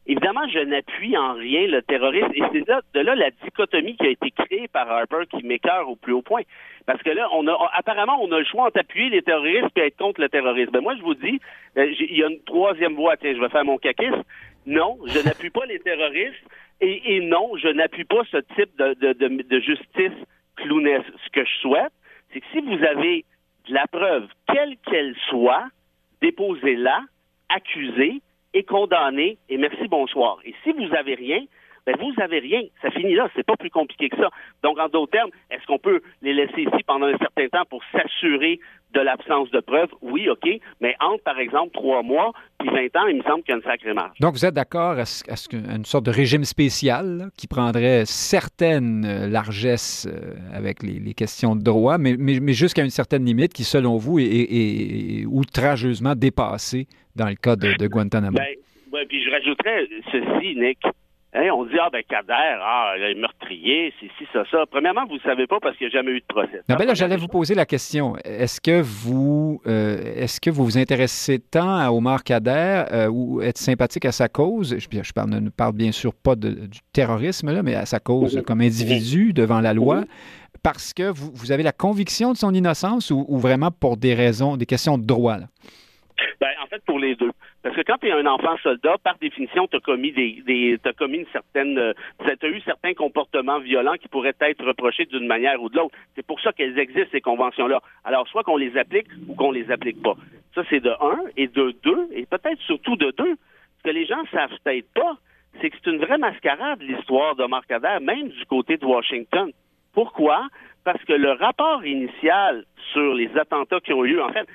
Évidemment, 0.10 0.48
je 0.48 0.60
n'appuie 0.60 1.18
en 1.18 1.34
rien 1.34 1.68
le 1.68 1.82
terrorisme 1.82 2.32
et 2.34 2.42
c'est 2.54 2.68
là, 2.68 2.82
de 2.94 3.02
là 3.02 3.14
la 3.14 3.30
dichotomie 3.30 3.98
qui 3.98 4.08
a 4.08 4.10
été 4.10 4.32
créée 4.32 4.70
par 4.70 4.90
Harper 4.90 5.24
qui 5.30 5.46
m'écœure 5.46 5.90
au 5.90 5.98
plus 5.98 6.14
haut 6.14 6.22
point. 6.22 6.44
Parce 6.86 7.04
que 7.04 7.10
là, 7.10 7.28
on 7.34 7.46
a 7.48 7.72
apparemment 7.74 8.18
on 8.22 8.32
a 8.32 8.40
le 8.40 8.46
choix 8.46 8.68
entre 8.68 8.80
appuyer 8.80 9.10
les 9.10 9.22
terroristes 9.22 9.78
et 9.78 9.88
être 9.88 9.98
contre 9.98 10.22
le 10.22 10.30
terrorisme. 10.30 10.72
Ben 10.72 10.82
moi, 10.82 10.96
je 10.96 11.02
vous 11.02 11.14
dis, 11.14 11.42
euh, 11.78 11.94
il 12.00 12.18
y 12.18 12.24
a 12.24 12.28
une 12.30 12.42
troisième 12.44 12.96
voie. 12.96 13.18
Tiens, 13.18 13.34
je 13.36 13.42
vais 13.42 13.50
faire 13.50 13.66
mon 13.66 13.78
caquisme. 13.78 14.24
Non, 14.66 14.98
je 15.06 15.20
n'appuie 15.26 15.50
pas 15.50 15.66
les 15.66 15.80
terroristes. 15.80 16.44
Et, 16.80 17.22
non, 17.22 17.58
je 17.58 17.70
n'appuie 17.70 18.06
pas 18.06 18.22
ce 18.32 18.38
type 18.56 18.78
de, 18.78 18.94
de, 18.94 19.14
de, 19.14 19.44
de 19.44 19.60
justice 19.60 20.14
clownesque. 20.56 21.12
Ce 21.26 21.30
que 21.32 21.44
je 21.44 21.58
souhaite, 21.62 21.92
c'est 22.32 22.40
que 22.40 22.46
si 22.54 22.62
vous 22.62 22.82
avez 22.86 23.26
de 23.68 23.74
la 23.74 23.88
preuve, 23.88 24.28
quelle 24.54 24.78
qu'elle 24.86 25.16
soit, 25.28 25.66
déposez-la, 26.22 27.02
accusez 27.50 28.22
et 28.54 28.64
condamnez, 28.64 29.38
et 29.50 29.58
merci, 29.58 29.88
bonsoir. 29.88 30.40
Et 30.46 30.54
si 30.64 30.72
vous 30.72 30.94
avez 30.96 31.16
rien, 31.16 31.44
ben 31.88 31.96
vous 32.00 32.14
avez 32.22 32.40
rien. 32.40 32.64
Ça 32.82 32.92
finit 32.92 33.16
là. 33.16 33.30
C'est 33.36 33.46
pas 33.46 33.56
plus 33.56 33.70
compliqué 33.70 34.10
que 34.10 34.18
ça. 34.18 34.30
Donc, 34.62 34.78
en 34.78 34.90
d'autres 34.90 35.12
termes, 35.12 35.30
est-ce 35.50 35.66
qu'on 35.66 35.80
peut 35.80 36.02
les 36.22 36.34
laisser 36.34 36.64
ici 36.64 36.84
pendant 36.86 37.06
un 37.06 37.18
certain 37.18 37.48
temps 37.48 37.64
pour 37.70 37.82
s'assurer 37.94 38.60
de 38.94 39.00
l'absence 39.00 39.50
de 39.52 39.62
preuves? 39.62 39.90
Oui, 40.02 40.28
OK. 40.30 40.50
Mais 40.82 40.96
entre, 41.00 41.24
par 41.24 41.40
exemple, 41.40 41.72
trois 41.72 42.04
mois 42.04 42.34
puis 42.60 42.68
20 42.70 43.00
ans, 43.00 43.08
il 43.08 43.18
me 43.18 43.24
semble 43.24 43.42
qu'il 43.44 43.52
y 43.52 43.54
a 43.54 43.58
une 43.58 43.64
sacrée 43.64 43.94
marge. 43.94 44.20
Donc, 44.20 44.34
vous 44.34 44.46
êtes 44.46 44.54
d'accord 44.54 45.00
à, 45.00 45.06
ce, 45.06 45.24
une 45.56 45.86
sorte 45.86 46.06
de 46.06 46.12
régime 46.12 46.44
spécial 46.44 47.30
qui 47.38 47.48
prendrait 47.48 48.04
certaines 48.06 49.06
euh, 49.06 49.28
largesses 49.30 50.08
euh, 50.08 50.36
avec 50.54 50.84
les, 50.84 51.14
questions 51.14 51.56
de 51.56 51.64
droit, 51.64 51.98
mais, 51.98 52.16
mais, 52.18 52.54
jusqu'à 52.54 52.84
une 52.84 52.90
certaine 52.90 53.24
limite 53.24 53.54
qui, 53.54 53.64
selon 53.64 53.96
vous, 53.96 54.20
est, 54.20 55.26
outrageusement 55.26 56.16
dépassée 56.16 56.88
dans 57.16 57.30
le 57.30 57.36
cas 57.36 57.56
de, 57.56 57.88
Guantanamo? 57.88 58.38
Ben, 58.92 59.06
puis 59.08 59.24
je 59.24 59.32
rajouterais 59.32 59.88
ceci, 60.12 60.56
Nick. 60.56 60.80
Hein, 61.34 61.50
on 61.54 61.66
dit, 61.66 61.76
ah, 61.80 61.90
ben, 61.92 62.02
Kader, 62.08 62.34
ah, 62.34 62.94
il 62.98 63.04
est 63.04 63.16
meurtrier, 63.16 63.94
c'est 64.00 64.08
ci, 64.18 64.28
ça, 64.32 64.44
ça. 64.50 64.66
Premièrement, 64.72 65.06
vous 65.06 65.16
ne 65.16 65.20
savez 65.20 65.46
pas 65.46 65.60
parce 65.60 65.76
qu'il 65.78 65.88
n'y 65.88 65.94
a 65.94 65.98
jamais 65.98 66.12
eu 66.12 66.22
de 66.22 66.26
procès. 66.26 66.62
Non, 66.70 66.76
ben 66.78 66.88
là, 66.88 66.94
j'allais 66.94 67.18
vous 67.18 67.28
poser 67.28 67.54
la 67.54 67.66
question. 67.66 68.16
Est-ce 68.24 68.62
que 68.62 68.82
vous 68.82 69.62
euh, 69.68 69.98
est-ce 70.16 70.40
que 70.40 70.50
vous 70.50 70.64
vous 70.64 70.78
intéressez 70.78 71.40
tant 71.40 71.78
à 71.78 71.92
Omar 71.92 72.24
Kader 72.24 72.86
euh, 72.92 73.08
ou 73.08 73.42
êtes 73.42 73.58
sympathique 73.58 74.06
à 74.06 74.14
sa 74.14 74.30
cause? 74.30 74.78
Je, 74.80 75.04
je 75.04 75.14
parle, 75.14 75.30
ne 75.32 75.50
parle 75.50 75.74
bien 75.74 75.92
sûr 75.92 76.14
pas 76.14 76.36
du 76.36 76.80
terrorisme, 76.94 77.52
là, 77.52 77.62
mais 77.62 77.76
à 77.76 77.86
sa 77.86 78.00
cause 78.00 78.42
comme 78.48 78.62
individu 78.62 79.34
devant 79.34 79.60
la 79.60 79.74
loi. 79.74 80.06
Parce 80.64 80.94
que 80.94 81.12
vous, 81.12 81.32
vous, 81.34 81.52
avez 81.52 81.64
la 81.64 81.72
conviction 81.72 82.32
de 82.32 82.38
son 82.38 82.54
innocence 82.54 83.12
ou, 83.12 83.26
ou, 83.28 83.38
vraiment 83.38 83.70
pour 83.70 83.96
des 83.96 84.14
raisons, 84.14 84.58
des 84.58 84.66
questions 84.66 84.98
de 84.98 85.06
droit? 85.06 85.38
Là? 85.38 85.48
Ben, 86.42 86.50
en 86.64 86.68
fait, 86.68 86.82
pour 86.86 87.00
les 87.00 87.16
deux. 87.16 87.32
Parce 87.64 87.76
que 87.76 87.82
quand 87.82 87.98
tu 87.98 88.08
es 88.08 88.12
un 88.12 88.26
enfant 88.28 88.56
soldat, 88.64 88.96
par 89.04 89.18
définition, 89.18 89.68
tu 89.68 89.78
as 89.78 89.80
commis 89.80 90.12
des, 90.12 90.44
des 90.46 90.80
commis 90.98 91.20
une 91.20 91.26
certaine 91.28 91.78
euh, 91.78 91.94
eu 92.44 92.62
certains 92.62 92.94
comportements 92.94 93.60
violents 93.60 93.96
qui 93.96 94.08
pourraient 94.08 94.36
être 94.40 94.64
reprochés 94.64 95.06
d'une 95.06 95.28
manière 95.28 95.62
ou 95.62 95.70
de 95.70 95.78
l'autre. 95.78 95.96
C'est 96.16 96.26
pour 96.26 96.40
ça 96.40 96.54
qu'elles 96.54 96.78
existent, 96.78 97.10
ces 97.12 97.22
conventions-là. 97.22 97.82
Alors, 98.04 98.28
soit 98.28 98.44
qu'on 98.44 98.58
les 98.58 98.78
applique 98.78 99.08
ou 99.28 99.36
qu'on 99.36 99.52
les 99.52 99.70
applique 99.72 100.02
pas. 100.02 100.16
Ça, 100.56 100.64
c'est 100.70 100.80
de 100.80 100.90
un, 100.90 101.20
et 101.36 101.48
de 101.48 101.76
deux, 101.84 102.08
et 102.14 102.26
peut-être 102.26 102.62
surtout 102.62 102.96
de 102.96 103.12
deux. 103.12 103.36
Ce 103.80 103.84
que 103.84 103.90
les 103.90 104.06
gens 104.06 104.24
savent 104.32 104.58
peut-être 104.64 104.92
pas, 104.94 105.18
c'est 105.60 105.70
que 105.70 105.78
c'est 105.84 105.90
une 105.90 106.00
vraie 106.00 106.18
mascarade, 106.18 106.82
l'histoire 106.82 107.36
de 107.36 107.46
Kader, 107.68 107.98
même 108.02 108.30
du 108.30 108.46
côté 108.46 108.78
de 108.78 108.86
Washington. 108.86 109.52
Pourquoi? 109.94 110.48
Parce 110.84 111.04
que 111.06 111.14
le 111.14 111.32
rapport 111.32 111.86
initial 111.86 112.66
sur 112.94 113.14
les 113.14 113.36
attentats 113.38 113.80
qui 113.80 113.94
ont 113.94 114.06
eu 114.06 114.14
lieu, 114.14 114.24
en 114.24 114.32
fait, 114.32 114.48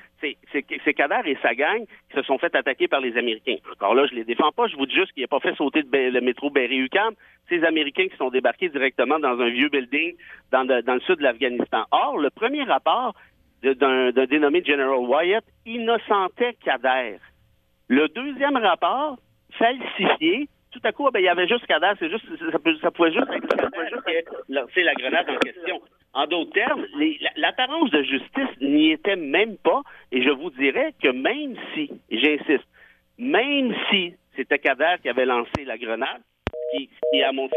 c'est 0.51 0.93
Kader 0.93 1.21
et 1.25 1.37
sa 1.41 1.53
gang 1.55 1.85
qui 1.85 2.15
se 2.15 2.21
sont 2.23 2.37
fait 2.37 2.55
attaquer 2.55 2.87
par 2.87 3.01
les 3.01 3.17
Américains. 3.17 3.57
Encore 3.71 3.95
là, 3.95 4.05
je 4.07 4.15
les 4.15 4.23
défends 4.23 4.51
pas, 4.51 4.67
je 4.67 4.75
vous 4.75 4.85
dis 4.85 4.95
juste 4.95 5.11
qu'il 5.13 5.23
n'a 5.23 5.27
pas 5.27 5.39
fait 5.39 5.55
sauter 5.55 5.83
le 5.91 6.19
métro 6.21 6.49
Berry-UQAM. 6.49 7.13
Ces 7.49 7.63
Américains 7.63 8.07
qui 8.07 8.17
sont 8.17 8.29
débarqués 8.29 8.69
directement 8.69 9.19
dans 9.19 9.39
un 9.39 9.49
vieux 9.49 9.69
building 9.69 10.15
dans, 10.51 10.63
le 10.63 10.99
sud 11.01 11.17
de 11.17 11.23
l'Afghanistan. 11.23 11.85
Or, 11.91 12.17
le 12.17 12.29
premier 12.29 12.63
rapport 12.63 13.15
d'un 13.63 14.11
dénommé 14.11 14.63
General 14.63 14.99
Wyatt 14.99 15.43
innocentait 15.65 16.55
Kader. 16.63 17.17
Le 17.87 18.07
deuxième 18.09 18.57
rapport, 18.57 19.17
falsifié, 19.57 20.47
tout 20.71 20.81
à 20.83 20.91
coup, 20.91 21.09
ben, 21.11 21.19
il 21.19 21.25
y 21.25 21.29
avait 21.29 21.47
juste 21.47 21.65
Kader, 21.67 21.91
c'est 21.99 22.09
juste, 22.09 22.25
ça, 22.81 22.91
pouvait 22.91 23.11
juste 23.11 23.29
être, 24.07 24.45
c'est 24.73 24.83
la 24.83 24.93
grenade 24.95 25.29
en 25.29 25.37
question. 25.37 25.81
En 26.13 26.27
d'autres 26.27 26.53
termes, 26.53 26.85
l'apparence 27.37 27.89
de 27.89 28.03
justice 28.03 28.61
n'y 28.61 28.91
était 28.91 29.15
même 29.15 29.57
pas, 29.57 29.81
et 30.11 30.21
je 30.21 30.29
vous 30.29 30.51
dirais 30.51 30.93
que 31.01 31.07
même 31.09 31.55
si, 31.73 31.89
j'insiste, 32.11 32.67
même 33.17 33.73
si 33.89 34.13
c'était 34.35 34.59
Kader 34.59 34.95
qui 35.01 35.09
avait 35.09 35.25
lancé 35.25 35.65
la 35.65 35.77
grenade, 35.77 36.21
qui, 36.71 36.87
qui 37.11 37.23
à 37.23 37.31
mon 37.31 37.49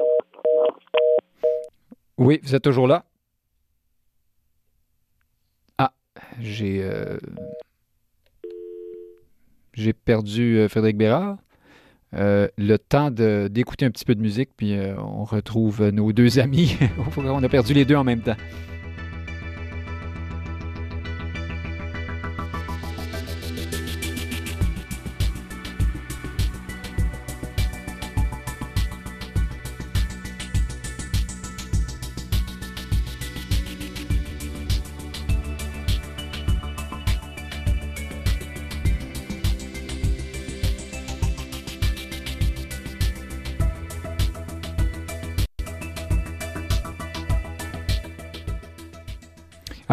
Oui, 2.17 2.41
vous 2.43 2.55
êtes 2.55 2.65
toujours 2.65 2.87
là? 2.87 3.05
Ah, 5.77 5.93
j'ai. 6.41 6.83
Euh, 6.83 7.19
j'ai 9.75 9.93
perdu 9.93 10.57
euh, 10.57 10.69
Frédéric 10.69 10.97
Bérard. 10.97 11.37
Euh, 12.15 12.49
le 12.57 12.79
temps 12.79 13.11
d'écouter 13.11 13.85
un 13.85 13.91
petit 13.91 14.05
peu 14.05 14.15
de 14.15 14.21
musique, 14.21 14.51
puis 14.57 14.77
euh, 14.77 14.95
on 14.99 15.25
retrouve 15.25 15.89
nos 15.89 16.13
deux 16.13 16.39
amis. 16.39 16.77
on 17.17 17.43
a 17.43 17.49
perdu 17.49 17.75
les 17.75 17.85
deux 17.85 17.97
en 17.97 18.05
même 18.05 18.21
temps. 18.21 18.37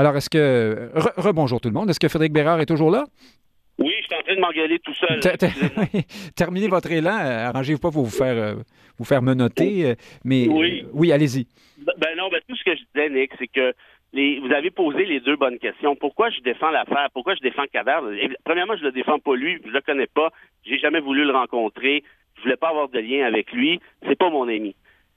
Alors, 0.04 0.18
est-ce 0.18 0.30
que. 0.30 0.89
Rebonjour 1.16 1.62
tout 1.62 1.70
le 1.70 1.74
monde. 1.74 1.89
Est-ce 1.89 1.99
que 1.99 2.10
Frédéric 2.10 2.34
Bérard 2.34 2.60
est 2.60 2.66
toujours 2.66 2.91
là? 2.91 3.06
Oui, 3.80 3.93
je 4.01 4.06
suis 4.06 4.16
en 4.16 4.22
train 4.22 4.36
de 4.36 4.41
m'engueuler 4.41 4.80
tout 4.80 4.93
seul. 4.95 5.22
Terminez 6.36 6.68
votre 6.68 6.91
élan. 6.91 7.18
Euh, 7.18 7.47
arrangez-vous 7.47 7.80
pas 7.80 7.89
pour 7.89 8.04
vous 8.04 8.12
faire, 8.12 8.36
euh, 8.36 8.56
vous 8.99 9.06
faire 9.06 9.22
menotter. 9.22 9.86
Euh, 9.86 9.95
mais 10.26 10.49
oui, 10.49 10.84
oui 10.91 11.14
allez-y. 11.14 11.47
Ben, 11.78 11.93
ben 11.97 12.18
non, 12.18 12.28
ben, 12.30 12.41
tout 12.45 12.56
ce 12.58 12.66
que 12.66 12.76
je 12.76 12.82
disais, 12.93 13.10
Nick, 13.12 13.32
c'est 13.39 13.47
que 13.47 13.74
les, 14.12 14.41
vous 14.41 14.51
avez 14.51 14.72
posé 14.72 15.06
les 15.06 15.22
deux 15.22 15.38
bonnes 15.38 15.58
questions. 15.58 15.95
Pourquoi 15.95 16.30
je 16.32 16.41
défends 16.41 16.70
l'affaire? 16.70 17.08
Pourquoi 17.14 17.36
je 17.36 17.39
défends 17.39 17.64
Cadavre? 17.72 18.10
Premièrement, 18.43 18.76
je 18.76 18.84
le 18.84 18.91
défends 18.91 19.20
pas 19.20 19.36
lui, 19.36 19.58
je 19.66 19.72
le 19.72 19.80
connais 19.80 20.08
pas, 20.08 20.32
j'ai 20.66 20.80
jamais 20.80 20.99
voulu 20.99 21.24
le 21.24 21.32
rencontrer, 21.32 22.04
je 22.36 22.41
voulais 22.41 22.58
pas 22.58 22.70
avoir 22.70 22.89
de 22.89 22.99
lien 22.99 23.26
avec 23.26 23.54
lui, 23.54 23.80
c'est 24.06 24.18
pas 24.18 24.30
mon 24.30 24.49
ami. 24.49 24.76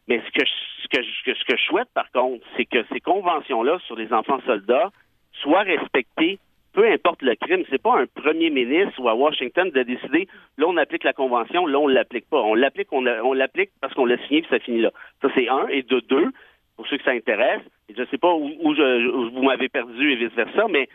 Mais 0.08 0.22
ce 0.24 0.30
que, 0.30 0.46
ce 0.46 0.88
que, 0.88 1.34
ce 1.34 1.44
que 1.44 1.56
je 1.56 1.62
souhaite, 1.64 1.88
par 1.94 2.10
contre, 2.12 2.46
c'est 2.56 2.64
que 2.64 2.84
ces 2.92 3.00
conventions-là 3.00 3.78
sur 3.86 3.96
les 3.96 4.12
enfants 4.12 4.40
soldats 4.46 4.90
soient 5.32 5.62
respectées, 5.62 6.38
peu 6.72 6.86
importe 6.86 7.22
le 7.22 7.34
crime. 7.34 7.64
C'est 7.70 7.82
pas 7.82 7.98
un 7.98 8.06
premier 8.06 8.50
ministre 8.50 9.00
ou 9.00 9.08
à 9.08 9.14
Washington 9.14 9.70
de 9.70 9.82
décider, 9.82 10.28
là, 10.58 10.66
on 10.68 10.76
applique 10.76 11.04
la 11.04 11.12
convention, 11.12 11.66
là, 11.66 11.78
on 11.78 11.88
l'applique 11.88 12.28
pas. 12.28 12.40
On 12.40 12.54
l'applique, 12.54 12.92
on, 12.92 13.00
l'applique 13.02 13.70
parce 13.80 13.94
qu'on 13.94 14.04
l'a 14.04 14.18
signé, 14.26 14.42
puis 14.42 14.50
ça 14.50 14.58
finit 14.58 14.82
là. 14.82 14.90
Ça, 15.22 15.28
c'est 15.34 15.48
un. 15.48 15.66
Et 15.68 15.82
de 15.82 16.00
deux, 16.00 16.30
pour 16.76 16.86
ceux 16.86 16.98
que 16.98 17.04
ça 17.04 17.12
intéresse, 17.12 17.62
et 17.88 17.94
je 17.96 18.04
sais 18.10 18.18
pas 18.18 18.32
où, 18.32 18.52
où, 18.62 18.74
je, 18.74 19.30
vous 19.30 19.42
m'avez 19.42 19.68
perdu 19.68 20.12
et 20.12 20.16
vice-versa, 20.16 20.66
mais 20.68 20.88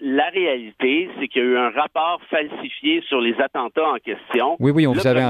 la 0.00 0.28
réalité, 0.28 1.10
c'est 1.18 1.26
qu'il 1.26 1.42
y 1.42 1.44
a 1.44 1.48
eu 1.48 1.56
un 1.56 1.70
rapport 1.70 2.20
falsifié 2.30 3.02
sur 3.08 3.20
les 3.20 3.34
attentats 3.40 3.88
en 3.88 3.96
question. 3.96 4.56
Oui, 4.60 4.70
oui, 4.70 4.86
on 4.86 4.92
vous 4.92 5.06
avait... 5.06 5.24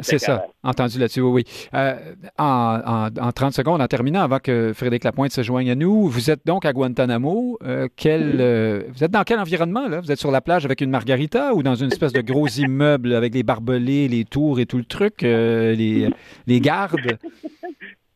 C'est 0.00 0.18
ça, 0.18 0.46
entendu 0.62 0.98
là-dessus, 0.98 1.20
oui, 1.20 1.44
oui. 1.44 1.68
Euh, 1.74 1.94
en, 2.38 3.08
en, 3.20 3.32
30 3.32 3.52
secondes, 3.52 3.82
en 3.82 3.86
terminant, 3.86 4.22
avant 4.22 4.38
que 4.38 4.72
Frédéric 4.72 5.04
Lapointe 5.04 5.32
se 5.32 5.42
joigne 5.42 5.70
à 5.70 5.74
nous, 5.74 6.08
vous 6.08 6.30
êtes 6.30 6.46
donc 6.46 6.64
à 6.64 6.72
Guantanamo. 6.72 7.58
Euh, 7.62 7.88
quel, 7.94 8.36
euh, 8.40 8.84
vous 8.88 9.04
êtes 9.04 9.10
dans 9.10 9.22
quel 9.22 9.38
environnement, 9.38 9.86
là? 9.86 10.00
Vous 10.00 10.10
êtes 10.10 10.18
sur 10.18 10.30
la 10.30 10.40
plage 10.40 10.64
avec 10.64 10.80
une 10.80 10.90
margarita 10.90 11.52
ou 11.52 11.62
dans 11.62 11.74
une 11.74 11.88
espèce 11.88 12.14
de 12.14 12.22
gros 12.22 12.48
immeuble 12.56 13.12
avec 13.14 13.34
les 13.34 13.42
barbelés, 13.42 14.08
les 14.08 14.24
tours 14.24 14.60
et 14.60 14.66
tout 14.66 14.78
le 14.78 14.84
truc, 14.84 15.20
les, 15.20 16.08
les 16.46 16.60
gardes? 16.60 17.18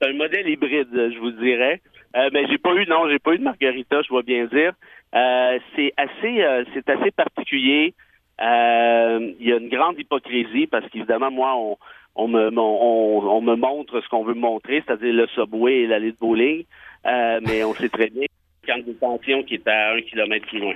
C'est 0.01 0.09
un 0.09 0.14
modèle 0.14 0.49
hybride, 0.49 0.89
je 0.93 1.19
vous 1.19 1.33
dirais. 1.33 1.83
mais 2.33 2.47
j'ai 2.49 2.59
pas 2.59 2.75
eu, 2.75 2.87
non, 2.87 3.07
j'ai 3.11 3.19
pas 3.19 3.35
eu 3.35 3.39
de 3.39 3.45
margarita, 3.45 4.01
je 4.01 4.09
dois 4.09 4.23
bien 4.23 4.47
dire. 4.47 4.73
Euh, 5.14 5.59
c'est 5.74 5.92
assez, 5.96 6.42
euh, 6.42 6.64
c'est 6.74 6.88
assez 6.88 7.11
particulier. 7.11 7.94
Euh, 8.40 9.32
il 9.40 9.48
y 9.48 9.52
a 9.52 9.56
une 9.56 9.68
grande 9.68 9.98
hypocrisie 9.98 10.66
parce 10.66 10.88
qu'évidemment, 10.90 11.30
moi, 11.30 11.54
on, 11.56 11.76
on 12.14 12.28
me, 12.28 12.50
on, 12.56 13.26
on, 13.26 13.40
me 13.40 13.56
montre 13.56 14.00
ce 14.00 14.09
qu'on 14.09 14.24
veut 14.24 14.34
montrer, 14.34 14.82
c'est-à-dire 14.86 15.14
le 15.14 15.26
subway 15.28 15.80
et 15.80 15.86
l'allée 15.86 16.12
de 16.12 16.16
bowling, 16.20 16.64
mais 17.04 17.64
on 17.64 17.74
sait 17.74 17.88
très 17.88 18.11
bien 18.11 18.26
qu'il 18.62 18.68
y 18.68 18.72
a 18.72 18.78
une 18.78 18.84
détention 18.84 19.42
qui 19.44 19.54
est 19.54 19.66
à 19.66 19.94
un 19.94 20.00
kilomètre 20.02 20.46
plus 20.46 20.61
loin. 20.61 20.74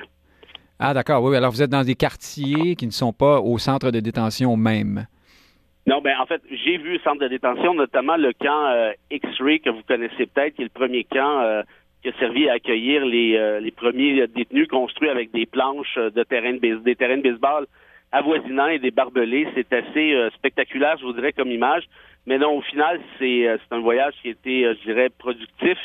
Ah, 0.79 0.95
d'accord. 0.95 1.23
Oui, 1.23 1.37
alors 1.37 1.53
vous 1.53 1.63
êtes 1.63 1.71
dans 1.71 1.85
des 1.85 1.95
quartiers 1.95 2.75
qui 2.75 2.87
ne 2.87 2.91
sont 2.93 3.13
pas 3.13 3.41
au 3.41 3.59
centre 3.59 3.91
de 3.91 4.01
détention 4.01 4.57
même. 4.57 5.07
Non, 5.87 6.01
ben 6.01 6.15
en 6.21 6.27
fait, 6.27 6.41
j'ai 6.49 6.79
vu 6.79 6.95
le 6.95 6.99
centre 7.01 7.21
de 7.21 7.29
détention, 7.29 7.75
notamment 7.75 8.17
le 8.17 8.33
camp 8.33 8.93
X-Ray 9.11 9.61
que 9.61 9.71
vous 9.71 9.83
connaissez 9.87 10.27
peut-être, 10.27 10.55
qui 10.55 10.63
est 10.63 10.65
le 10.65 10.71
premier 10.71 11.05
camp 11.05 11.63
qui 12.03 12.09
a 12.09 12.13
servi 12.19 12.49
à 12.49 12.55
accueillir 12.55 13.05
les, 13.07 13.37
euh, 13.37 13.61
les 13.61 13.71
premiers 13.71 14.27
détenus 14.27 14.69
construits 14.69 15.09
avec 15.09 15.31
des 15.33 15.47
planches 15.47 15.97
de 15.97 16.23
terrain 16.25 16.55
de 16.55 16.77
des 16.77 16.97
terrains 16.97 17.19
de 17.19 17.23
baseball 17.23 17.67
avoisinants 18.11 18.69
et 18.69 18.79
des 18.79 18.91
barbelés. 18.91 19.49
C'est 19.55 19.73
assez 19.73 20.13
euh, 20.13 20.31
spectaculaire, 20.31 20.97
je 20.99 21.05
vous 21.05 21.13
dirais, 21.13 21.33
comme 21.33 21.51
image. 21.51 21.85
Mais 22.27 22.39
non, 22.39 22.59
au 22.59 22.63
final, 22.63 23.01
c'est 23.19 23.49
un 23.71 23.81
voyage 23.81 24.15
qui 24.23 24.29
était, 24.29 24.63
je 24.75 24.83
dirais, 24.85 25.09
productif, 25.11 25.79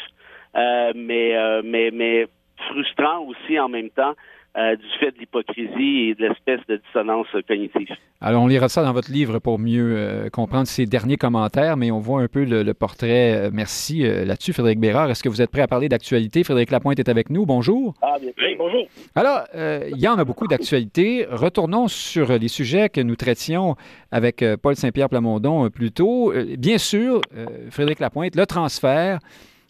mais, 0.53 1.35
mais, 1.63 1.89
mais 1.91 2.27
frustrant 2.69 3.25
aussi 3.25 3.59
en 3.59 3.69
même 3.69 3.89
temps. 3.89 4.13
Euh, 4.57 4.75
du 4.75 4.87
fait 4.99 5.11
de 5.11 5.19
l'hypocrisie 5.19 6.09
et 6.09 6.15
de 6.15 6.25
l'espèce 6.25 6.61
de 6.67 6.77
dissonance 6.77 7.27
cognitive. 7.47 7.95
Alors, 8.21 8.41
on 8.41 8.47
lira 8.47 8.69
ça 8.69 8.81
dans 8.81 8.91
votre 8.91 9.11
livre 9.11 9.37
pour 9.37 9.59
mieux 9.59 9.93
euh, 9.95 10.29
comprendre 10.31 10.65
ces 10.65 10.87
derniers 10.87 11.17
commentaires, 11.17 11.77
mais 11.77 11.91
on 11.91 11.99
voit 11.99 12.21
un 12.21 12.27
peu 12.27 12.43
le, 12.43 12.73
portrait. 12.73 13.35
Euh, 13.35 13.49
merci 13.53 14.01
là-dessus, 14.01 14.53
Frédéric 14.53 14.79
Bérard. 14.79 15.11
Est-ce 15.11 15.21
que 15.21 15.29
vous 15.29 15.43
êtes 15.43 15.51
prêt 15.51 15.61
à 15.61 15.67
parler 15.67 15.89
d'actualité? 15.89 16.43
Frédéric 16.43 16.71
Lapointe 16.71 16.97
est 16.97 17.07
avec 17.07 17.29
nous. 17.29 17.45
Bonjour. 17.45 17.93
Ah, 18.01 18.15
bien 18.19 18.31
oui, 18.35 18.55
bonjour. 18.57 18.87
Alors, 19.13 19.43
il 19.53 19.99
y 19.99 20.07
en 20.07 20.17
a 20.17 20.25
beaucoup 20.25 20.47
d'actualités. 20.47 21.27
Retournons 21.29 21.87
sur 21.87 22.35
les 22.35 22.47
sujets 22.47 22.89
que 22.89 23.01
nous 23.01 23.15
traitions 23.15 23.75
avec 24.11 24.43
Paul 24.63 24.75
Saint-Pierre 24.75 25.09
Plamondon 25.09 25.69
plus 25.69 25.91
tôt. 25.91 26.33
bien 26.57 26.79
sûr, 26.79 27.21
Frédéric 27.69 27.99
Lapointe, 27.99 28.35
le 28.35 28.47
transfert 28.47 29.19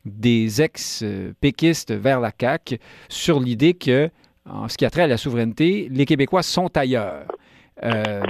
des 0.05 0.61
ex-péquistes 0.61 1.91
vers 1.91 2.21
la 2.21 2.32
CAQ 2.39 2.80
sur 3.09 3.41
l'idée 3.41 3.73
que 3.73 4.09
en 4.50 4.68
ce 4.68 4.78
qui 4.78 4.86
a 4.86 4.89
trait 4.89 5.04
à 5.04 5.08
la 5.08 5.18
souveraineté, 5.18 5.88
les 5.91 6.06
Québécois 6.06 6.43
sont 6.43 6.76
ailleurs. 6.78 7.26
Euh, 7.84 8.24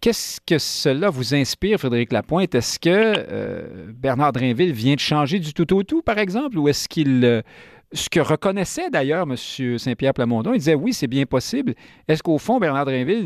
qu'est-ce 0.00 0.40
que 0.46 0.58
cela 0.58 1.10
vous 1.10 1.34
inspire, 1.34 1.78
Frédéric 1.78 2.12
Lapointe? 2.12 2.54
Est-ce 2.54 2.78
que 2.78 2.88
euh, 2.90 3.86
Bernard 3.92 4.32
Drinville 4.32 4.72
vient 4.72 4.94
de 4.94 5.00
changer 5.00 5.38
du 5.38 5.52
tout 5.52 5.74
au 5.74 5.82
tout, 5.82 6.02
par 6.02 6.18
exemple, 6.18 6.58
ou 6.58 6.68
est-ce 6.68 6.88
qu'il... 6.88 7.24
Euh, 7.24 7.42
ce 7.90 8.10
que 8.10 8.20
reconnaissait 8.20 8.90
d'ailleurs 8.90 9.22
M. 9.22 9.34
Saint-Pierre 9.78 10.12
Plamondon, 10.12 10.52
il 10.52 10.58
disait 10.58 10.74
oui, 10.74 10.92
c'est 10.92 11.06
bien 11.06 11.24
possible. 11.24 11.72
Est-ce 12.06 12.22
qu'au 12.22 12.36
fond, 12.36 12.58
Bernard 12.58 12.84
Drinville 12.84 13.24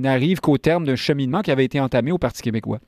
n'arrive 0.00 0.38
qu'au 0.38 0.56
terme 0.56 0.84
d'un 0.84 0.94
cheminement 0.94 1.42
qui 1.42 1.50
avait 1.50 1.64
été 1.64 1.80
entamé 1.80 2.12
au 2.12 2.18
Parti 2.18 2.40
québécois? 2.40 2.78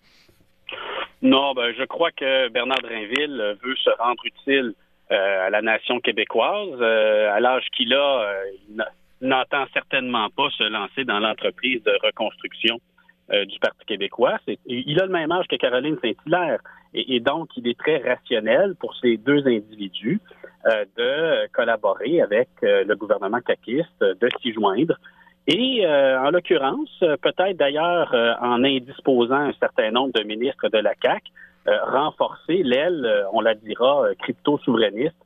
Non, 1.23 1.53
ben, 1.55 1.75
je 1.77 1.83
crois 1.83 2.13
que 2.13 2.49
Bernard 2.51 2.81
Drinville 2.81 3.57
veut 3.61 3.75
se 3.75 3.91
rendre 3.99 4.25
utile 4.25 4.75
à 5.11 5.51
la 5.51 5.63
nation 5.63 6.01
québécoise. 6.01 6.79
Euh, 6.81 7.33
à 7.33 7.41
l'âge 7.41 7.67
qu'il 7.77 7.95
a, 7.95 8.23
euh, 8.23 8.35
il 8.69 9.29
n'entend 9.29 9.65
certainement 9.73 10.29
pas 10.31 10.49
se 10.51 10.65
lancer 10.65 11.05
dans 11.05 11.21
l'entreprise 11.21 11.83
de 11.83 11.93
reconstruction 12.05 12.79
du 13.29 13.59
Parti 13.59 13.85
québécois. 13.87 14.39
il 14.67 15.01
a 15.01 15.05
le 15.05 15.11
même 15.11 15.33
âge 15.33 15.49
que 15.49 15.57
Caroline 15.57 15.97
Saint-Hilaire 16.01 16.61
et, 16.95 17.19
donc 17.19 17.49
il 17.57 17.67
est 17.67 17.77
très 17.77 17.97
rationnel 17.97 18.77
pour 18.79 18.95
ces 18.99 19.17
deux 19.17 19.45
individus 19.49 20.21
de 20.65 21.49
collaborer 21.49 22.21
avec 22.21 22.49
le 22.63 22.95
gouvernement 22.95 23.41
caquiste, 23.41 23.99
de 24.01 24.29
s'y 24.41 24.53
joindre. 24.53 24.97
Et 25.49 25.85
en 25.85 26.31
l'occurrence, 26.31 27.01
peut-être 27.01 27.57
d'ailleurs 27.57 28.15
en 28.41 28.63
indisposant 28.63 29.49
un 29.49 29.53
certain 29.55 29.91
nombre 29.91 30.13
de 30.13 30.23
ministres 30.23 30.69
de 30.69 30.79
la 30.79 30.95
euh, 30.95 31.19
renforcer 31.85 32.63
l'aile, 32.63 33.05
euh, 33.05 33.25
on 33.33 33.41
la 33.41 33.55
dira, 33.55 34.05
euh, 34.05 34.15
crypto-souverainiste 34.21 35.17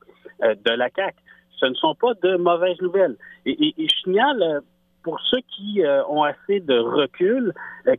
de 0.43 0.71
la 0.71 0.89
CAC. 0.89 1.15
Ce 1.59 1.67
ne 1.67 1.75
sont 1.75 1.95
pas 1.95 2.15
de 2.23 2.37
mauvaises 2.37 2.81
nouvelles. 2.81 3.17
Et, 3.45 3.75
je 3.77 3.95
signale 4.03 4.63
pour 5.03 5.21
ceux 5.21 5.41
qui 5.55 5.83
ont 6.09 6.23
assez 6.23 6.61
de 6.61 6.79
recul 6.79 7.53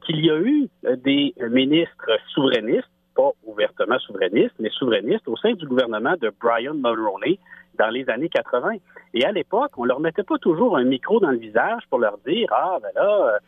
qu'il 0.04 0.26
y 0.26 0.32
a 0.32 0.38
eu 0.40 0.68
des 1.04 1.36
ministres 1.52 2.10
souverainistes, 2.34 2.90
pas 3.16 3.30
ouvertement 3.44 4.00
souverainistes, 4.00 4.56
mais 4.58 4.72
souverainistes 4.72 5.28
au 5.28 5.38
sein 5.38 5.54
du 5.54 5.68
gouvernement 5.68 6.16
de 6.20 6.34
Brian 6.42 6.74
Mulroney 6.74 7.38
dans 7.78 7.90
les 7.90 8.10
années 8.10 8.30
80. 8.30 8.78
Et 9.14 9.26
à 9.26 9.32
l'époque, 9.32 9.72
on 9.78 9.86
leur 9.86 10.00
mettait 10.00 10.24
pas 10.24 10.38
toujours 10.38 10.78
un 10.78 10.84
micro 10.84 11.20
dans 11.20 11.32
le 11.32 11.38
visage 11.38 11.84
pour 11.90 12.00
leur 12.00 12.18
dire 12.20 12.48
ah 12.52 12.78
ben 12.82 12.90
là 12.96 13.36
euh, 13.36 13.40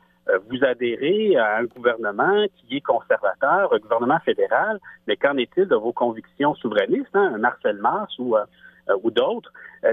vous 0.49 0.63
adhérez 0.63 1.35
à 1.35 1.57
un 1.57 1.65
gouvernement 1.65 2.45
qui 2.55 2.77
est 2.77 2.81
conservateur, 2.81 3.73
un 3.73 3.77
gouvernement 3.77 4.19
fédéral, 4.19 4.79
mais 5.07 5.17
qu'en 5.17 5.37
est-il 5.37 5.65
de 5.65 5.75
vos 5.75 5.91
convictions 5.91 6.55
souverainistes, 6.55 7.13
hein, 7.13 7.33
un 7.35 7.37
Marcel 7.37 7.77
Mars 7.77 8.17
ou, 8.19 8.35
euh, 8.37 8.45
euh, 8.89 8.97
ou 9.03 9.11
d'autres? 9.11 9.51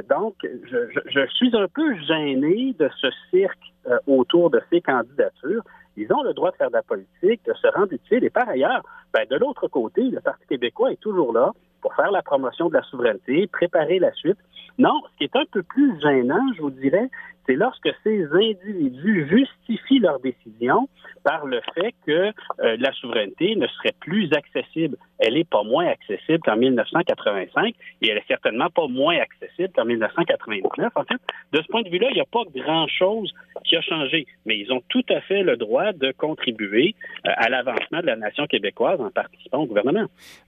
donc, 0.09 0.37
je, 0.43 1.01
je, 1.07 1.27
suis 1.35 1.57
un 1.57 1.67
peu 1.67 1.97
gêné 2.07 2.77
de 2.79 2.89
ce 3.01 3.09
cirque 3.31 3.59
autour 4.07 4.51
de 4.51 4.63
ces 4.71 4.81
candidatures. 4.81 5.65
Ils 5.97 6.13
ont 6.13 6.23
le 6.23 6.33
droit 6.33 6.53
de 6.53 6.57
faire 6.57 6.69
de 6.69 6.75
la 6.75 6.83
politique, 6.83 7.45
de 7.45 7.53
se 7.55 7.67
rendre 7.67 7.93
utile. 7.93 8.23
Et 8.25 8.31
par 8.31 8.49
ailleurs, 8.49 8.83
ben, 9.13 9.27
de 9.29 9.37
l'autre 9.37 9.67
côté, 9.69 10.03
le 10.03 10.21
Parti 10.21 10.47
québécois 10.47 10.93
est 10.93 11.01
toujours 11.01 11.33
là 11.33 11.53
pour 11.81 11.95
faire 11.95 12.11
la 12.11 12.23
promotion 12.23 12.69
de 12.69 12.75
la 12.75 12.83
souveraineté, 12.83 13.47
préparer 13.49 13.99
la 13.99 14.13
suite. 14.13 14.39
Non, 14.79 15.03
ce 15.13 15.19
qui 15.19 15.25
est 15.25 15.37
un 15.37 15.45
peu 15.51 15.63
plus 15.63 16.01
gênant, 16.01 16.41
je 16.57 16.63
vous 16.63 16.71
dirais, 16.71 17.11
c'est 17.47 17.55
lorsque 17.55 17.89
ces 18.05 18.27
individus 18.33 19.29
justifient 19.29 20.01
leur 20.01 20.21
décision 20.21 20.89
par 21.25 21.47
le 21.47 21.61
fait 21.75 21.95
que 22.07 22.33
euh, 22.61 22.77
la 22.79 22.93
souveraineté 22.93 23.57
ne 23.57 23.67
serait 23.67 23.95
plus 24.01 24.31
accessible. 24.33 24.97
Elle 25.19 25.35
n'est 25.35 25.45
pas 25.45 25.63
moins 25.63 25.87
accessible 25.87 26.41
qu'en 26.41 26.57
1985 26.57 27.75
et 28.03 28.09
elle 28.09 28.19
est 28.19 28.27
certainement 28.27 28.71
pas 28.71 28.87
moins 28.89 29.19
accessible 29.19 29.71
qu'en 29.75 29.85
1999. 29.85 30.93
En 30.95 31.05
fait, 31.05 31.21
de 31.53 31.63
ce 31.63 31.67
point 31.69 31.83
de 31.83 31.91
vue-là, 31.91 32.09
il 32.11 32.15
n'y 32.15 32.21
a 32.21 32.25
pas 32.25 32.43
grand-chose 32.55 33.33
qui 33.65 33.77
a 33.77 33.83
changé, 33.83 34.27
mais 34.47 34.59
ils 34.59 34.73
ont 34.73 34.83
tout 34.89 35.05
à 35.11 35.21
fait 35.21 35.43
le 35.43 35.57
droit 35.57 35.93
de 35.93 36.13
contribuer 36.13 36.95
euh, 37.27 37.31
à 37.37 37.49
l'avancement 37.49 38.01
de 38.01 38.07
la 38.07 38.17
nation 38.17 38.47
québécoise 38.47 39.01
en 39.01 39.11
participant 39.11 39.59
au 39.59 39.67
gouvernement. 39.67 40.07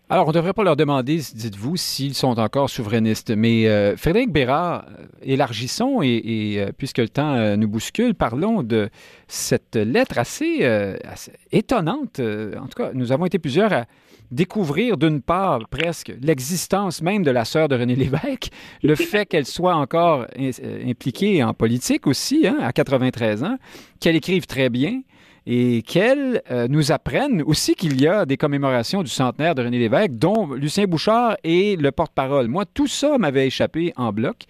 Alors, 0.09 0.26
on 0.26 0.30
ne 0.30 0.34
devrait 0.34 0.53
pas 0.53 0.64
leur 0.64 0.76
demander, 0.76 1.16
dites-vous, 1.16 1.76
s'ils 1.76 2.14
sont 2.14 2.38
encore 2.38 2.68
souverainistes. 2.68 3.30
Mais 3.30 3.66
euh, 3.66 3.97
Frédéric 3.97 4.30
Bérard, 4.30 4.84
élargissons 5.22 6.03
et, 6.03 6.66
puisque 6.83 6.99
le 6.99 7.09
temps 7.09 7.57
nous 7.57 7.68
bouscule, 7.68 8.16
parlons 8.16 8.64
de 8.64 8.91
cette 9.28 9.76
lettre 9.76 10.18
assez, 10.18 10.64
assez 10.64 11.30
étonnante. 11.53 12.18
En 12.20 12.66
tout 12.66 12.83
cas, 12.83 12.91
nous 12.93 13.12
avons 13.12 13.24
été 13.24 13.39
plusieurs 13.39 13.72
à 13.72 13.85
découvrir 14.33 14.97
d'une 14.97 15.20
part 15.20 15.68
presque 15.68 16.12
l'existence 16.20 17.03
même 17.03 17.22
de 17.22 17.30
la 17.30 17.45
sœur 17.45 17.68
de 17.68 17.76
René 17.76 17.95
Lévesque, 17.95 18.51
le 18.83 18.95
fait 18.97 19.26
qu'elle 19.26 19.47
soit 19.47 19.76
encore 19.76 20.26
euh, 20.39 20.91
impliquée 20.91 21.45
en 21.45 21.55
politique 21.55 22.07
aussi, 22.07 22.47
hein, 22.47 22.57
à 22.61 22.72
93 22.72 23.45
ans, 23.45 23.59
qu'elle 24.01 24.16
écrive 24.16 24.47
très 24.47 24.70
bien 24.70 25.03
et 25.47 25.83
qu'elle 25.83 26.41
euh, 26.51 26.66
nous 26.68 26.93
apprenne 26.93 27.43
aussi 27.43 27.74
qu'il 27.74 28.01
y 28.01 28.07
a 28.07 28.24
des 28.24 28.37
commémorations 28.37 29.03
du 29.03 29.11
centenaire 29.11 29.55
de 29.55 29.62
René 29.62 29.78
Lévesque, 29.78 30.12
dont 30.12 30.53
Lucien 30.55 30.85
Bouchard 30.85 31.37
est 31.45 31.80
le 31.80 31.93
porte-parole. 31.93 32.49
Moi, 32.49 32.64
tout 32.64 32.87
ça 32.87 33.18
m'avait 33.18 33.49
échappé 33.49 33.93
en 33.97 34.12
bloc. 34.12 34.45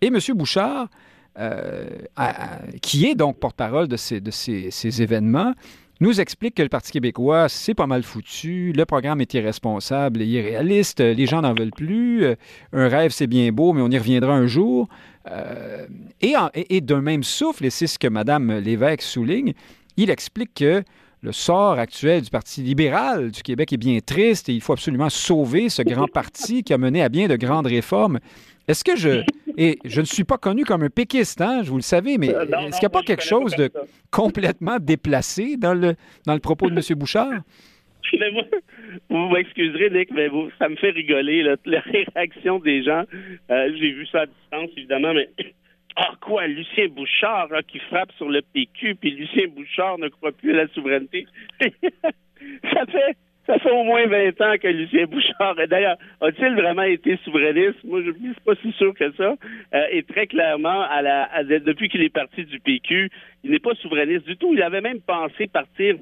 Et 0.00 0.08
M. 0.08 0.18
Bouchard, 0.34 0.88
euh, 1.38 1.88
qui 2.80 3.06
est 3.06 3.14
donc 3.14 3.38
porte-parole 3.38 3.88
de, 3.88 3.96
ces, 3.96 5.02
événements, 5.02 5.52
nous 6.00 6.20
explique 6.20 6.54
que 6.54 6.62
le 6.62 6.68
Parti 6.68 6.92
québécois, 6.92 7.48
c'est 7.48 7.74
pas 7.74 7.86
mal 7.86 8.02
foutu, 8.02 8.72
le 8.72 8.84
programme 8.84 9.20
est 9.20 9.34
irresponsable 9.34 10.22
et 10.22 10.26
irréaliste, 10.26 11.00
les 11.00 11.26
gens 11.26 11.42
n'en 11.42 11.54
veulent 11.54 11.70
plus, 11.70 12.24
euh, 12.24 12.34
un 12.72 12.88
rêve 12.88 13.10
c'est 13.10 13.26
bien 13.26 13.50
beau, 13.52 13.72
mais 13.72 13.82
on 13.82 13.90
y 13.90 13.98
reviendra 13.98 14.34
un 14.34 14.46
jour. 14.46 14.88
Euh, 15.30 15.86
et, 16.20 16.80
d'un 16.80 17.00
même 17.00 17.24
souffle, 17.24 17.64
et 17.64 17.70
c'est 17.70 17.86
ce 17.86 17.98
que 17.98 18.08
Mme 18.08 18.58
Lévesque 18.58 19.02
souligne, 19.02 19.54
il 19.96 20.10
explique 20.10 20.54
que 20.54 20.84
le 21.24 21.32
sort 21.32 21.78
actuel 21.78 22.20
du 22.20 22.30
Parti 22.30 22.60
libéral 22.60 23.30
du 23.30 23.42
Québec 23.42 23.72
est 23.72 23.78
bien 23.78 23.98
triste 24.00 24.50
et 24.50 24.52
il 24.52 24.60
faut 24.60 24.74
absolument 24.74 25.08
sauver 25.08 25.70
ce 25.70 25.80
grand 25.80 26.06
parti 26.06 26.62
qui 26.62 26.74
a 26.74 26.78
mené 26.78 27.02
à 27.02 27.08
bien 27.08 27.28
de 27.28 27.36
grandes 27.36 27.66
réformes. 27.66 28.20
Est-ce 28.68 28.84
que 28.84 28.94
je. 28.94 29.24
Et 29.56 29.78
je 29.84 30.00
ne 30.00 30.06
suis 30.06 30.24
pas 30.24 30.36
connu 30.36 30.64
comme 30.64 30.82
un 30.82 30.90
péquiste, 30.90 31.40
hein, 31.40 31.62
vous 31.62 31.76
le 31.76 31.82
savez, 31.82 32.18
mais 32.18 32.34
euh, 32.34 32.42
est-ce 32.42 32.78
qu'il 32.78 32.80
n'y 32.80 32.86
a 32.86 32.90
pas 32.90 33.02
quelque 33.02 33.22
chose 33.22 33.54
de 33.56 33.70
complètement 34.10 34.78
déplacé 34.78 35.56
dans 35.56 35.74
le, 35.74 35.94
dans 36.26 36.34
le 36.34 36.40
propos 36.40 36.68
de 36.68 36.74
M. 36.74 36.98
Bouchard? 36.98 37.40
vous 39.08 39.28
m'excuserez, 39.28 39.90
Nick, 39.90 40.10
mais 40.12 40.28
vous, 40.28 40.50
ça 40.58 40.68
me 40.68 40.76
fait 40.76 40.90
rigoler, 40.90 41.42
là, 41.42 41.56
la 41.64 41.80
réaction 41.80 42.58
des 42.58 42.82
gens. 42.82 43.04
Euh, 43.50 43.72
j'ai 43.78 43.92
vu 43.92 44.06
ça 44.08 44.22
à 44.22 44.26
distance, 44.26 44.70
évidemment, 44.76 45.14
mais 45.14 45.30
ah 45.96 46.12
quoi, 46.20 46.46
Lucien 46.46 46.88
Bouchard 46.88 47.48
qui 47.68 47.78
frappe 47.78 48.12
sur 48.12 48.28
le 48.28 48.42
PQ, 48.42 48.96
puis 48.96 49.12
Lucien 49.12 49.46
Bouchard 49.48 49.98
ne 49.98 50.08
croit 50.08 50.32
plus 50.32 50.52
à 50.52 50.64
la 50.64 50.68
souveraineté? 50.68 51.26
ça 51.60 52.86
fait 52.86 53.16
ça 53.46 53.58
fait 53.58 53.70
au 53.70 53.84
moins 53.84 54.06
20 54.06 54.40
ans 54.40 54.54
que 54.58 54.68
Lucien 54.68 55.04
Bouchard, 55.04 55.56
d'ailleurs, 55.68 55.98
a-t-il 56.20 56.54
vraiment 56.54 56.82
été 56.82 57.18
souverainiste? 57.24 57.84
Moi, 57.84 58.00
je 58.02 58.08
ne 58.08 58.32
suis 58.32 58.40
pas 58.44 58.54
si 58.62 58.72
sûr 58.72 58.94
que 58.94 59.12
ça. 59.12 59.34
Euh, 59.74 59.86
et 59.90 60.02
très 60.02 60.26
clairement, 60.26 60.80
à 60.82 61.02
la, 61.02 61.28
depuis 61.44 61.90
qu'il 61.90 62.02
est 62.02 62.12
parti 62.12 62.44
du 62.44 62.58
PQ, 62.60 63.10
il 63.42 63.50
n'est 63.50 63.58
pas 63.58 63.74
souverainiste 63.74 64.26
du 64.26 64.36
tout. 64.38 64.54
Il 64.54 64.62
avait 64.62 64.80
même 64.80 65.00
pensé 65.00 65.46
partir 65.46 65.96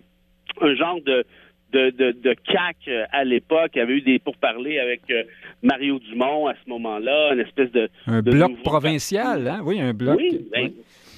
un 0.60 0.74
genre 0.74 1.00
de, 1.02 1.24
de, 1.72 2.12
de, 2.12 2.34
CAC 2.34 2.76
euh, 2.88 3.04
à 3.10 3.24
l'époque. 3.24 3.72
Il 3.74 3.78
y 3.78 3.82
avait 3.82 3.94
eu 3.94 4.00
des 4.02 4.18
pourparlers 4.18 4.78
avec 4.78 5.02
euh, 5.10 5.22
Mario 5.62 5.98
Dumont 5.98 6.46
à 6.46 6.54
ce 6.54 6.68
moment-là, 6.70 7.32
une 7.32 7.40
espèce 7.40 7.70
de... 7.72 7.88
Un 8.06 8.22
bloc 8.22 8.62
provincial, 8.62 9.48
hein? 9.48 9.60
Oui, 9.64 9.80
un 9.80 9.94
bloc. 9.94 10.16
Oui, 10.18 10.46
ben, 10.52 10.70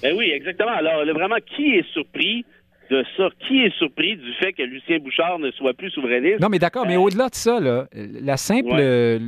ben 0.02 0.16
oui, 0.16 0.30
exactement. 0.30 0.72
Alors, 0.72 1.04
vraiment, 1.14 1.36
qui 1.44 1.76
est 1.76 1.92
surpris? 1.92 2.44
De 2.90 3.04
ça. 3.16 3.28
Qui 3.46 3.60
est 3.62 3.74
surpris 3.78 4.16
du 4.16 4.32
fait 4.34 4.52
que 4.52 4.62
Lucien 4.62 4.98
Bouchard 4.98 5.38
ne 5.38 5.50
soit 5.52 5.72
plus 5.74 5.90
souverainiste? 5.90 6.40
Non, 6.40 6.48
mais 6.48 6.58
d'accord, 6.58 6.86
mais 6.86 6.96
Euh, 6.96 7.00
au-delà 7.00 7.28
de 7.28 7.34
ça, 7.34 7.58
là, 7.60 7.86
la 7.94 8.36
simple 8.36 8.72
Ouais. 8.72 9.18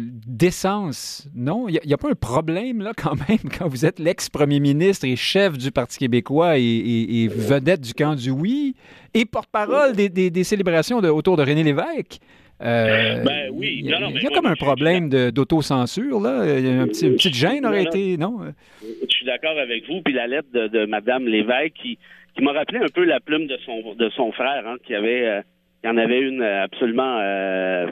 décence, 0.41 1.29
non? 1.35 1.69
Il 1.69 1.79
n'y 1.85 1.93
a, 1.93 1.97
pas 1.97 2.11
un 2.11 2.15
problème, 2.15 2.83
là, 2.83 2.93
quand 2.97 3.15
même, 3.29 3.39
quand 3.59 3.69
vous 3.69 3.85
êtes 3.87 3.99
l'ex-premier 3.99 4.61
ministre 4.61 5.07
et 5.07 5.17
chef 5.17 5.57
du 5.59 5.71
Parti 5.73 5.99
québécois 5.99 6.59
et, 6.59 6.63
et- 6.63 7.23
et 7.25 7.29
vedette 7.29 7.81
du 7.81 7.95
camp 7.95 8.15
du 8.15 8.31
oui 8.31 8.75
et 9.15 9.25
porte-parole 9.25 9.95
des, 9.95 10.09
des- 10.09 10.31
des 10.31 10.45
célébrations 10.45 11.01
de- 11.01 11.09
autour 11.09 11.37
de 11.37 11.43
René 11.43 11.63
Lévesque. 11.65 12.19
Euh, 12.63 13.23
Ben 13.23 13.51
oui. 13.53 13.81
Il 13.81 13.87
y 13.91 13.93
a, 13.93 13.99
Non, 13.99 14.07
non, 14.07 14.13
il 14.17 14.23
y 14.23 14.27
a 14.27 14.31
moi, 14.31 14.39
comme 14.39 14.47
un 14.47 14.55
problème 14.55 15.09
d'autocensure, 15.31 16.21
là. 16.21 16.41
A 16.41 16.45
un 16.45 16.87
petit- 16.89 17.07
une 17.07 17.15
petite 17.17 17.35
gêne 17.35 17.67
aurait 17.67 17.85
non. 17.85 17.91
été, 17.91 18.17
non? 18.17 18.39
Je 18.83 19.15
suis 19.15 19.27
d'accord 19.27 19.59
avec 19.59 19.87
vous. 19.89 20.01
Puis 20.03 20.15
la 20.15 20.27
lettre 20.27 20.49
de, 20.55 20.67
de 20.69 20.87
Mme 20.87 21.27
Lévesque 21.27 21.75
qui, 21.83 21.99
qui 22.37 22.43
m'a 22.45 22.53
rappelé 22.53 22.79
un 22.79 22.89
peu 22.89 23.05
la 23.05 23.21
plume 23.21 23.47
de 23.47 23.57
son, 23.65 23.95
de 23.95 24.09
son 24.11 24.31
frère, 24.33 24.67
hein, 24.67 24.77
qui 24.85 24.95
avait 24.95 25.27
euh, 25.27 25.41
qui 25.83 25.89
en 25.89 25.97
avait 25.97 26.21
une 26.21 26.43
euh, 26.43 26.65
absolument 26.65 27.19
euh, 27.21 27.87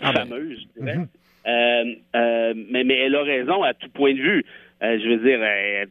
Ah 0.00 0.12
ben. 0.12 0.26
fameuse. 0.26 0.66
Mhm. 0.78 1.08
Euh, 1.46 2.54
mais, 2.70 2.84
mais 2.84 2.98
elle 2.98 3.14
a 3.14 3.22
raison 3.22 3.62
à 3.62 3.72
tout 3.74 3.88
point 3.90 4.12
de 4.12 4.20
vue. 4.20 4.44
Je 4.80 5.08
veux 5.08 5.16
dire, 5.16 5.40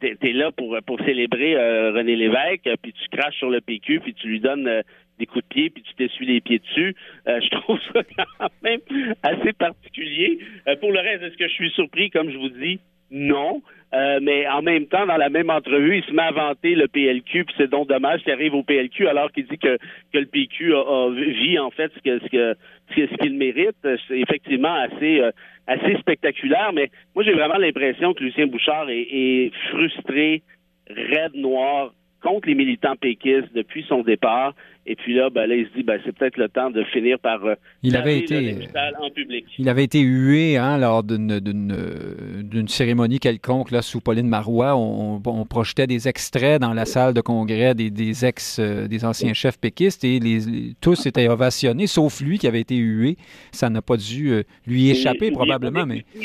t'es, 0.00 0.14
t'es 0.16 0.32
là 0.32 0.50
pour, 0.50 0.78
pour 0.86 0.98
célébrer 1.00 1.56
René 1.90 2.16
Lévesque, 2.16 2.70
puis 2.80 2.94
tu 2.94 3.08
craches 3.10 3.36
sur 3.36 3.50
le 3.50 3.60
PQ, 3.60 4.00
puis 4.00 4.14
tu 4.14 4.28
lui 4.28 4.40
donnes 4.40 4.82
des 5.18 5.26
coups 5.26 5.44
de 5.44 5.48
pied, 5.48 5.70
puis 5.70 5.82
tu 5.82 5.94
t'essuies 5.94 6.26
les 6.26 6.40
pieds 6.40 6.60
dessus. 6.60 6.94
Euh, 7.26 7.40
je 7.40 7.48
trouve 7.50 7.78
ça 7.92 8.02
quand 8.16 8.48
même 8.62 8.80
assez 9.22 9.52
particulier. 9.52 10.38
Euh, 10.66 10.76
pour 10.76 10.92
le 10.92 11.00
reste, 11.00 11.22
est-ce 11.22 11.36
que 11.36 11.48
je 11.48 11.52
suis 11.52 11.70
surpris, 11.70 12.10
comme 12.10 12.30
je 12.30 12.38
vous 12.38 12.48
dis? 12.50 12.78
Non. 13.10 13.62
Euh, 13.94 14.18
mais 14.20 14.46
en 14.48 14.60
même 14.60 14.86
temps, 14.86 15.06
dans 15.06 15.16
la 15.16 15.30
même 15.30 15.48
entrevue, 15.48 15.96
il 15.98 16.04
se 16.04 16.12
met 16.12 16.22
à 16.22 16.30
le 16.62 16.86
PLQ, 16.88 17.44
puis 17.46 17.54
c'est 17.56 17.70
donc 17.70 17.88
dommage 17.88 18.22
qu'il 18.22 18.32
arrive 18.32 18.54
au 18.54 18.62
PLQ 18.62 19.08
alors 19.08 19.32
qu'il 19.32 19.46
dit 19.46 19.56
que, 19.56 19.78
que 20.12 20.18
le 20.18 20.26
PQ 20.26 20.74
a, 20.74 20.78
a 20.80 21.10
vit 21.10 21.58
en 21.58 21.70
fait 21.70 21.90
ce 21.94 22.00
que- 22.28 22.54
ce 22.94 23.16
qu'il 23.16 23.34
mérite. 23.38 23.76
C'est 23.82 24.18
effectivement 24.18 24.74
assez 24.74 25.20
euh, 25.20 25.30
assez 25.66 25.96
spectaculaire, 25.98 26.72
mais 26.74 26.90
moi 27.14 27.24
j'ai 27.24 27.32
vraiment 27.32 27.56
l'impression 27.56 28.12
que 28.12 28.24
Lucien 28.24 28.46
Bouchard 28.46 28.90
est, 28.90 29.06
est 29.10 29.52
frustré, 29.70 30.42
raide 30.90 31.34
noir 31.34 31.92
contre 32.28 32.48
les 32.48 32.54
militants 32.54 32.96
péquistes 32.96 33.48
depuis 33.54 33.84
son 33.88 34.02
départ. 34.02 34.54
Et 34.90 34.96
puis 34.96 35.14
là, 35.14 35.28
ben, 35.28 35.46
là 35.46 35.54
il 35.54 35.66
se 35.66 35.74
dit 35.76 35.82
ben, 35.82 36.00
c'est 36.04 36.16
peut-être 36.16 36.38
le 36.38 36.48
temps 36.48 36.70
de 36.70 36.82
finir 36.84 37.18
par 37.18 37.44
euh, 37.44 37.54
Il 37.82 37.94
avait 37.94 38.18
été- 38.20 38.56
en 39.00 39.10
public. 39.10 39.44
Il 39.58 39.68
avait 39.68 39.84
été 39.84 40.00
hué 40.00 40.56
hein, 40.56 40.78
lors 40.78 41.02
d'une, 41.02 42.66
cérémonie 42.68 43.18
quelconque 43.18 43.70
là, 43.70 43.82
sous 43.82 44.00
Pauline 44.00 44.28
Marois. 44.28 44.76
On, 44.76 45.20
on 45.24 45.44
projetait 45.44 45.86
des 45.86 46.08
extraits 46.08 46.60
dans 46.60 46.72
la 46.72 46.84
salle 46.86 47.12
de 47.14 47.20
congrès 47.20 47.74
des, 47.74 47.90
des 47.90 48.24
ex, 48.24 48.58
euh, 48.58 48.88
des 48.88 49.04
anciens 49.04 49.34
chefs 49.34 49.58
péquistes 49.58 50.04
et 50.04 50.18
les, 50.20 50.74
tous 50.80 51.04
étaient 51.06 51.28
ovationnés, 51.28 51.86
sauf 51.86 52.20
lui 52.20 52.38
qui 52.38 52.46
avait 52.46 52.60
été 52.60 52.76
hué. 52.76 53.16
Ça 53.52 53.68
n'a 53.70 53.82
pas 53.82 53.96
dû 53.96 54.30
euh, 54.30 54.42
lui 54.66 54.90
échapper 54.90 55.26
Et- 55.26 55.32
probablement, 55.32 55.84
mais 55.86 56.00
que- 56.00 56.18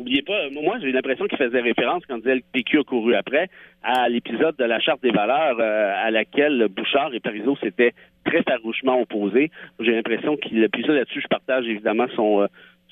Oubliez 0.00 0.22
pas, 0.22 0.48
moi 0.50 0.78
j'ai 0.80 0.92
l'impression 0.92 1.26
qu'il 1.26 1.36
faisait 1.36 1.60
référence 1.60 2.02
quand 2.08 2.16
il 2.16 2.22
disait 2.22 2.36
le 2.36 2.42
PQ 2.52 2.78
a 2.78 2.84
couru 2.84 3.14
après 3.14 3.50
à 3.82 4.08
l'épisode 4.08 4.56
de 4.56 4.64
la 4.64 4.80
Charte 4.80 5.02
des 5.02 5.10
valeurs 5.10 5.58
euh, 5.60 5.92
à 5.94 6.10
laquelle 6.10 6.68
Bouchard 6.68 7.12
et 7.12 7.20
Parizeau 7.20 7.54
s'étaient 7.56 7.92
très 8.24 8.42
farouchement 8.42 8.98
opposés. 8.98 9.50
J'ai 9.78 9.92
l'impression 9.92 10.38
qu'il 10.38 10.66
puis 10.70 10.84
ça 10.86 10.92
là-dessus 10.92 11.20
je 11.20 11.28
partage 11.28 11.66
évidemment 11.68 12.06
son 12.16 12.40
euh, 12.40 12.46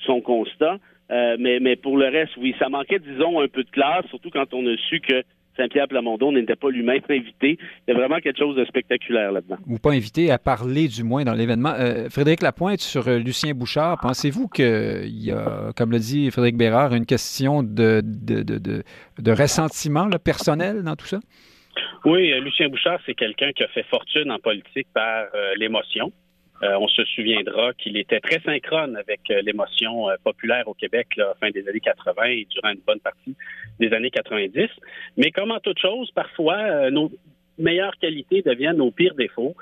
son 0.05 0.21
constat. 0.21 0.77
Euh, 1.11 1.37
mais, 1.39 1.59
mais 1.59 1.75
pour 1.75 1.97
le 1.97 2.05
reste, 2.05 2.37
oui, 2.37 2.55
ça 2.59 2.69
manquait, 2.69 2.99
disons, 2.99 3.39
un 3.39 3.47
peu 3.47 3.63
de 3.63 3.69
classe, 3.71 4.05
surtout 4.09 4.29
quand 4.29 4.53
on 4.53 4.65
a 4.67 4.77
su 4.77 4.99
que 4.99 5.23
Saint-Pierre 5.59 5.87
Plamondon 5.87 6.31
n'était 6.31 6.55
pas 6.55 6.69
lui-même 6.69 7.01
invité. 7.09 7.57
Il 7.87 7.91
y 7.91 7.91
a 7.91 7.93
vraiment 7.95 8.19
quelque 8.19 8.37
chose 8.39 8.55
de 8.55 8.65
spectaculaire 8.65 9.31
là-dedans. 9.31 9.57
ou 9.67 9.77
pas 9.77 9.91
invité 9.91 10.31
à 10.31 10.37
parler 10.37 10.87
du 10.87 11.03
moins 11.03 11.23
dans 11.23 11.33
l'événement. 11.33 11.73
Euh, 11.77 12.09
Frédéric 12.09 12.41
Lapointe 12.41 12.79
sur 12.79 13.07
euh, 13.07 13.17
Lucien 13.17 13.53
Bouchard, 13.53 13.99
pensez-vous 14.01 14.47
qu'il 14.47 15.07
y 15.09 15.31
a, 15.31 15.71
comme 15.75 15.91
le 15.91 15.99
dit 15.99 16.31
Frédéric 16.31 16.57
Bérard, 16.57 16.93
une 16.93 17.05
question 17.05 17.63
de, 17.63 18.01
de, 18.03 18.43
de, 18.43 18.57
de, 18.57 18.83
de 19.19 19.31
ressentiment 19.31 20.05
là, 20.05 20.19
personnel 20.19 20.83
dans 20.83 20.95
tout 20.95 21.05
ça? 21.07 21.19
Oui, 22.05 22.31
euh, 22.31 22.39
Lucien 22.39 22.69
Bouchard, 22.69 22.99
c'est 23.05 23.13
quelqu'un 23.13 23.51
qui 23.51 23.63
a 23.63 23.67
fait 23.67 23.83
fortune 23.83 24.31
en 24.31 24.39
politique 24.39 24.87
par 24.93 25.25
euh, 25.35 25.53
l'émotion. 25.57 26.11
Euh, 26.63 26.77
on 26.77 26.87
se 26.87 27.03
souviendra 27.05 27.73
qu'il 27.73 27.95
était 27.95 28.19
très 28.19 28.39
synchrone 28.41 28.97
avec 28.97 29.21
euh, 29.29 29.41
l'émotion 29.41 30.09
euh, 30.09 30.15
populaire 30.23 30.67
au 30.67 30.73
Québec 30.73 31.07
là, 31.15 31.33
fin 31.39 31.51
des 31.51 31.65
années 31.67 31.79
80 31.79 32.23
et 32.25 32.47
durant 32.49 32.69
une 32.71 32.81
bonne 32.85 32.99
partie 32.99 33.35
des 33.79 33.93
années 33.93 34.11
90. 34.11 34.67
Mais 35.15 35.31
comme 35.31 35.51
en 35.51 35.59
toute 35.59 35.79
chose, 35.79 36.11
parfois, 36.11 36.91
nos 36.91 37.09
meilleures 37.57 37.95
qualités 37.97 38.41
deviennent 38.41 38.77
nos 38.77 38.91
pires 38.91 39.15
défauts. 39.15 39.55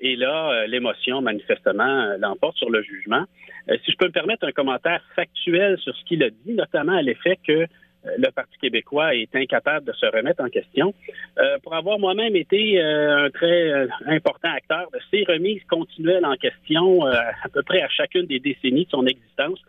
Et 0.00 0.16
là, 0.16 0.66
l'émotion, 0.66 1.22
manifestement, 1.22 2.16
l'emporte 2.18 2.56
sur 2.56 2.70
le 2.70 2.82
jugement. 2.82 3.24
Si 3.68 3.92
je 3.92 3.96
peux 3.96 4.06
me 4.06 4.12
permettre 4.12 4.46
un 4.46 4.52
commentaire 4.52 5.02
factuel 5.16 5.78
sur 5.78 5.96
ce 5.96 6.04
qu'il 6.04 6.22
a 6.22 6.30
dit, 6.30 6.54
notamment 6.54 6.92
à 6.92 7.02
l'effet 7.02 7.38
que 7.46 7.66
le 8.04 8.30
Parti 8.30 8.58
québécois 8.58 9.14
est 9.14 9.34
incapable 9.34 9.86
de 9.86 9.92
se 9.92 10.06
remettre 10.06 10.42
en 10.42 10.48
question. 10.48 10.94
Euh, 11.38 11.58
pour 11.62 11.74
avoir 11.74 11.98
moi-même 11.98 12.36
été 12.36 12.80
euh, 12.80 13.26
un 13.26 13.30
très 13.30 13.70
euh, 13.70 13.86
important 14.06 14.50
acteur 14.52 14.88
de 14.92 14.98
ces 15.10 15.24
remises 15.24 15.62
continuelles 15.68 16.24
en 16.24 16.34
question 16.34 17.06
euh, 17.06 17.12
à 17.12 17.48
peu 17.48 17.62
près 17.62 17.82
à 17.82 17.88
chacune 17.88 18.26
des 18.26 18.40
décennies 18.40 18.84
de 18.84 18.90
son 18.90 19.06
existence, 19.06 19.60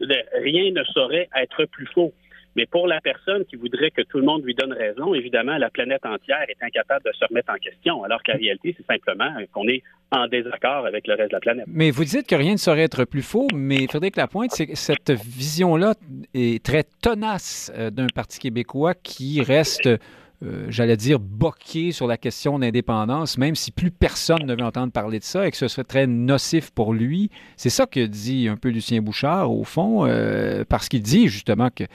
rien 0.00 0.72
ne 0.72 0.82
saurait 0.84 1.28
être 1.36 1.64
plus 1.66 1.86
faux. 1.86 2.12
Mais 2.56 2.66
pour 2.66 2.86
la 2.86 3.00
personne 3.00 3.44
qui 3.46 3.56
voudrait 3.56 3.90
que 3.90 4.02
tout 4.02 4.18
le 4.18 4.24
monde 4.24 4.44
lui 4.44 4.54
donne 4.54 4.72
raison, 4.72 5.14
évidemment, 5.14 5.56
la 5.56 5.70
planète 5.70 6.04
entière 6.04 6.44
est 6.48 6.62
incapable 6.62 7.04
de 7.06 7.12
se 7.12 7.24
remettre 7.24 7.52
en 7.52 7.56
question, 7.56 8.04
alors 8.04 8.22
qu'en 8.22 8.36
réalité, 8.36 8.74
c'est 8.76 8.86
simplement 8.86 9.30
qu'on 9.52 9.66
est 9.68 9.82
en 10.10 10.26
désaccord 10.26 10.86
avec 10.86 11.06
le 11.06 11.14
reste 11.14 11.30
de 11.30 11.36
la 11.36 11.40
planète. 11.40 11.64
Mais 11.68 11.90
vous 11.90 12.04
dites 12.04 12.26
que 12.26 12.34
rien 12.34 12.52
ne 12.52 12.58
saurait 12.58 12.82
être 12.82 13.04
plus 13.04 13.22
faux, 13.22 13.48
mais 13.54 13.86
Frédéric 13.86 14.16
Lapointe, 14.16 14.50
c'est 14.52 14.66
que 14.66 14.76
cette 14.76 15.10
vision-là 15.10 15.94
est 16.34 16.62
très 16.62 16.84
tenace 17.00 17.72
euh, 17.74 17.90
d'un 17.90 18.06
Parti 18.14 18.38
québécois 18.38 18.92
qui 18.94 19.40
reste, 19.40 19.86
euh, 19.86 20.66
j'allais 20.68 20.98
dire, 20.98 21.18
boqué 21.18 21.92
sur 21.92 22.06
la 22.06 22.18
question 22.18 22.58
d'indépendance, 22.58 23.38
même 23.38 23.54
si 23.54 23.70
plus 23.70 23.90
personne 23.90 24.44
ne 24.44 24.54
veut 24.54 24.64
entendre 24.64 24.92
parler 24.92 25.18
de 25.18 25.24
ça 25.24 25.46
et 25.46 25.50
que 25.50 25.56
ce 25.56 25.68
serait 25.68 25.84
très 25.84 26.06
nocif 26.06 26.70
pour 26.70 26.92
lui. 26.92 27.30
C'est 27.56 27.70
ça 27.70 27.86
que 27.86 28.04
dit 28.04 28.48
un 28.48 28.56
peu 28.56 28.68
Lucien 28.68 29.00
Bouchard, 29.00 29.50
au 29.50 29.64
fond, 29.64 30.04
euh, 30.04 30.64
parce 30.68 30.90
qu'il 30.90 31.02
dit 31.02 31.28
justement 31.28 31.70
que 31.70 31.84
euh, 31.84 31.86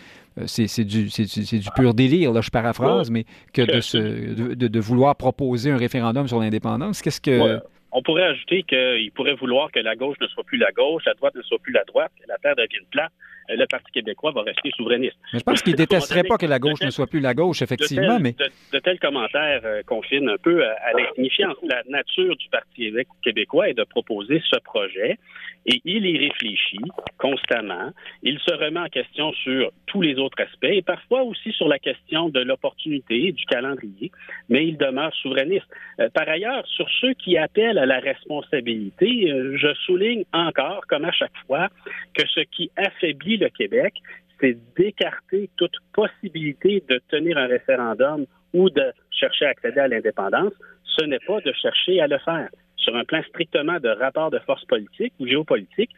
c'est 0.45 0.67
c'est 0.67 0.83
du, 0.85 1.09
c'est 1.09 1.25
du- 1.57 1.69
pur 1.75 1.93
délire, 1.93 2.31
là, 2.33 2.41
je 2.41 2.49
paraphrase, 2.49 3.09
mais 3.09 3.25
que 3.53 3.61
de, 3.61 3.81
se, 3.81 3.97
de, 3.97 4.53
de- 4.53 4.67
de 4.67 4.79
vouloir 4.79 5.15
proposer 5.15 5.71
un 5.71 5.77
référendum 5.77 6.27
sur 6.27 6.39
l'indépendance, 6.39 7.01
qu'est-ce 7.01 7.21
que... 7.21 7.39
Ouais. 7.55 7.59
On 7.93 8.01
pourrait 8.03 8.23
ajouter 8.23 8.63
qu'il 8.63 9.11
pourrait 9.15 9.35
vouloir 9.35 9.71
que 9.71 9.79
la 9.79 9.95
gauche 9.95 10.17
ne 10.21 10.27
soit 10.27 10.43
plus 10.43 10.57
la 10.57 10.71
gauche, 10.71 11.03
la 11.05 11.13
droite 11.13 11.33
ne 11.35 11.41
soit 11.41 11.57
plus 11.59 11.71
la 11.73 11.83
droite, 11.85 12.11
que 12.21 12.27
la 12.27 12.37
terre 12.37 12.55
devienne 12.55 12.83
plate. 12.91 13.11
Le 13.49 13.65
Parti 13.65 13.91
québécois 13.91 14.31
va 14.31 14.41
rester 14.41 14.71
souverainiste. 14.75 15.15
Mais 15.33 15.39
je 15.39 15.43
pense 15.43 15.61
qu'il 15.61 15.75
détesterait 15.75 16.23
pas 16.23 16.37
que 16.37 16.45
la 16.45 16.59
gauche 16.59 16.79
de 16.79 16.85
ne 16.85 16.91
soit 16.91 17.07
plus 17.07 17.19
la 17.19 17.33
gauche, 17.33 17.59
De 17.59 17.63
effectivement, 17.63 18.15
tels, 18.15 18.23
mais 18.23 18.31
de, 18.33 18.49
de 18.73 18.79
tels 18.79 18.99
commentaires 18.99 19.61
euh, 19.63 19.81
confinent 19.85 20.29
un 20.29 20.37
peu 20.37 20.65
à, 20.65 20.71
à 20.85 20.93
l'insignifiance. 20.93 21.55
La 21.63 21.81
nature 21.87 22.35
du 22.35 22.49
Parti 22.49 22.81
québé- 22.91 23.07
québécois 23.23 23.69
est 23.69 23.73
de 23.73 23.83
proposer 23.83 24.41
ce 24.49 24.59
projet 24.59 25.17
et 25.65 25.81
il 25.85 26.05
y 26.05 26.17
réfléchit 26.17 26.79
constamment. 27.17 27.91
Il 28.23 28.39
se 28.39 28.53
remet 28.53 28.79
en 28.79 28.87
question 28.87 29.33
sur 29.33 29.71
tous 29.87 30.01
les 30.01 30.15
autres 30.15 30.41
aspects 30.41 30.63
et 30.63 30.81
parfois 30.81 31.23
aussi 31.23 31.51
sur 31.51 31.67
la 31.67 31.79
question 31.79 32.29
de 32.29 32.39
l'opportunité, 32.39 33.31
du 33.31 33.45
calendrier, 33.45 34.11
mais 34.49 34.65
il 34.67 34.77
demeure 34.77 35.13
souverainiste. 35.15 35.65
Euh, 35.99 36.09
par 36.13 36.27
ailleurs, 36.29 36.65
sur 36.67 36.87
ceux 37.01 37.13
qui 37.13 37.37
appellent 37.37 37.77
à 37.77 37.85
la 37.85 37.99
responsabilité, 37.99 39.31
euh, 39.31 39.57
je 39.57 39.73
souligne 39.85 40.23
encore, 40.33 40.85
comme 40.87 41.05
à 41.05 41.11
chaque 41.11 41.35
fois, 41.45 41.69
que 42.13 42.25
ce 42.27 42.41
qui 42.41 42.71
affaiblit 42.77 43.36
le 43.37 43.49
Québec, 43.49 43.93
c'est 44.39 44.57
d'écarter 44.77 45.49
toute 45.57 45.75
possibilité 45.93 46.83
de 46.89 47.01
tenir 47.09 47.37
un 47.37 47.47
référendum 47.47 48.25
ou 48.53 48.69
de 48.69 48.93
chercher 49.11 49.45
à 49.45 49.49
accéder 49.49 49.79
à 49.79 49.87
l'indépendance. 49.87 50.53
Ce 50.85 51.05
n'est 51.05 51.19
pas 51.25 51.39
de 51.41 51.51
chercher 51.53 52.01
à 52.01 52.07
le 52.07 52.17
faire. 52.19 52.49
Sur 52.75 52.95
un 52.95 53.03
plan 53.03 53.21
strictement 53.29 53.79
de 53.79 53.89
rapport 53.89 54.31
de 54.31 54.39
force 54.39 54.63
politique 54.65 55.13
ou 55.19 55.27
géopolitique, 55.27 55.91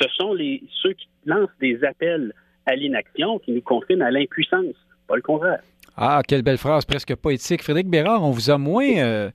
ce 0.00 0.08
sont 0.16 0.32
les, 0.32 0.62
ceux 0.82 0.92
qui 0.92 1.08
lancent 1.26 1.50
des 1.60 1.84
appels 1.84 2.32
à 2.66 2.74
l'inaction 2.74 3.38
qui 3.38 3.52
nous 3.52 3.60
confinent 3.60 4.02
à 4.02 4.10
l'impuissance, 4.10 4.74
pas 5.08 5.16
le 5.16 5.22
contraire. 5.22 5.60
ah, 5.96 6.22
quelle 6.26 6.42
belle 6.42 6.58
phrase 6.58 6.84
presque 6.84 7.14
poétique. 7.16 7.62
Frédéric 7.62 7.88
Bérard, 7.88 8.22
on 8.22 8.30
vous 8.30 8.50
a 8.50 8.58
moins, 8.58 8.96
euh, 8.98 9.30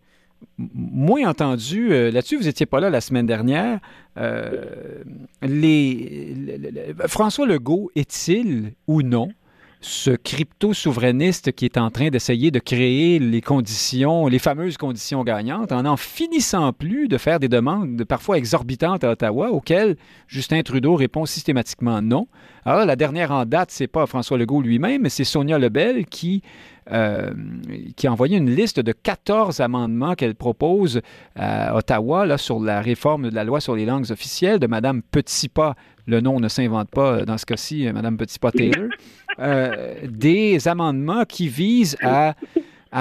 moins 0.58 1.30
entendu 1.30 1.92
euh, 1.92 2.12
là-dessus. 2.12 2.38
Vous 2.38 2.46
n'étiez 2.46 2.66
pas 2.66 2.80
là 2.80 2.90
la 2.90 3.02
semaine 3.02 3.26
dernière. 3.26 3.80
Euh, 4.18 5.04
François 7.08 7.46
Legault 7.46 7.92
est-il 7.96 8.74
ou 8.88 9.02
non 9.02 9.30
ce 9.80 10.12
crypto-souverainiste 10.12 11.52
qui 11.52 11.66
est 11.66 11.78
en 11.78 11.92
train 11.92 12.10
d'essayer 12.10 12.50
de 12.52 12.60
créer 12.60 13.20
les 13.20 13.42
conditions, 13.42 14.28
les 14.28 14.40
fameuses 14.40 14.78
conditions 14.78 15.24
gagnantes, 15.24 15.72
en 15.72 15.84
n'en 15.84 15.98
finissant 15.98 16.74
plus 16.74 17.08
de 17.08 17.18
faire 17.18 17.40
des 17.40 17.48
demandes 17.48 18.04
parfois 18.06 18.38
exorbitantes 18.38 19.04
à 19.04 19.12
Ottawa, 19.12 19.52
auxquelles 19.52 19.96
Justin 20.28 20.62
Trudeau 20.64 20.96
répond 20.96 21.26
systématiquement 21.26 22.02
non. 22.02 22.28
Alors, 22.66 22.86
la 22.86 22.96
dernière 22.96 23.32
en 23.32 23.46
date, 23.46 23.70
c'est 23.72 23.88
pas 23.88 24.06
François 24.08 24.38
Legault 24.38 24.62
lui-même, 24.62 25.04
mais 25.04 25.10
c'est 25.10 25.24
Sonia 25.24 25.58
Lebel 25.60 26.06
qui 26.06 26.42
euh, 26.92 27.32
qui 27.98 28.08
a 28.08 28.12
envoyé 28.14 28.38
une 28.38 28.50
liste 28.50 28.80
de 28.80 28.94
14 28.94 29.60
amendements 29.60 30.16
qu'elle 30.16 30.36
propose 30.36 31.02
à 31.36 31.76
Ottawa 31.76 32.38
sur 32.38 32.62
la 32.62 32.80
réforme 32.80 33.30
de 33.30 33.36
la 33.36 33.44
loi 33.44 33.60
sur 33.60 33.76
les 33.76 33.86
langues 33.86 34.10
officielles 34.10 34.58
de 34.60 34.68
Mme 34.68 35.02
Petitpas. 35.02 35.76
Le 36.06 36.22
nom 36.22 36.40
ne 36.40 36.48
s'invente 36.48 36.90
pas 36.90 37.26
dans 37.26 37.38
ce 37.38 37.46
cas-ci, 37.46 37.92
Mme 37.92 38.16
Petitpas-Taylor. 38.16 38.88
Euh, 39.40 39.96
des 40.04 40.68
amendements 40.68 41.24
qui 41.26 41.48
visent 41.48 41.98
à 42.02 42.34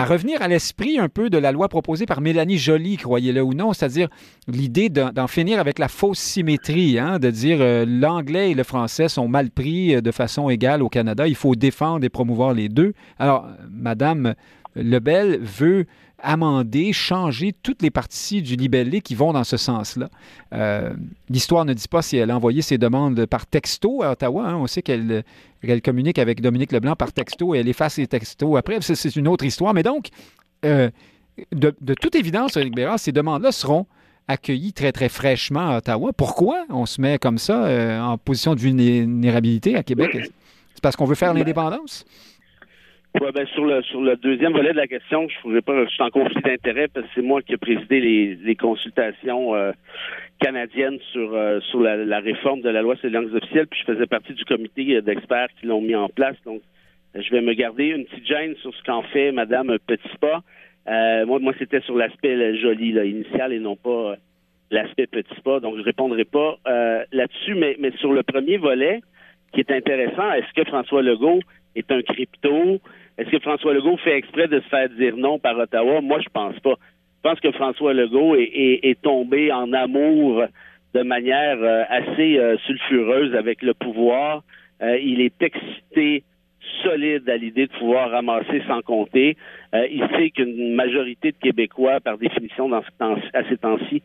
revenir 0.04 0.42
à 0.42 0.48
l'esprit 0.48 0.98
un 0.98 1.08
peu 1.08 1.30
de 1.30 1.38
la 1.38 1.52
loi 1.52 1.68
proposée 1.68 2.06
par 2.06 2.20
Mélanie 2.20 2.58
Joly, 2.58 2.96
croyez-le 2.96 3.42
ou 3.42 3.54
non, 3.54 3.72
c'est-à-dire 3.72 4.08
l'idée 4.48 4.88
d'en 4.88 5.26
finir 5.26 5.58
avec 5.58 5.78
la 5.78 5.88
fausse 5.88 6.18
symétrie, 6.18 6.98
hein, 6.98 7.18
de 7.18 7.30
dire 7.30 7.58
euh, 7.60 7.84
l'anglais 7.86 8.50
et 8.50 8.54
le 8.54 8.64
français 8.64 9.08
sont 9.08 9.28
mal 9.28 9.50
pris 9.50 9.94
euh, 9.94 10.00
de 10.00 10.10
façon 10.10 10.50
égale 10.50 10.82
au 10.82 10.88
Canada, 10.88 11.26
il 11.26 11.34
faut 11.34 11.54
défendre 11.54 12.04
et 12.04 12.08
promouvoir 12.10 12.52
les 12.52 12.68
deux. 12.68 12.92
Alors, 13.18 13.46
Madame 13.70 14.34
Lebel 14.74 15.38
veut 15.40 15.86
amender, 16.18 16.92
changer 16.92 17.54
toutes 17.62 17.82
les 17.82 17.90
parties 17.90 18.42
du 18.42 18.56
libellé 18.56 19.00
qui 19.00 19.14
vont 19.14 19.32
dans 19.32 19.44
ce 19.44 19.56
sens-là. 19.56 20.08
Euh, 20.52 20.92
l'histoire 21.28 21.64
ne 21.64 21.74
dit 21.74 21.88
pas 21.88 22.02
si 22.02 22.16
elle 22.16 22.30
a 22.30 22.36
envoyé 22.36 22.62
ses 22.62 22.78
demandes 22.78 23.26
par 23.26 23.46
texto 23.46 24.02
à 24.02 24.12
Ottawa. 24.12 24.48
Hein. 24.48 24.56
On 24.56 24.66
sait 24.66 24.82
qu'elle 24.82 25.24
communique 25.82 26.18
avec 26.18 26.40
Dominique 26.40 26.72
Leblanc 26.72 26.96
par 26.96 27.12
texto 27.12 27.54
et 27.54 27.58
elle 27.58 27.68
efface 27.68 27.98
les 27.98 28.06
textos. 28.06 28.56
Après, 28.56 28.78
c'est 28.80 29.16
une 29.16 29.28
autre 29.28 29.44
histoire. 29.44 29.74
Mais 29.74 29.82
donc, 29.82 30.08
euh, 30.64 30.90
de, 31.52 31.94
toute 31.94 32.14
évidence, 32.14 32.56
Eric 32.56 32.74
Bérard, 32.74 32.98
ces 32.98 33.12
demandes-là 33.12 33.52
seront 33.52 33.86
accueillies 34.28 34.72
très, 34.72 34.92
très 34.92 35.08
fraîchement 35.08 35.70
à 35.70 35.78
Ottawa. 35.78 36.12
Pourquoi 36.12 36.64
on 36.70 36.86
se 36.86 37.00
met 37.00 37.18
comme 37.18 37.38
ça 37.38 37.66
euh, 37.66 38.00
en 38.00 38.18
position 38.18 38.54
de 38.54 38.60
vulnérabilité 38.60 39.76
à 39.76 39.82
Québec? 39.82 40.16
C'est 40.74 40.82
parce 40.82 40.96
qu'on 40.96 41.04
veut 41.04 41.14
faire 41.14 41.32
l'indépendance? 41.34 42.04
Ben 43.18 43.46
sur 43.54 43.64
le 43.64 43.82
sur 43.82 44.02
le 44.02 44.16
deuxième 44.16 44.52
volet 44.52 44.72
de 44.72 44.76
la 44.76 44.86
question, 44.86 45.26
je 45.28 45.48
ne 45.48 45.60
pas, 45.60 45.84
je 45.86 45.90
suis 45.90 46.02
en 46.02 46.10
conflit 46.10 46.40
d'intérêt 46.42 46.86
parce 46.88 47.06
que 47.06 47.12
c'est 47.14 47.22
moi 47.22 47.40
qui 47.40 47.54
ai 47.54 47.56
présidé 47.56 47.98
les, 48.00 48.56
consultations 48.56 49.54
euh, 49.54 49.72
canadiennes 50.38 50.98
sur 51.12 51.34
euh, 51.34 51.58
la, 51.74 52.20
réforme 52.20 52.60
de 52.60 52.68
la 52.68 52.82
loi 52.82 52.94
sur 52.96 53.06
les 53.06 53.14
langues 53.14 53.34
officielles, 53.34 53.68
puis 53.68 53.80
je 53.80 53.92
faisais 53.92 54.06
partie 54.06 54.34
du 54.34 54.44
comité 54.44 55.00
d'experts 55.00 55.48
qui 55.58 55.66
l'ont 55.66 55.80
mis 55.80 55.94
en 55.94 56.10
place. 56.10 56.36
Donc, 56.44 56.60
je 57.14 57.30
vais 57.30 57.40
me 57.40 57.54
garder 57.54 57.86
une 57.86 58.04
petite 58.04 58.26
gêne 58.26 58.54
sur 58.56 58.74
ce 58.74 58.82
qu'en 58.82 59.02
fait 59.02 59.32
Madame 59.32 59.74
Petitpas. 59.86 60.42
Euh, 60.86 61.24
moi, 61.24 61.52
c'était 61.58 61.80
sur 61.80 61.96
l'aspect 61.96 62.56
joli 62.58 62.90
initial 62.90 63.54
et 63.54 63.58
non 63.58 63.76
pas 63.76 64.16
l'aspect 64.70 65.06
Petitpas. 65.06 65.60
Donc, 65.60 65.78
je 65.78 65.82
répondrai 65.82 66.24
pas 66.24 66.58
là-dessus, 67.12 67.54
mais 67.54 67.92
sur 67.98 68.12
le 68.12 68.22
premier 68.22 68.58
volet 68.58 69.00
qui 69.54 69.60
est 69.60 69.70
intéressant, 69.70 70.32
est-ce 70.32 70.52
que 70.52 70.68
François 70.68 71.02
Legault 71.02 71.40
est 71.76 71.90
un 71.90 72.02
crypto? 72.02 72.80
Est-ce 73.18 73.30
que 73.30 73.38
François 73.38 73.72
Legault 73.72 73.96
fait 73.98 74.16
exprès 74.16 74.46
de 74.46 74.60
se 74.60 74.68
faire 74.68 74.88
dire 74.90 75.16
non 75.16 75.38
par 75.38 75.58
Ottawa? 75.58 76.00
Moi, 76.00 76.20
je 76.20 76.28
pense 76.28 76.58
pas. 76.60 76.74
Je 77.26 77.30
pense 77.30 77.40
que 77.40 77.50
François 77.52 77.94
Legault 77.94 78.36
est, 78.36 79.02
tombé 79.02 79.50
en 79.50 79.72
amour 79.72 80.44
de 80.94 81.02
manière 81.02 81.58
euh, 81.60 81.82
assez 81.88 82.38
euh, 82.38 82.56
sulfureuse 82.58 83.34
avec 83.34 83.62
le 83.62 83.74
pouvoir. 83.74 84.44
Euh, 84.80 84.98
il 84.98 85.20
est 85.20 85.42
excité 85.42 86.22
solide 86.82 87.28
à 87.28 87.36
l'idée 87.36 87.66
de 87.66 87.72
pouvoir 87.72 88.10
ramasser 88.10 88.62
sans 88.68 88.80
compter. 88.82 89.36
il 89.72 90.06
sait 90.16 90.30
qu'une 90.30 90.74
majorité 90.74 91.32
de 91.32 91.36
Québécois, 91.36 92.00
par 92.00 92.18
définition, 92.18 92.68
dans 92.68 92.82
à 93.00 93.44
ces 93.48 93.56
temps-ci, 93.56 94.02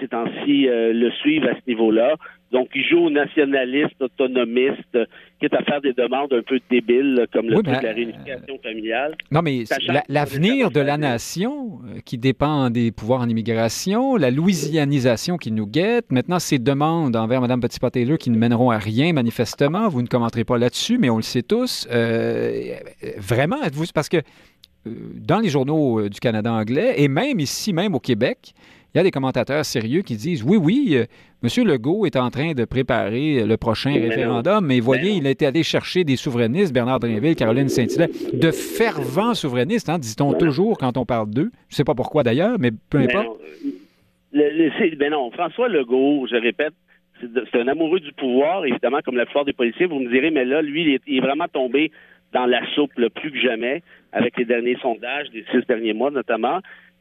ces 0.00 0.08
temps-ci, 0.08 0.66
le 0.66 1.10
suivent 1.20 1.46
à 1.46 1.54
ce 1.54 1.60
niveau-là. 1.66 2.14
Donc, 2.54 2.68
il 2.72 2.84
joue 2.84 3.06
au 3.06 3.10
nationaliste, 3.10 4.00
autonomiste, 4.00 4.96
qui 5.40 5.46
est 5.46 5.54
à 5.54 5.64
faire 5.64 5.80
des 5.80 5.92
demandes 5.92 6.32
un 6.32 6.42
peu 6.42 6.60
débiles, 6.70 7.26
comme 7.32 7.46
le 7.46 7.54
truc 7.54 7.66
de 7.66 7.72
la 7.72 7.88
euh, 7.88 7.94
réunification 7.94 8.58
familiale. 8.62 9.16
Non, 9.32 9.42
mais 9.42 9.64
l'avenir 10.08 10.70
de 10.70 10.78
la 10.78 10.96
nation, 10.96 11.80
euh, 11.84 11.98
qui 12.04 12.16
dépend 12.16 12.70
des 12.70 12.92
pouvoirs 12.92 13.22
en 13.22 13.28
immigration, 13.28 14.14
la 14.14 14.30
louisianisation 14.30 15.36
qui 15.36 15.50
nous 15.50 15.66
guette, 15.66 16.12
maintenant 16.12 16.38
ces 16.38 16.60
demandes 16.60 17.16
envers 17.16 17.40
Mme 17.40 17.60
Petit-Taylor 17.60 18.18
qui 18.18 18.30
ne 18.30 18.38
mèneront 18.38 18.70
à 18.70 18.78
rien, 18.78 19.12
manifestement, 19.12 19.88
vous 19.88 20.02
ne 20.02 20.06
commenterez 20.06 20.44
pas 20.44 20.56
là-dessus, 20.56 20.96
mais 20.96 21.10
on 21.10 21.16
le 21.16 21.22
sait 21.22 21.42
tous. 21.42 21.88
Euh, 21.90 22.76
vraiment, 23.16 23.60
êtes-vous... 23.64 23.86
Parce 23.92 24.08
que 24.08 24.18
dans 24.86 25.40
les 25.40 25.48
journaux 25.48 26.08
du 26.08 26.20
Canada 26.20 26.52
anglais, 26.52 26.94
et 26.98 27.08
même 27.08 27.40
ici, 27.40 27.72
même 27.72 27.96
au 27.96 28.00
Québec, 28.00 28.54
il 28.94 28.98
y 28.98 29.00
a 29.00 29.02
des 29.02 29.10
commentateurs 29.10 29.64
sérieux 29.64 30.02
qui 30.02 30.14
disent 30.14 30.44
oui, 30.44 30.56
oui, 30.56 30.92
euh, 30.92 31.04
M. 31.42 31.66
Legault 31.66 32.06
est 32.06 32.16
en 32.16 32.30
train 32.30 32.52
de 32.52 32.64
préparer 32.64 33.44
le 33.44 33.56
prochain 33.56 33.92
référendum, 33.92 34.64
mais 34.64 34.78
voyez, 34.78 35.10
il 35.10 35.26
a 35.26 35.30
été 35.30 35.46
allé 35.46 35.64
chercher 35.64 36.04
des 36.04 36.14
souverainistes, 36.14 36.72
Bernard 36.72 37.00
Drinville, 37.00 37.34
Caroline 37.34 37.68
Saint-Hilaire, 37.68 38.08
de 38.32 38.50
fervents 38.52 39.34
souverainistes, 39.34 39.88
hein, 39.88 39.98
dit-on 39.98 40.32
toujours 40.34 40.78
quand 40.78 40.96
on 40.96 41.04
parle 41.04 41.28
d'eux. 41.30 41.50
Je 41.68 41.74
ne 41.74 41.76
sais 41.76 41.84
pas 41.84 41.94
pourquoi 41.94 42.22
d'ailleurs, 42.22 42.56
mais 42.60 42.70
peu 42.88 42.98
importe. 42.98 43.40
ben 44.32 45.10
non, 45.10 45.32
François 45.32 45.68
Legault, 45.68 46.28
je 46.30 46.36
répète, 46.36 46.74
c'est 47.20 47.60
un 47.60 47.68
amoureux 47.68 47.98
du 47.98 48.12
pouvoir, 48.12 48.64
évidemment, 48.64 49.00
comme 49.04 49.16
la 49.16 49.24
plupart 49.24 49.44
des 49.44 49.52
policiers. 49.52 49.86
Vous 49.86 49.98
me 49.98 50.08
direz, 50.08 50.30
mais 50.30 50.44
là, 50.44 50.62
lui, 50.62 51.00
il 51.06 51.16
est, 51.16 51.20
vraiment 51.20 51.48
tombé 51.48 51.90
dans 52.32 52.46
la 52.46 52.64
soupe 52.74 52.92
le 52.96 53.10
plus 53.10 53.32
que 53.32 53.38
jamais, 53.40 53.82
avec 54.12 54.36
les 54.36 54.44
derniers 54.44 54.76
sondages 54.80 55.30
des 55.30 55.44
six 55.50 55.66
derniers 55.66 55.94
mois 55.94 56.12
notamment. 56.12 56.60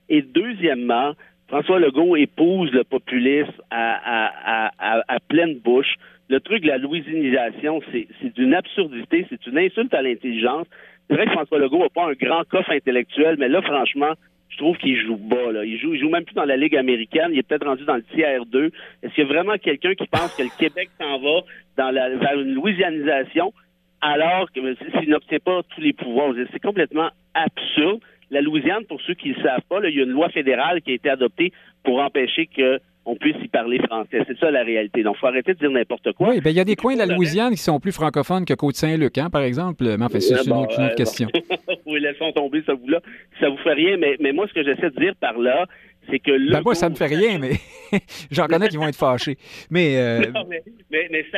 Et 0.10 0.22
deuxièmement, 0.22 1.14
François 1.54 1.80
Legault 1.80 2.16
épouse 2.16 2.72
le 2.72 2.84
populisme 2.84 3.54
à, 3.70 5.18
pleine 5.30 5.60
bouche. 5.60 5.94
Le 6.28 6.40
truc 6.40 6.64
de 6.64 6.68
la 6.68 6.80
louisianisation, 6.80 7.80
c'est 7.92 8.34
d'une 8.34 8.56
absurdité, 8.56 9.28
c'est 9.30 9.46
une 9.46 9.60
insulte 9.60 9.94
à 9.94 10.02
l'intelligence. 10.02 10.66
C'est 11.08 11.16
vrai 11.16 11.28
que 11.28 11.32
François 11.32 11.60
Legault 11.60 11.78
n'a 11.78 11.90
pas 11.90 12.10
un 12.10 12.14
grand 12.14 12.44
coffre 12.46 12.72
intellectuel, 12.72 13.36
mais 13.38 13.50
là, 13.50 13.62
franchement, 13.62 14.14
je 14.50 14.58
trouve 14.58 14.78
qu'il 14.78 15.00
joue 15.00 15.16
bas. 15.16 15.64
Il 15.64 15.78
joue, 15.78 15.94
il 15.94 16.00
joue 16.00 16.10
même 16.10 16.26
plus 16.26 16.34
dans 16.34 16.46
la 16.46 16.58
Ligue 16.58 16.76
américaine. 16.76 17.30
Il 17.34 17.38
est 17.38 17.44
peut-être 17.44 17.68
rendu 17.68 17.86
dans 17.86 17.98
le 17.98 18.04
tiers 18.16 18.48
2. 18.48 18.72
Est-ce 19.04 19.14
qu'il 19.14 19.24
y 19.24 19.28
a 19.28 19.30
vraiment 19.30 19.60
quelqu'un 19.60 19.94
qui 19.94 20.08
pense 20.08 20.36
que 20.36 20.42
le 20.42 20.58
Québec 20.58 20.90
s'en 21.00 21.20
va 21.20 21.42
dans 21.78 21.92
la, 21.92 22.16
vers 22.16 22.40
une 22.40 22.56
louisianisation 22.56 23.54
alors 24.02 24.52
que 24.52 24.60
s'il 24.98 25.10
n'obtient 25.12 25.38
pas 25.38 25.62
tous 25.70 25.82
les 25.82 25.94
pouvoirs? 25.94 26.34
C'est 26.52 26.64
complètement 26.64 27.12
absurde. 27.36 28.00
La 28.34 28.42
Louisiane, 28.42 28.84
pour 28.86 29.00
ceux 29.02 29.14
qui 29.14 29.30
ne 29.30 29.36
le 29.36 29.44
savent 29.44 29.62
pas, 29.70 29.80
il 29.88 29.96
y 29.96 30.00
a 30.00 30.04
une 30.04 30.10
loi 30.10 30.28
fédérale 30.30 30.82
qui 30.82 30.90
a 30.92 30.96
été 30.96 31.08
adoptée 31.08 31.54
pour 31.84 32.00
empêcher 32.00 32.48
qu'on 32.48 33.16
puisse 33.16 33.36
y 33.44 33.48
parler 33.48 33.78
français. 33.78 34.24
C'est 34.28 34.40
ça 34.40 34.50
la 34.50 34.64
réalité. 34.64 35.04
Donc, 35.04 35.18
il 35.18 35.20
faut 35.20 35.28
arrêter 35.28 35.54
de 35.54 35.60
dire 35.60 35.70
n'importe 35.70 36.14
quoi. 36.14 36.30
Oui, 36.30 36.42
bien, 36.42 36.50
il 36.50 36.58
y 36.58 36.60
a 36.60 36.66
des 36.66 36.76
coins 36.76 36.96
de 36.96 37.00
la 37.00 37.06
Louisiane 37.06 37.52
qui 37.52 37.62
sont 37.62 37.80
plus 37.80 37.92
francophones 37.92 38.44
que 38.46 38.56
Côte-Saint-Luc, 38.56 39.20
hein, 39.20 39.30
par 39.30 39.44
exemple. 39.44 39.84
Mais 39.84 40.04
enfin, 40.04 40.20
c'est 40.20 40.48
une, 40.48 40.52
autre, 40.52 40.80
euh, 40.80 40.96
question. 40.96 41.28
oui, 41.86 42.00
laissons 42.00 42.32
tomber 42.32 42.64
ça 42.66 42.74
vous 42.74 42.88
là. 42.88 43.02
Ça 43.40 43.50
vous 43.50 43.58
fait 43.58 43.74
rien, 43.74 43.98
mais, 43.98 44.16
mais 44.20 44.32
moi, 44.32 44.48
ce 44.48 44.54
que 44.54 44.64
j'essaie 44.64 44.90
de 44.90 45.00
dire 45.00 45.16
par 45.18 45.38
là, 45.38 45.68
c'est 46.10 46.18
que 46.18 46.32
là. 46.32 46.58
Ben 46.58 46.62
moi, 46.64 46.74
ça 46.74 46.90
me 46.90 46.96
fait 46.96 47.06
rien, 47.06 47.38
mais 47.38 47.52
j'en 48.32 48.48
connais 48.48 48.68
qui 48.68 48.78
vont 48.78 48.88
être 48.88 48.98
fâchés. 48.98 49.38
Mais. 49.70 49.98
Euh... 49.98 50.22
mais, 50.92 51.08
mais, 51.12 51.24
ça, 51.32 51.38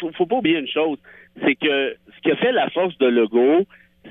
faut, 0.00 0.10
faut, 0.16 0.26
pas 0.26 0.36
oublier 0.36 0.58
une 0.58 0.68
chose. 0.68 0.98
C'est 1.44 1.54
que 1.54 1.96
ce 2.16 2.20
qui 2.22 2.32
a 2.32 2.36
fait 2.36 2.50
la 2.50 2.68
force 2.70 2.96
de 2.98 3.06
Legault, 3.06 3.66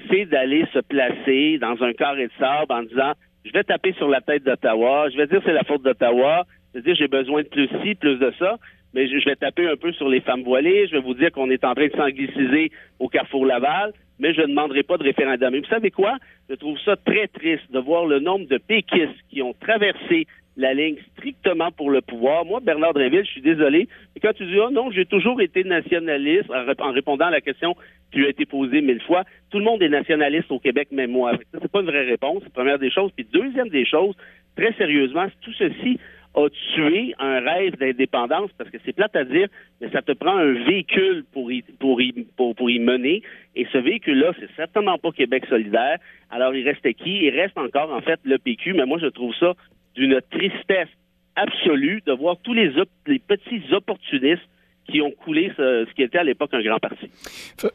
c'est 0.09 0.25
d'aller 0.25 0.65
se 0.73 0.79
placer 0.79 1.57
dans 1.59 1.81
un 1.83 1.93
carré 1.93 2.27
de 2.27 2.31
sable 2.39 2.71
en 2.71 2.83
disant 2.83 3.13
je 3.45 3.51
vais 3.51 3.63
taper 3.63 3.93
sur 3.93 4.07
la 4.07 4.21
tête 4.21 4.43
d'Ottawa, 4.43 5.09
je 5.09 5.17
vais 5.17 5.27
dire 5.27 5.41
c'est 5.45 5.53
la 5.53 5.63
faute 5.63 5.83
d'Ottawa, 5.83 6.45
je 6.73 6.79
vais 6.79 6.83
dire 6.83 6.95
j'ai 6.95 7.07
besoin 7.07 7.43
de 7.43 7.47
plus 7.47 7.69
ci, 7.83 7.95
plus 7.95 8.17
de 8.17 8.33
ça, 8.39 8.57
mais 8.93 9.07
je 9.07 9.25
vais 9.25 9.35
taper 9.35 9.67
un 9.67 9.75
peu 9.75 9.91
sur 9.93 10.07
les 10.07 10.21
femmes 10.21 10.43
voilées, 10.43 10.87
je 10.87 10.93
vais 10.93 11.01
vous 11.01 11.13
dire 11.13 11.31
qu'on 11.31 11.49
est 11.49 11.63
en 11.63 11.73
train 11.73 11.87
de 11.87 11.95
s'angliciser 11.95 12.71
au 12.99 13.09
Carrefour 13.09 13.45
Laval, 13.45 13.91
mais 14.19 14.33
je 14.33 14.41
ne 14.41 14.47
demanderai 14.47 14.83
pas 14.83 14.97
de 14.97 15.03
référendum. 15.03 15.53
Et 15.55 15.59
vous 15.59 15.67
savez 15.67 15.91
quoi? 15.91 16.17
Je 16.49 16.55
trouve 16.55 16.77
ça 16.79 16.95
très 16.95 17.27
triste 17.27 17.71
de 17.71 17.79
voir 17.79 18.05
le 18.05 18.19
nombre 18.19 18.47
de 18.47 18.57
péquistes 18.57 19.19
qui 19.29 19.41
ont 19.41 19.53
traversé 19.59 20.27
la 20.55 20.73
ligne 20.73 20.97
strictement 21.17 21.71
pour 21.71 21.89
le 21.89 22.01
pouvoir. 22.01 22.45
Moi, 22.45 22.59
Bernard 22.59 22.93
Drinville, 22.93 23.25
je 23.25 23.31
suis 23.31 23.41
désolé. 23.41 23.87
Et 24.15 24.19
quand 24.19 24.33
tu 24.33 24.45
dis, 24.45 24.59
oh 24.59 24.69
non, 24.69 24.91
j'ai 24.91 25.05
toujours 25.05 25.41
été 25.41 25.63
nationaliste, 25.63 26.49
en, 26.79 26.91
répondant 26.91 27.25
à 27.25 27.31
la 27.31 27.41
question 27.41 27.75
qui 28.14 28.20
lui 28.20 28.28
a 28.28 28.30
été 28.30 28.45
posée 28.45 28.82
mille 28.82 29.01
fois, 29.01 29.24
tout 29.49 29.57
le 29.57 29.66
monde 29.66 29.82
est 29.82 29.89
nationaliste 29.89 30.51
au 30.51 30.59
Québec, 30.59 30.89
même 30.91 31.11
moi. 31.11 31.32
Ça, 31.51 31.59
c'est 31.61 31.72
pas 31.72 31.82
une 31.82 31.88
vraie 31.88 32.05
réponse, 32.05 32.43
première 32.53 32.80
des 32.80 32.91
choses. 32.91 33.11
Puis 33.16 33.26
deuxième 33.34 33.70
des 33.70 33.86
choses, 33.86 34.16
très 34.55 34.72
sérieusement, 34.74 35.26
tout 35.41 35.53
ceci 35.53 35.99
a 36.36 36.47
tué 36.76 37.14
un 37.20 37.39
rêve 37.41 37.76
d'indépendance, 37.78 38.51
parce 38.57 38.70
que 38.70 38.78
c'est 38.86 38.93
plate 38.93 39.16
à 39.16 39.24
dire, 39.24 39.47
mais 39.82 39.89
ça 39.89 40.01
te 40.01 40.14
prend 40.14 40.36
un 40.38 40.53
véhicule 40.53 41.26
pour 41.32 41.51
y, 41.51 41.61
pour 41.80 42.01
y, 42.01 42.11
pour, 42.36 42.70
y 42.70 42.80
mener. 42.80 43.22
Et 43.55 43.68
ce 43.72 43.78
véhicule-là, 43.78 44.34
c'est 44.39 44.49
certainement 44.55 44.97
pas 44.97 45.11
Québec 45.11 45.45
solidaire. 45.47 45.97
Alors, 46.32 46.55
il 46.55 46.68
reste 46.68 46.91
qui? 46.93 47.26
Il 47.26 47.30
reste 47.30 47.57
encore, 47.57 47.91
en 47.91 48.01
fait, 48.01 48.20
le 48.24 48.38
PQ, 48.38 48.74
mais 48.74 48.86
moi, 48.86 48.97
je 48.99 49.07
trouve 49.07 49.34
ça 49.36 49.53
d'une 49.95 50.20
tristesse 50.32 50.89
absolue 51.36 52.01
de 52.05 52.14
voir 52.14 52.38
tous 52.43 52.53
les, 52.53 52.72
les 53.07 53.20
petits 53.20 53.61
opportunistes 53.72 54.47
qui 54.89 55.01
ont 55.01 55.11
coulé 55.11 55.51
ce, 55.55 55.91
qui 55.93 56.03
était 56.03 56.17
à 56.17 56.23
l'époque 56.23 56.49
un 56.53 56.61
grand 56.61 56.79
parti. 56.79 57.09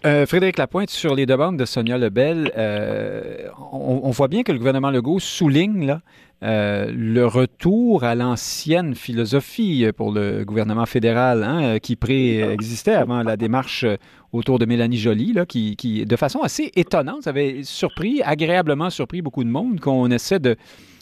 Euh, 0.04 0.26
Frédéric 0.26 0.58
Lapointe, 0.58 0.90
sur 0.90 1.14
les 1.14 1.26
demandes 1.26 1.56
de 1.56 1.64
Sonia 1.64 1.96
Lebel, 1.96 2.52
euh, 2.56 3.48
on, 3.72 4.10
voit 4.10 4.28
bien 4.28 4.42
que 4.42 4.52
le 4.52 4.58
gouvernement 4.58 4.90
Legault 4.90 5.18
souligne 5.18 6.00
euh, 6.42 6.92
le 6.94 7.26
retour 7.26 8.04
à 8.04 8.14
l'ancienne 8.14 8.94
philosophie 8.94 9.86
pour 9.96 10.12
le 10.12 10.44
gouvernement 10.44 10.86
fédéral 10.86 11.42
hein, 11.42 11.78
qui 11.78 11.96
préexistait 11.96 12.94
avant 12.94 13.22
la 13.22 13.36
démarche 13.36 13.86
autour 14.32 14.58
de 14.58 14.66
Mélanie 14.66 14.98
Joly, 14.98 15.34
qui, 15.48 16.04
de 16.04 16.16
façon 16.16 16.40
assez 16.40 16.70
étonnante, 16.76 17.26
avait 17.26 17.62
surpris, 17.62 18.20
agréablement 18.22 18.90
surpris 18.90 19.22
beaucoup 19.22 19.44
de 19.44 19.48
monde, 19.48 19.80
qu'on 19.80 20.10
essaie 20.10 20.38
de, 20.38 20.56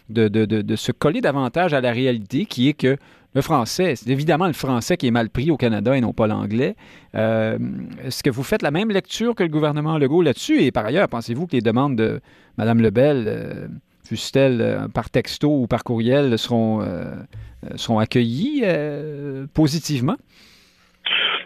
se 0.08 0.92
coller 0.92 1.20
davantage 1.20 1.74
à 1.74 1.80
la 1.80 1.90
réalité, 1.90 2.46
qui 2.46 2.68
est 2.68 2.74
que 2.74 2.96
le 3.36 3.42
français, 3.42 3.96
c'est 3.96 4.10
évidemment 4.10 4.46
le 4.46 4.54
français 4.54 4.96
qui 4.96 5.06
est 5.06 5.10
mal 5.10 5.28
pris 5.28 5.50
au 5.50 5.58
Canada 5.58 5.94
et 5.94 6.00
non 6.00 6.14
pas 6.14 6.26
l'anglais. 6.26 6.74
Euh, 7.14 7.58
est-ce 8.02 8.22
que 8.22 8.30
vous 8.30 8.42
faites 8.42 8.62
la 8.62 8.70
même 8.70 8.90
lecture 8.90 9.34
que 9.34 9.42
le 9.42 9.50
gouvernement 9.50 9.98
Legault 9.98 10.22
là-dessus? 10.22 10.62
Et 10.62 10.72
par 10.72 10.86
ailleurs, 10.86 11.06
pensez-vous 11.06 11.46
que 11.46 11.52
les 11.52 11.60
demandes 11.60 11.96
de 11.96 12.22
Mme 12.56 12.80
Lebel, 12.80 13.24
euh, 13.28 13.68
fussent-elles 14.08 14.62
euh, 14.62 14.88
par 14.88 15.10
texto 15.10 15.50
ou 15.50 15.66
par 15.66 15.84
courriel, 15.84 16.38
seront, 16.38 16.82
seront 17.74 17.98
accueillies 17.98 18.64
positivement? 19.52 20.16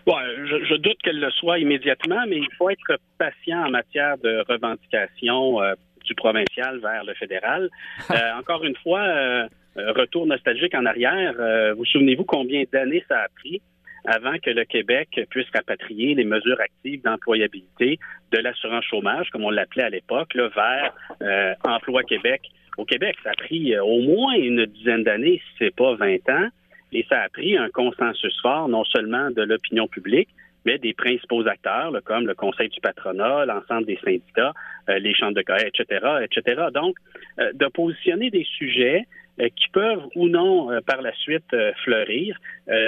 je, 0.07 0.65
je, 0.65 0.75
doute 0.77 0.99
qu'elle 1.03 1.19
le 1.19 1.31
soit 1.33 1.59
immédiatement, 1.59 2.25
mais 2.29 2.39
il 2.39 2.49
faut 2.57 2.71
être 2.71 2.99
patient 3.19 3.67
en 3.67 3.71
matière 3.71 4.17
de 4.19 4.45
revendication 4.49 5.59
du 6.05 6.15
provincial 6.15 6.79
vers 6.81 7.05
le 7.05 7.15
fédéral. 7.15 7.69
encore 8.39 8.65
une 8.65 8.77
fois, 8.77 9.01
euh, 9.01 9.49
retour 9.77 10.27
nostalgique 10.27 10.75
en 10.75 10.85
arrière, 10.85 11.35
euh, 11.39 11.75
vous 11.75 11.85
souvenez-vous 11.85 12.25
combien 12.25 12.65
d'années 12.73 13.05
ça 13.09 13.21
a 13.21 13.29
pris 13.37 13.61
avant 14.07 14.39
que 14.39 14.51
le 14.51 14.65
Québec 14.65 15.09
puisse 15.29 15.49
rapatrier 15.53 16.15
les 16.15 16.25
mesures 16.25 16.59
actives 16.61 17.03
d'employabilité 17.03 17.99
de 18.33 18.39
l'assurance 18.39 18.85
chômage, 18.85 19.29
comme 19.31 19.45
on 19.45 19.51
l'appelait 19.51 19.85
à 19.85 19.91
l'époque, 19.91 20.35
vers 20.35 20.95
euh, 21.23 21.55
Emploi 21.65 22.03
Québec? 22.05 22.41
Au 22.79 22.85
Québec, 22.85 23.17
ça 23.23 23.31
a 23.31 23.35
pris 23.35 23.79
au 23.79 24.01
moins 24.01 24.35
une 24.35 24.65
dizaine 24.65 25.05
d'années, 25.05 25.43
si 25.45 25.57
c'est 25.59 25.75
pas 25.75 25.95
20 25.95 26.15
ans, 26.31 26.49
et 26.93 27.05
ça 27.09 27.21
a 27.21 27.29
pris 27.29 27.59
un 27.59 27.69
consensus 27.69 28.35
fort, 28.41 28.69
non 28.69 28.85
seulement 28.85 29.31
de 29.31 29.43
l'opinion 29.43 29.87
publique, 29.87 30.29
mais 30.65 30.79
des 30.79 30.95
principaux 30.95 31.47
acteurs, 31.47 31.93
comme 32.05 32.27
le 32.27 32.35
Conseil 32.35 32.71
du 32.71 32.81
patronat, 32.81 33.45
l'ensemble 33.45 33.87
des 33.87 33.99
syndicats, 34.03 34.53
les 34.89 35.15
chambres 35.15 35.35
de 35.35 35.43
commerce, 35.43 35.65
etc., 35.65 36.07
etc. 36.23 36.63
Donc, 36.73 36.97
de 37.39 37.67
positionner 37.67 38.31
des 38.31 38.45
sujets 38.45 39.05
euh, 39.05 39.20
qui 39.49 39.69
peuvent 39.73 40.03
ou 40.15 40.29
non 40.29 40.71
euh, 40.71 40.81
par 40.81 41.01
la 41.03 41.13
suite 41.15 41.53
euh, 41.55 41.73
fleurir. 41.85 42.39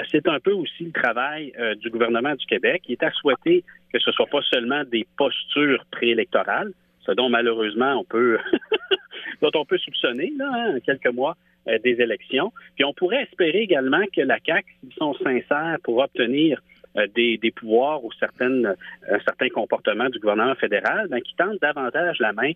c'est 0.09 0.27
un 0.27 0.39
peu 0.39 0.51
aussi 0.51 0.85
le 0.85 0.91
travail 0.91 1.53
du 1.81 1.89
gouvernement 1.89 2.35
du 2.35 2.45
Québec. 2.45 2.83
Il 2.87 2.93
est 2.93 3.03
à 3.03 3.11
souhaiter 3.11 3.63
que 3.91 3.99
ce 3.99 4.11
soit 4.11 4.27
pas 4.27 4.41
seulement 4.43 4.83
des 4.85 5.05
postures 5.17 5.83
préélectorales, 5.91 6.71
ce 7.05 7.11
dont 7.11 7.29
malheureusement 7.29 7.99
on 7.99 8.03
peut 8.03 8.37
dont 9.41 9.51
on 9.55 9.65
peut 9.65 9.77
soupçonner 9.77 10.31
là, 10.37 10.49
hein, 10.53 10.79
quelques 10.85 11.13
mois 11.13 11.35
des 11.65 12.01
élections. 12.01 12.51
Puis 12.75 12.85
on 12.85 12.93
pourrait 12.93 13.23
espérer 13.23 13.59
également 13.59 14.03
que 14.15 14.21
la 14.21 14.39
CAC, 14.39 14.65
s'ils 14.79 14.93
sont 14.93 15.13
sincères 15.15 15.77
pour 15.83 15.97
obtenir 15.97 16.61
des, 17.15 17.53
pouvoirs 17.55 18.03
ou 18.03 18.11
certains 18.19 19.49
comportements 19.49 20.09
du 20.09 20.19
gouvernement 20.19 20.55
fédéral, 20.55 21.07
ben, 21.09 21.21
qui 21.21 21.35
tentent 21.35 21.61
davantage 21.61 22.19
la 22.19 22.33
main 22.33 22.51
euh, 22.51 22.53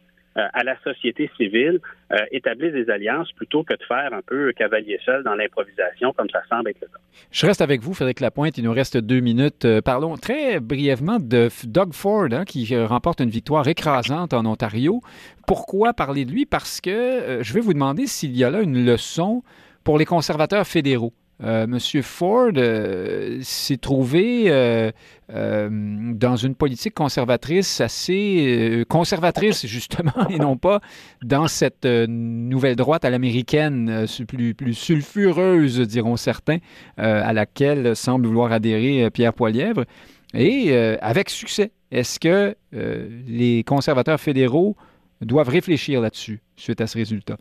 à 0.54 0.64
la 0.64 0.78
société 0.82 1.30
civile 1.38 1.80
euh, 2.12 2.18
établir 2.32 2.72
des 2.72 2.90
alliances 2.90 3.32
plutôt 3.34 3.64
que 3.64 3.74
de 3.74 3.84
faire 3.88 4.14
un 4.14 4.22
peu 4.26 4.52
cavalier 4.54 5.00
seul 5.04 5.24
dans 5.24 5.36
l'improvisation 5.36 6.14
comme 6.14 6.30
ça 6.30 6.42
semble 6.50 6.70
être 6.70 6.82
le 6.82 6.88
cas. 6.88 7.00
Je 7.32 7.46
reste 7.46 7.62
avec 7.62 7.82
vous, 7.82 7.94
Frédéric 7.94 8.20
Lapointe. 8.20 8.58
Il 8.58 8.64
nous 8.64 8.72
reste 8.72 8.98
deux 8.98 9.20
minutes. 9.20 9.66
Euh, 9.66 9.82
parlons 9.82 10.16
très 10.18 10.60
brièvement 10.60 11.20
de 11.20 11.50
Doug 11.66 11.94
Ford 11.94 12.28
hein, 12.32 12.46
qui 12.46 12.76
remporte 12.78 13.20
une 13.20 13.30
victoire 13.30 13.68
écrasante 13.68 14.34
en 14.34 14.46
Ontario. 14.46 15.02
Pourquoi 15.46 15.94
parler 15.94 16.26
de 16.26 16.32
lui? 16.32 16.46
Parce 16.46 16.82
que 16.82 17.40
je 17.42 17.54
vais 17.54 17.62
vous 17.62 17.74
demander 17.74 18.06
s'il 18.06 18.36
y 18.36 18.44
a 18.44 18.50
là 18.50 18.62
une 18.62 18.86
leçon 18.86 19.44
pour 19.84 19.98
les 19.98 20.06
conservateurs 20.06 20.68
fédéraux. 20.68 21.14
Euh, 21.44 21.68
Monsieur 21.68 22.02
Ford 22.02 22.52
euh, 22.58 23.38
s'est 23.44 23.78
trouvé 23.78 24.46
euh, 24.48 24.92
dans 25.30 26.36
une 26.36 26.56
politique 26.56 26.96
conservatrice 26.96 27.80
assez 27.80 28.84
conservatrice 28.90 29.66
justement 29.68 30.28
et 30.30 30.40
non 30.40 30.58
pas 30.58 30.82
dans 31.24 31.48
cette 31.48 31.86
nouvelle 31.86 32.76
droite 32.76 33.06
à 33.06 33.12
l'américaine 33.12 34.08
plus, 34.28 34.56
plus 34.56 34.74
sulfureuse 34.74 35.80
diront 35.82 36.18
certains 36.18 36.58
à 36.98 37.34
laquelle 37.34 37.96
semble 37.96 38.26
vouloir 38.26 38.52
adhérer 38.52 39.10
Pierre 39.12 39.34
Poilièvre 39.34 39.86
et 40.34 40.74
avec 41.02 41.30
succès. 41.30 41.72
Est-ce 41.92 42.20
que 42.20 42.56
les 42.72 43.64
conservateurs 43.64 44.20
fédéraux 44.20 44.76
doivent 45.22 45.50
réfléchir 45.50 46.02
là-dessus 46.02 46.42
suite 46.56 46.82
à 46.82 46.88
ce 46.88 46.98
résultat? 46.98 47.38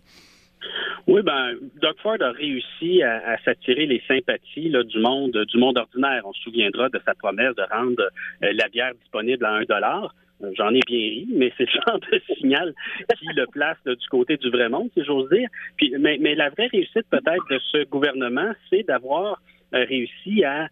Oui, 1.06 1.22
ben, 1.22 1.54
Doug 1.80 1.94
Ford 2.02 2.16
a 2.20 2.32
réussi 2.32 3.02
à, 3.02 3.38
s'attirer 3.44 3.86
les 3.86 4.02
sympathies 4.08 4.70
du 4.70 4.98
monde 4.98 5.36
du 5.48 5.58
monde 5.58 5.78
ordinaire. 5.78 6.22
On 6.24 6.32
se 6.32 6.42
souviendra 6.42 6.88
de 6.88 7.00
sa 7.04 7.14
promesse 7.14 7.54
de 7.54 7.62
rendre 7.70 8.02
euh, 8.42 8.52
la 8.52 8.68
bière 8.68 8.92
disponible 9.00 9.44
à 9.44 9.52
un 9.52 9.62
dollar. 9.62 10.12
Euh, 10.42 10.50
j'en 10.56 10.70
ai 10.70 10.80
bien 10.84 10.98
ri, 10.98 11.28
mais 11.32 11.52
c'est 11.56 11.66
le 11.72 11.80
genre 11.86 12.00
de 12.00 12.20
signal 12.34 12.74
qui 13.18 13.26
le 13.36 13.46
place 13.46 13.78
du 13.86 14.08
côté 14.08 14.36
du 14.36 14.50
vrai 14.50 14.68
monde, 14.68 14.90
si 14.94 15.04
j'ose 15.04 15.28
dire. 15.30 15.48
Puis, 15.76 15.94
mais, 15.98 16.18
mais 16.20 16.34
la 16.34 16.50
vraie 16.50 16.66
réussite 16.66 17.06
peut-être 17.08 17.44
de 17.50 17.60
ce 17.70 17.84
gouvernement, 17.84 18.52
c'est 18.68 18.82
d'avoir 18.82 19.40
réussi 19.72 20.44
à, 20.44 20.68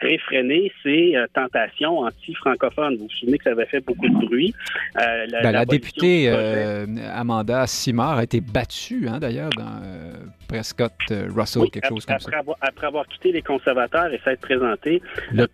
réfréner 0.00 0.72
ses 0.82 1.14
euh, 1.16 1.26
tentations 1.34 1.98
anti-francophones. 1.98 2.96
Vous 2.96 3.04
vous 3.04 3.10
souvenez 3.10 3.38
que 3.38 3.44
ça 3.44 3.50
avait 3.50 3.66
fait 3.66 3.80
beaucoup 3.80 4.08
de 4.08 4.26
bruit. 4.26 4.54
Euh, 4.96 5.26
ben, 5.42 5.52
la, 5.52 5.66
députée 5.66 6.28
euh, 6.28 6.86
Amanda 7.14 7.66
Simard 7.66 8.18
a 8.18 8.22
été 8.22 8.40
battue, 8.40 9.06
hein, 9.08 9.18
d'ailleurs, 9.18 9.50
dans 9.50 9.82
Prescott 10.48 10.92
Russell, 11.10 11.70
quelque 11.70 11.88
chose 11.88 12.06
comme 12.06 12.18
ça. 12.18 12.30
après 12.60 12.86
avoir 12.86 13.06
quitté 13.06 13.32
les 13.32 13.42
conservateurs 13.42 14.12
et 14.12 14.20
s'être 14.24 14.40
présenté 14.40 15.02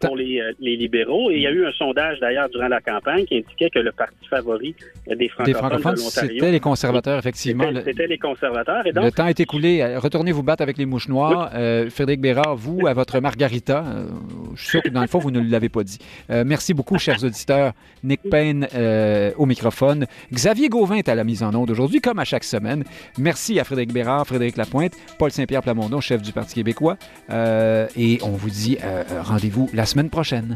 pour 0.00 0.16
les, 0.16 0.40
libéraux. 0.60 1.30
Et 1.30 1.36
il 1.36 1.42
y 1.42 1.46
a 1.46 1.50
eu 1.50 1.66
un 1.66 1.72
sondage, 1.72 2.20
d'ailleurs, 2.20 2.48
durant 2.48 2.68
la 2.68 2.80
campagne 2.80 3.24
qui 3.24 3.38
indiquait 3.38 3.70
que 3.70 3.80
le 3.80 3.92
parti 3.92 4.26
favori 4.28 4.74
des 5.08 5.28
francophones, 5.28 5.96
C'était 5.96 6.52
les 6.52 6.60
conservateurs, 6.60 7.18
effectivement. 7.18 7.64
C'était 7.84 8.06
les 8.06 8.18
conservateurs. 8.18 8.86
Et 8.86 8.92
donc, 8.92 9.04
le 9.04 9.10
temps 9.10 9.26
est 9.26 9.40
écoulé. 9.40 9.96
Retournez 9.96 10.30
vous 10.30 10.44
battre 10.44 10.62
avec 10.62 10.78
les 10.78 10.86
mouches 10.86 11.08
noires. 11.08 11.50
Frédéric 11.90 12.20
Bérard, 12.20 12.54
vous, 12.56 12.75
à 12.84 12.92
votre 12.92 13.18
Margarita. 13.20 13.84
Euh, 13.86 14.08
je 14.54 14.60
suis 14.60 14.70
sûr 14.70 14.82
que 14.82 14.88
dans 14.88 15.00
le 15.00 15.06
fond, 15.06 15.18
vous 15.18 15.30
ne 15.30 15.40
l'avez 15.40 15.68
pas 15.68 15.84
dit. 15.84 15.98
Euh, 16.30 16.44
merci 16.46 16.74
beaucoup, 16.74 16.98
chers 16.98 17.22
auditeurs. 17.24 17.72
Nick 18.04 18.22
Payne 18.22 18.68
euh, 18.74 19.32
au 19.36 19.46
microphone. 19.46 20.06
Xavier 20.32 20.68
Gauvin 20.68 20.96
est 20.96 21.08
à 21.08 21.14
la 21.14 21.24
mise 21.24 21.42
en 21.42 21.54
onde 21.54 21.70
aujourd'hui, 21.70 22.00
comme 22.00 22.18
à 22.18 22.24
chaque 22.24 22.44
semaine. 22.44 22.84
Merci 23.18 23.58
à 23.58 23.64
Frédéric 23.64 23.92
Bérard, 23.92 24.26
Frédéric 24.26 24.56
Lapointe, 24.56 24.92
Paul 25.18 25.30
Saint-Pierre 25.30 25.62
Plamondon, 25.62 26.00
chef 26.00 26.22
du 26.22 26.32
Parti 26.32 26.54
québécois. 26.54 26.96
et 27.30 28.18
on 28.22 28.30
vous 28.30 28.50
dit 28.50 28.78
rendez-vous 29.22 29.70
la 29.72 29.86
semaine 29.86 30.10
prochaine. 30.10 30.54